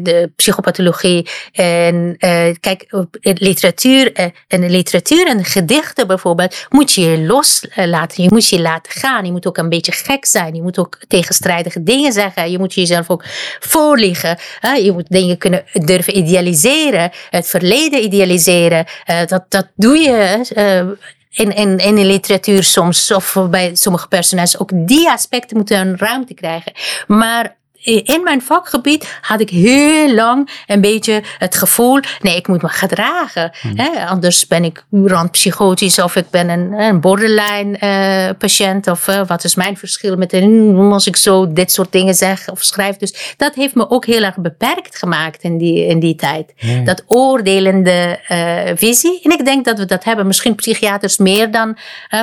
de 0.04 0.32
psychopathologie. 0.36 1.30
En 1.52 2.18
kijk, 2.60 3.06
literatuur 3.22 4.14
en 4.48 4.62
de 4.62 4.70
literatuur 4.70 5.28
en 5.28 5.38
de 5.38 5.44
gedichten 5.44 6.08
bijvoorbeeld 6.08 6.66
moet 6.70 6.94
je 6.94 7.02
je 7.02 7.22
loslaten. 7.26 8.24
Je 8.24 8.30
moet 8.30 8.50
je 8.50 8.62
laten 8.62 8.92
gaan. 8.92 9.26
Je 9.26 9.32
moet 9.32 9.48
ook 9.48 9.58
een 9.58 9.70
beetje 9.70 9.92
gek 9.92 10.26
zijn. 10.26 10.56
Je 10.56 10.62
moet 10.62 10.80
ook 10.80 11.00
tegenstrijdige 11.08 11.84
dingen 11.84 12.14
zeggen. 12.14 12.52
Je 12.52 12.60
moet 12.60 12.74
jezelf 12.74 13.10
ook 13.10 13.24
voorliggen. 13.60 14.38
Je 14.84 14.92
moet 14.92 15.10
dingen 15.10 15.38
kunnen 15.38 15.64
durven 15.74 16.18
idealiseren. 16.18 17.12
Het 17.30 17.48
verleden 17.48 18.04
idealiseren. 18.04 18.86
Dat, 19.28 19.46
dat 19.50 19.68
doe 19.76 19.98
je 19.98 20.96
in, 21.32 21.56
in, 21.56 21.78
in 21.78 21.96
de 21.96 22.06
literatuur 22.06 22.64
soms, 22.64 23.12
of 23.12 23.38
bij 23.50 23.76
sommige 23.76 24.08
personages, 24.08 24.60
ook 24.60 24.70
die 24.74 25.10
aspecten 25.10 25.58
moeten 25.58 25.80
een 25.80 25.98
ruimte 25.98 26.34
krijgen. 26.34 26.72
Maar 27.08 27.56
in 27.84 28.24
mijn 28.24 28.42
vakgebied 28.42 29.20
had 29.22 29.40
ik 29.40 29.50
heel 29.50 30.14
lang 30.14 30.64
een 30.68 30.82
beetje 30.82 31.24
het 31.38 31.56
gevoel, 31.56 32.00
nee, 32.22 32.36
ik 32.36 32.48
moet 32.48 32.62
me 32.62 32.70
gedragen. 32.70 33.52
Hmm. 33.62 33.74
Hè? 33.76 34.06
Anders 34.06 34.48
ben 34.48 34.64
ik 34.64 34.84
randpsychotisch 34.92 36.00
of 36.00 36.16
ik 36.16 36.30
ben 36.30 36.50
een, 36.50 36.74
een 36.74 37.00
borderline 37.00 37.78
uh, 37.80 38.38
patiënt. 38.38 38.88
Of 38.88 39.08
uh, 39.08 39.22
wat 39.28 39.44
is 39.44 39.56
mijn 39.56 39.78
verschil 39.78 40.16
met 40.16 40.34
een, 40.34 40.76
als 40.92 41.08
ik 41.08 41.16
zo 41.16 41.54
dit 41.54 41.72
soort 41.72 41.92
dingen 41.92 42.16
zeg 42.16 42.50
of 42.50 42.64
schrijf. 42.64 42.98
Dus 42.98 43.34
dat 43.38 43.56
heeft 43.56 43.76
me 43.76 43.90
ook 43.90 44.06
heel 44.06 44.24
erg 44.24 44.36
beperkt 44.38 44.98
gemaakt 44.98 45.44
in 45.44 45.58
die, 45.58 45.86
in 45.86 46.00
die 46.00 46.16
tijd. 46.16 46.54
Dat 46.86 47.04
oordelende 47.08 48.20
uh, 48.30 48.60
visie. 48.76 49.20
En 49.24 49.32
ik 49.32 49.46
denk 49.46 49.66
dat 49.66 49.78
we 49.78 49.86
dat 49.86 50.04
hebben. 50.04 50.28
Misschien 50.28 50.56
psychiaters 50.56 51.18
meer 51.18 51.52
dan 51.52 51.78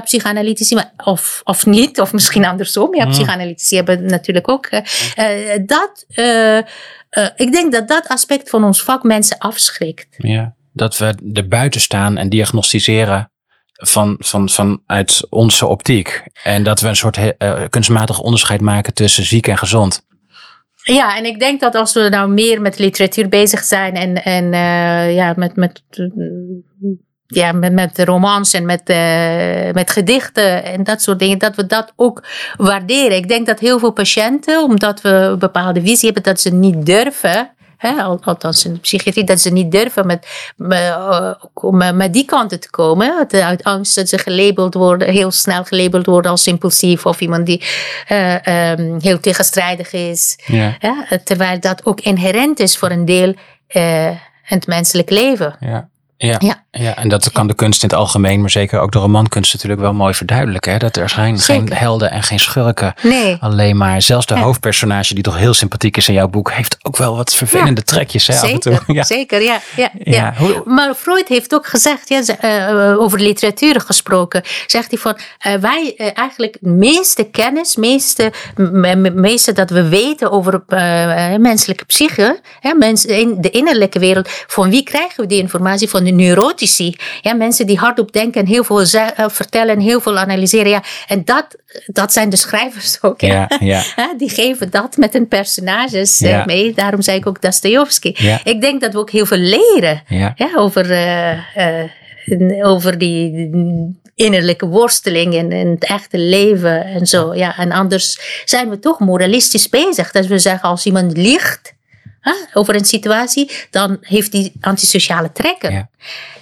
psychoanalytici, 0.04 0.74
maar, 0.74 0.92
of, 1.04 1.40
of 1.44 1.66
niet. 1.66 2.00
Of 2.00 2.12
misschien 2.12 2.44
andersom. 2.44 2.94
Ja, 2.94 3.06
psychoanalytici 3.06 3.76
hebben 3.76 4.04
natuurlijk 4.04 4.48
ook 4.48 4.68
dat, 5.66 6.05
uh, 6.09 6.57
uh, 6.57 6.62
ik 7.36 7.53
denk 7.53 7.72
dat 7.72 7.88
dat 7.88 8.09
aspect 8.09 8.51
van 8.51 8.64
ons 8.64 8.82
vak 8.82 9.03
mensen 9.03 9.38
afschrikt. 9.38 10.07
Ja, 10.16 10.55
dat 10.72 10.99
we 10.99 11.14
er 11.32 11.49
buiten 11.49 11.80
staan 11.80 12.16
en 12.16 12.28
diagnosticeren 12.28 13.30
van, 13.72 14.16
van, 14.18 14.49
vanuit 14.49 15.26
onze 15.30 15.66
optiek. 15.66 16.22
En 16.42 16.62
dat 16.62 16.80
we 16.80 16.88
een 16.88 16.96
soort 16.96 17.18
uh, 17.18 17.62
kunstmatig 17.68 18.20
onderscheid 18.20 18.61
maken 18.61 18.94
tussen 18.94 19.24
ziek 19.24 19.46
en 19.46 19.59
gezond. 19.59 20.07
Ja, 20.82 21.16
en 21.16 21.24
ik 21.24 21.38
denk 21.38 21.61
dat 21.61 21.74
als 21.74 21.92
we 21.92 22.09
nou 22.09 22.30
meer 22.30 22.61
met 22.61 22.78
literatuur 22.78 23.28
bezig 23.28 23.64
zijn 23.64 23.94
en, 23.94 24.24
en 24.24 24.53
ja, 25.14 25.34
met, 25.36 25.57
met 25.57 25.82
ja, 27.31 27.53
met, 27.53 27.72
met 27.72 27.99
romans 27.99 28.53
en 28.53 28.66
met, 28.66 28.91
uh, 28.91 29.72
met 29.72 29.91
gedichten 29.91 30.64
en 30.64 30.85
dat 30.85 31.03
soort 31.03 31.18
dingen, 31.18 31.39
dat 31.39 31.57
we 31.57 31.66
dat 31.66 31.93
ook 31.97 32.22
waarderen. 32.57 33.16
Ik 33.16 33.29
denk 33.29 33.47
dat 33.47 33.59
heel 33.59 33.79
veel 33.79 33.91
patiënten, 33.91 34.62
omdat 34.62 35.01
we 35.01 35.09
een 35.09 35.39
bepaalde 35.39 35.81
visie 35.81 36.05
hebben, 36.05 36.22
dat 36.22 36.41
ze 36.41 36.51
niet 36.51 36.87
durven. 36.87 37.51
Hè, 37.76 38.03
althans 38.03 38.64
in 38.64 38.72
de 38.72 38.79
psychiatrie, 38.79 39.24
dat 39.24 39.41
ze 39.41 39.51
niet 39.51 39.70
durven 39.70 40.07
met, 40.07 40.53
met, 40.57 40.97
met, 41.70 41.95
met 41.95 42.12
die 42.12 42.24
kanten 42.24 42.61
te 42.61 42.70
komen. 42.70 43.26
Uit 43.31 43.64
angst 43.64 43.95
dat 43.95 44.09
ze 44.09 44.18
gelabeld 44.18 44.74
worden, 44.74 45.09
heel 45.09 45.31
snel 45.31 45.64
gelabeld 45.64 46.07
worden 46.07 46.31
als 46.31 46.47
impulsief 46.47 47.07
of 47.07 47.20
iemand 47.20 47.47
die 47.47 47.62
uh, 48.09 48.70
um, 48.70 48.97
heel 49.01 49.20
tegenstrijdig 49.20 49.93
is. 49.93 50.39
Ja. 50.47 50.76
Ja, 50.81 51.07
terwijl 51.24 51.61
dat 51.61 51.87
ook 51.87 52.01
inherent 52.01 52.61
is 52.61 52.76
voor 52.76 52.91
een 52.91 53.05
deel 53.05 53.35
uh, 53.68 54.07
in 54.07 54.18
het 54.43 54.66
menselijk 54.66 55.11
leven. 55.11 55.57
Ja. 55.61 55.89
Ja, 56.21 56.37
ja. 56.39 56.64
ja. 56.71 56.97
en 56.97 57.09
dat 57.09 57.33
kan 57.33 57.47
de 57.47 57.55
kunst 57.55 57.83
in 57.83 57.89
het 57.89 57.99
algemeen, 57.99 58.41
maar 58.41 58.51
zeker 58.51 58.81
ook 58.81 58.93
de 58.93 58.99
romankunst 58.99 59.53
natuurlijk 59.55 59.81
wel 59.81 59.93
mooi 59.93 60.14
verduidelijken. 60.14 60.73
Hè? 60.73 60.79
Dat 60.79 60.97
er 60.97 61.09
zijn 61.09 61.39
geen 61.39 61.73
helden 61.73 62.11
en 62.11 62.23
geen 62.23 62.39
schurken. 62.39 62.95
Nee. 63.03 63.37
Alleen 63.41 63.77
maar 63.77 64.03
zelfs 64.03 64.27
de 64.27 64.39
hoofdpersonage, 64.39 65.14
die 65.14 65.23
toch 65.23 65.37
heel 65.37 65.55
sympathiek 65.55 65.97
is 65.97 66.09
in 66.09 66.14
jouw 66.14 66.29
boek, 66.29 66.53
heeft 66.53 66.77
ook 66.83 66.97
wel 66.97 67.16
wat 67.16 67.35
vervelende 67.35 67.83
trekjes. 67.83 68.27
Hè, 68.27 68.33
zeker, 68.33 68.47
af 68.47 68.53
en 68.53 68.61
toe. 68.61 68.77
Ja. 68.99 69.03
zeker, 69.03 69.43
ja. 69.43 69.61
ja, 69.77 69.91
ja. 70.05 70.35
Maar 70.64 70.95
Freud 70.95 71.29
heeft 71.29 71.55
ook 71.55 71.66
gezegd, 71.66 72.09
ja, 72.09 72.23
uh, 72.91 73.01
over 73.01 73.21
literatuur 73.21 73.81
gesproken, 73.81 74.43
zegt 74.66 74.91
hij 74.91 74.99
van 74.99 75.19
uh, 75.47 75.55
wij 75.55 75.95
uh, 75.97 76.07
eigenlijk 76.14 76.57
de 76.61 76.69
meeste 76.69 77.25
kennis, 77.25 77.77
meeste, 77.77 78.33
meeste 79.14 79.53
dat 79.53 79.71
we 79.71 79.89
weten 79.89 80.31
over 80.31 80.62
menselijke 81.41 81.85
psyche, 81.85 82.41
hè, 82.61 82.75
mens, 82.75 83.05
in 83.05 83.37
de 83.41 83.51
innerlijke 83.51 83.99
wereld, 83.99 84.29
van 84.47 84.71
wie 84.71 84.83
krijgen 84.83 85.21
we 85.21 85.27
die 85.27 85.39
informatie? 85.39 85.89
Van 85.89 86.07
de 86.09 86.22
neurotici. 86.22 86.96
Ja, 87.20 87.34
mensen 87.34 87.66
die 87.66 87.78
hardop 87.78 88.12
denken 88.12 88.40
en 88.40 88.46
heel 88.46 88.64
veel 88.64 88.86
vertellen 89.30 89.74
en 89.74 89.80
heel 89.80 90.00
veel 90.00 90.18
analyseren. 90.18 90.70
Ja, 90.70 90.82
en 91.06 91.24
dat, 91.24 91.56
dat 91.86 92.12
zijn 92.12 92.30
de 92.30 92.36
schrijvers 92.36 92.98
ook. 93.02 93.20
Ja, 93.20 93.50
ja. 93.61 93.82
Die 94.18 94.30
geven 94.30 94.70
dat 94.70 94.96
met 94.96 95.12
hun 95.12 95.28
personages 95.28 96.20
mee. 96.46 96.74
Daarom 96.74 97.02
zei 97.02 97.18
ik 97.18 97.26
ook 97.26 97.42
Dostoevsky. 97.42 98.14
Ik 98.44 98.61
denk 98.61 98.80
dat 98.80 98.92
we 98.92 98.98
ook 98.98 99.11
heel 99.11 99.26
veel 99.26 99.38
leren 99.38 100.02
ja. 100.09 100.34
over, 100.54 100.90
uh, 100.90 102.66
over 102.66 102.98
die 102.98 103.50
innerlijke 104.14 104.66
worsteling 104.66 105.34
en, 105.34 105.50
het 105.70 105.84
echte 105.84 106.18
leven 106.18 106.84
en 106.84 107.06
zo. 107.06 107.34
Ja, 107.34 107.59
en 107.59 107.72
anders 107.72 108.18
zijn 108.44 108.70
we 108.70 108.78
toch 108.78 108.98
moralistisch 108.98 109.68
bezig. 109.68 110.11
Dat 110.11 110.26
we 110.26 110.38
zeggen, 110.38 110.68
als 110.68 110.86
iemand 110.86 111.16
liegt 111.16 111.76
over 112.53 112.75
een 112.75 112.85
situatie, 112.85 113.51
dan 113.71 113.97
heeft 114.01 114.33
die 114.33 114.53
antisociale 114.61 115.33
trekken. 115.33 115.91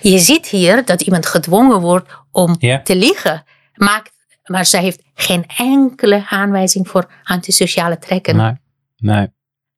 Je 0.00 0.18
ziet 0.18 0.46
hier 0.46 0.84
dat 0.84 1.02
iemand 1.02 1.26
gedwongen 1.26 1.80
wordt 1.80 2.10
om 2.30 2.58
te 2.58 2.96
liegen. 2.96 3.44
Maakt, 3.74 4.12
maar 4.44 4.66
zij 4.66 4.82
heeft 4.82 5.02
geen 5.14 5.44
enkele 5.56 6.26
aanwijzing 6.28 6.88
voor 6.88 7.10
antisociale 7.22 7.98
trekken. 7.98 8.36
Nee, 8.36 8.52
nee. 8.96 9.28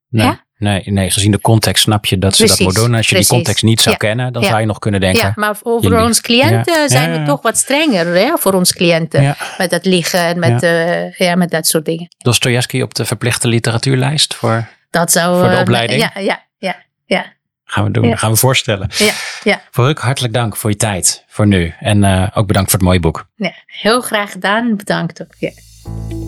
nee. 0.09 0.39
Nee, 0.59 0.83
nee, 0.85 1.09
gezien 1.09 1.31
de 1.31 1.41
context 1.41 1.83
snap 1.83 2.05
je 2.05 2.17
dat 2.17 2.35
ze 2.35 2.45
dat 2.45 2.59
moet 2.59 2.75
doen. 2.75 2.95
Als 2.95 3.09
je 3.09 3.15
die 3.15 3.27
context 3.27 3.63
niet 3.63 3.81
zou 3.81 3.97
kennen, 3.97 4.33
dan 4.33 4.43
zou 4.43 4.59
je 4.59 4.65
nog 4.65 4.79
kunnen 4.79 4.99
denken. 4.99 5.21
Ja, 5.21 5.31
maar 5.35 5.55
voor 5.55 6.01
ons 6.01 6.21
cliënten 6.21 6.89
zijn 6.89 7.19
we 7.19 7.25
toch 7.27 7.41
wat 7.41 7.57
strenger 7.57 8.05
hè, 8.05 8.37
voor 8.37 8.53
ons 8.53 8.73
cliënten. 8.73 9.35
Met 9.57 9.69
dat 9.69 9.85
liegen 9.85 10.19
en 10.19 10.39
met, 10.39 10.63
uh, 10.63 11.11
ja, 11.11 11.35
met 11.35 11.51
dat 11.51 11.67
soort 11.67 11.85
dingen. 11.85 12.07
Dostoevsky 12.17 12.81
op 12.81 12.93
de 12.93 13.05
verplichte 13.05 13.47
literatuurlijst 13.47 14.35
voor, 14.35 14.67
dat 14.89 15.11
zou, 15.11 15.39
voor 15.39 15.49
de 15.49 15.55
eh, 15.55 15.61
opleiding? 15.61 16.01
Ja, 16.01 16.21
ja, 16.21 16.45
ja. 16.57 16.75
ja. 17.05 17.25
Gaan 17.63 17.83
we 17.83 17.91
doen, 17.91 18.17
gaan 18.17 18.31
we 18.31 18.37
voorstellen. 18.37 18.89
Ja, 18.97 19.13
ja. 19.43 19.61
Voor 19.71 19.93
hartelijk 19.99 20.33
dank 20.33 20.55
voor 20.55 20.69
je 20.69 20.75
tijd, 20.75 21.23
voor 21.27 21.47
nu. 21.47 21.73
En 21.79 22.03
uh, 22.03 22.27
ook 22.33 22.47
bedankt 22.47 22.69
voor 22.69 22.79
het 22.79 22.87
mooie 22.87 22.99
boek. 22.99 23.29
Ja, 23.35 23.53
heel 23.65 24.01
graag 24.01 24.31
gedaan, 24.31 24.75
bedankt 24.75 25.21
ook. 25.21 25.33
Ja. 25.37 25.51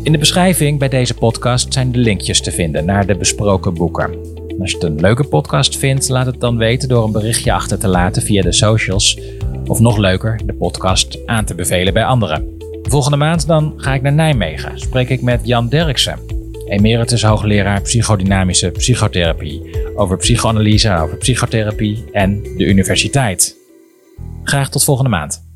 In 0.04 0.12
de 0.12 0.18
beschrijving 0.18 0.80
bij 0.80 0.90
deze 0.90 1.14
podcast 1.14 1.74
zijn 1.74 1.92
de 1.92 1.98
linkjes 1.98 2.42
te 2.42 2.52
vinden 2.52 2.86
naar 2.86 3.06
de 3.06 3.16
besproken 3.16 3.74
boeken. 3.74 4.40
Als 4.60 4.72
je 4.72 4.78
het 4.78 4.86
een 4.86 5.00
leuke 5.00 5.24
podcast 5.24 5.78
vindt, 5.78 6.10
laat 6.10 6.26
het 6.26 6.40
dan 6.40 6.58
weten 6.58 6.90
door 6.90 7.04
een 7.04 7.12
berichtje 7.12 7.54
achter 7.54 7.80
te 7.80 7.88
laten 7.88 8.22
via 8.22 8.42
de 8.42 8.52
socials. 8.52 9.20
Of 9.66 9.80
nog 9.80 9.98
leuker, 9.98 10.40
de 10.46 10.54
podcast 10.54 11.18
aan 11.26 11.46
te 11.46 11.56
bevelen 11.56 11.94
bij 11.94 12.06
anderen. 12.06 12.58
Volgende 12.84 13.18
maand 13.18 13.48
dan 13.48 13.74
ga 13.78 13.94
ik 13.94 14.02
naar 14.02 14.14
Nijmegen. 14.14 14.80
Spreek 14.80 15.10
ik 15.10 15.22
met 15.22 15.42
Jan 15.44 15.70
Derksen, 15.70 16.20
emeritus 16.72 17.24
hoogleraar 17.24 17.82
psychodynamische 17.82 18.72
psychotherapie, 18.72 19.62
over 19.96 20.18
psychoanalyse, 20.18 20.92
over 21.02 21.18
psychotherapie 21.18 22.04
en 22.12 22.44
de 22.58 22.66
universiteit. 22.66 23.56
Graag 24.44 24.70
tot 24.70 24.84
volgende 24.84 25.10
maand. 25.10 25.51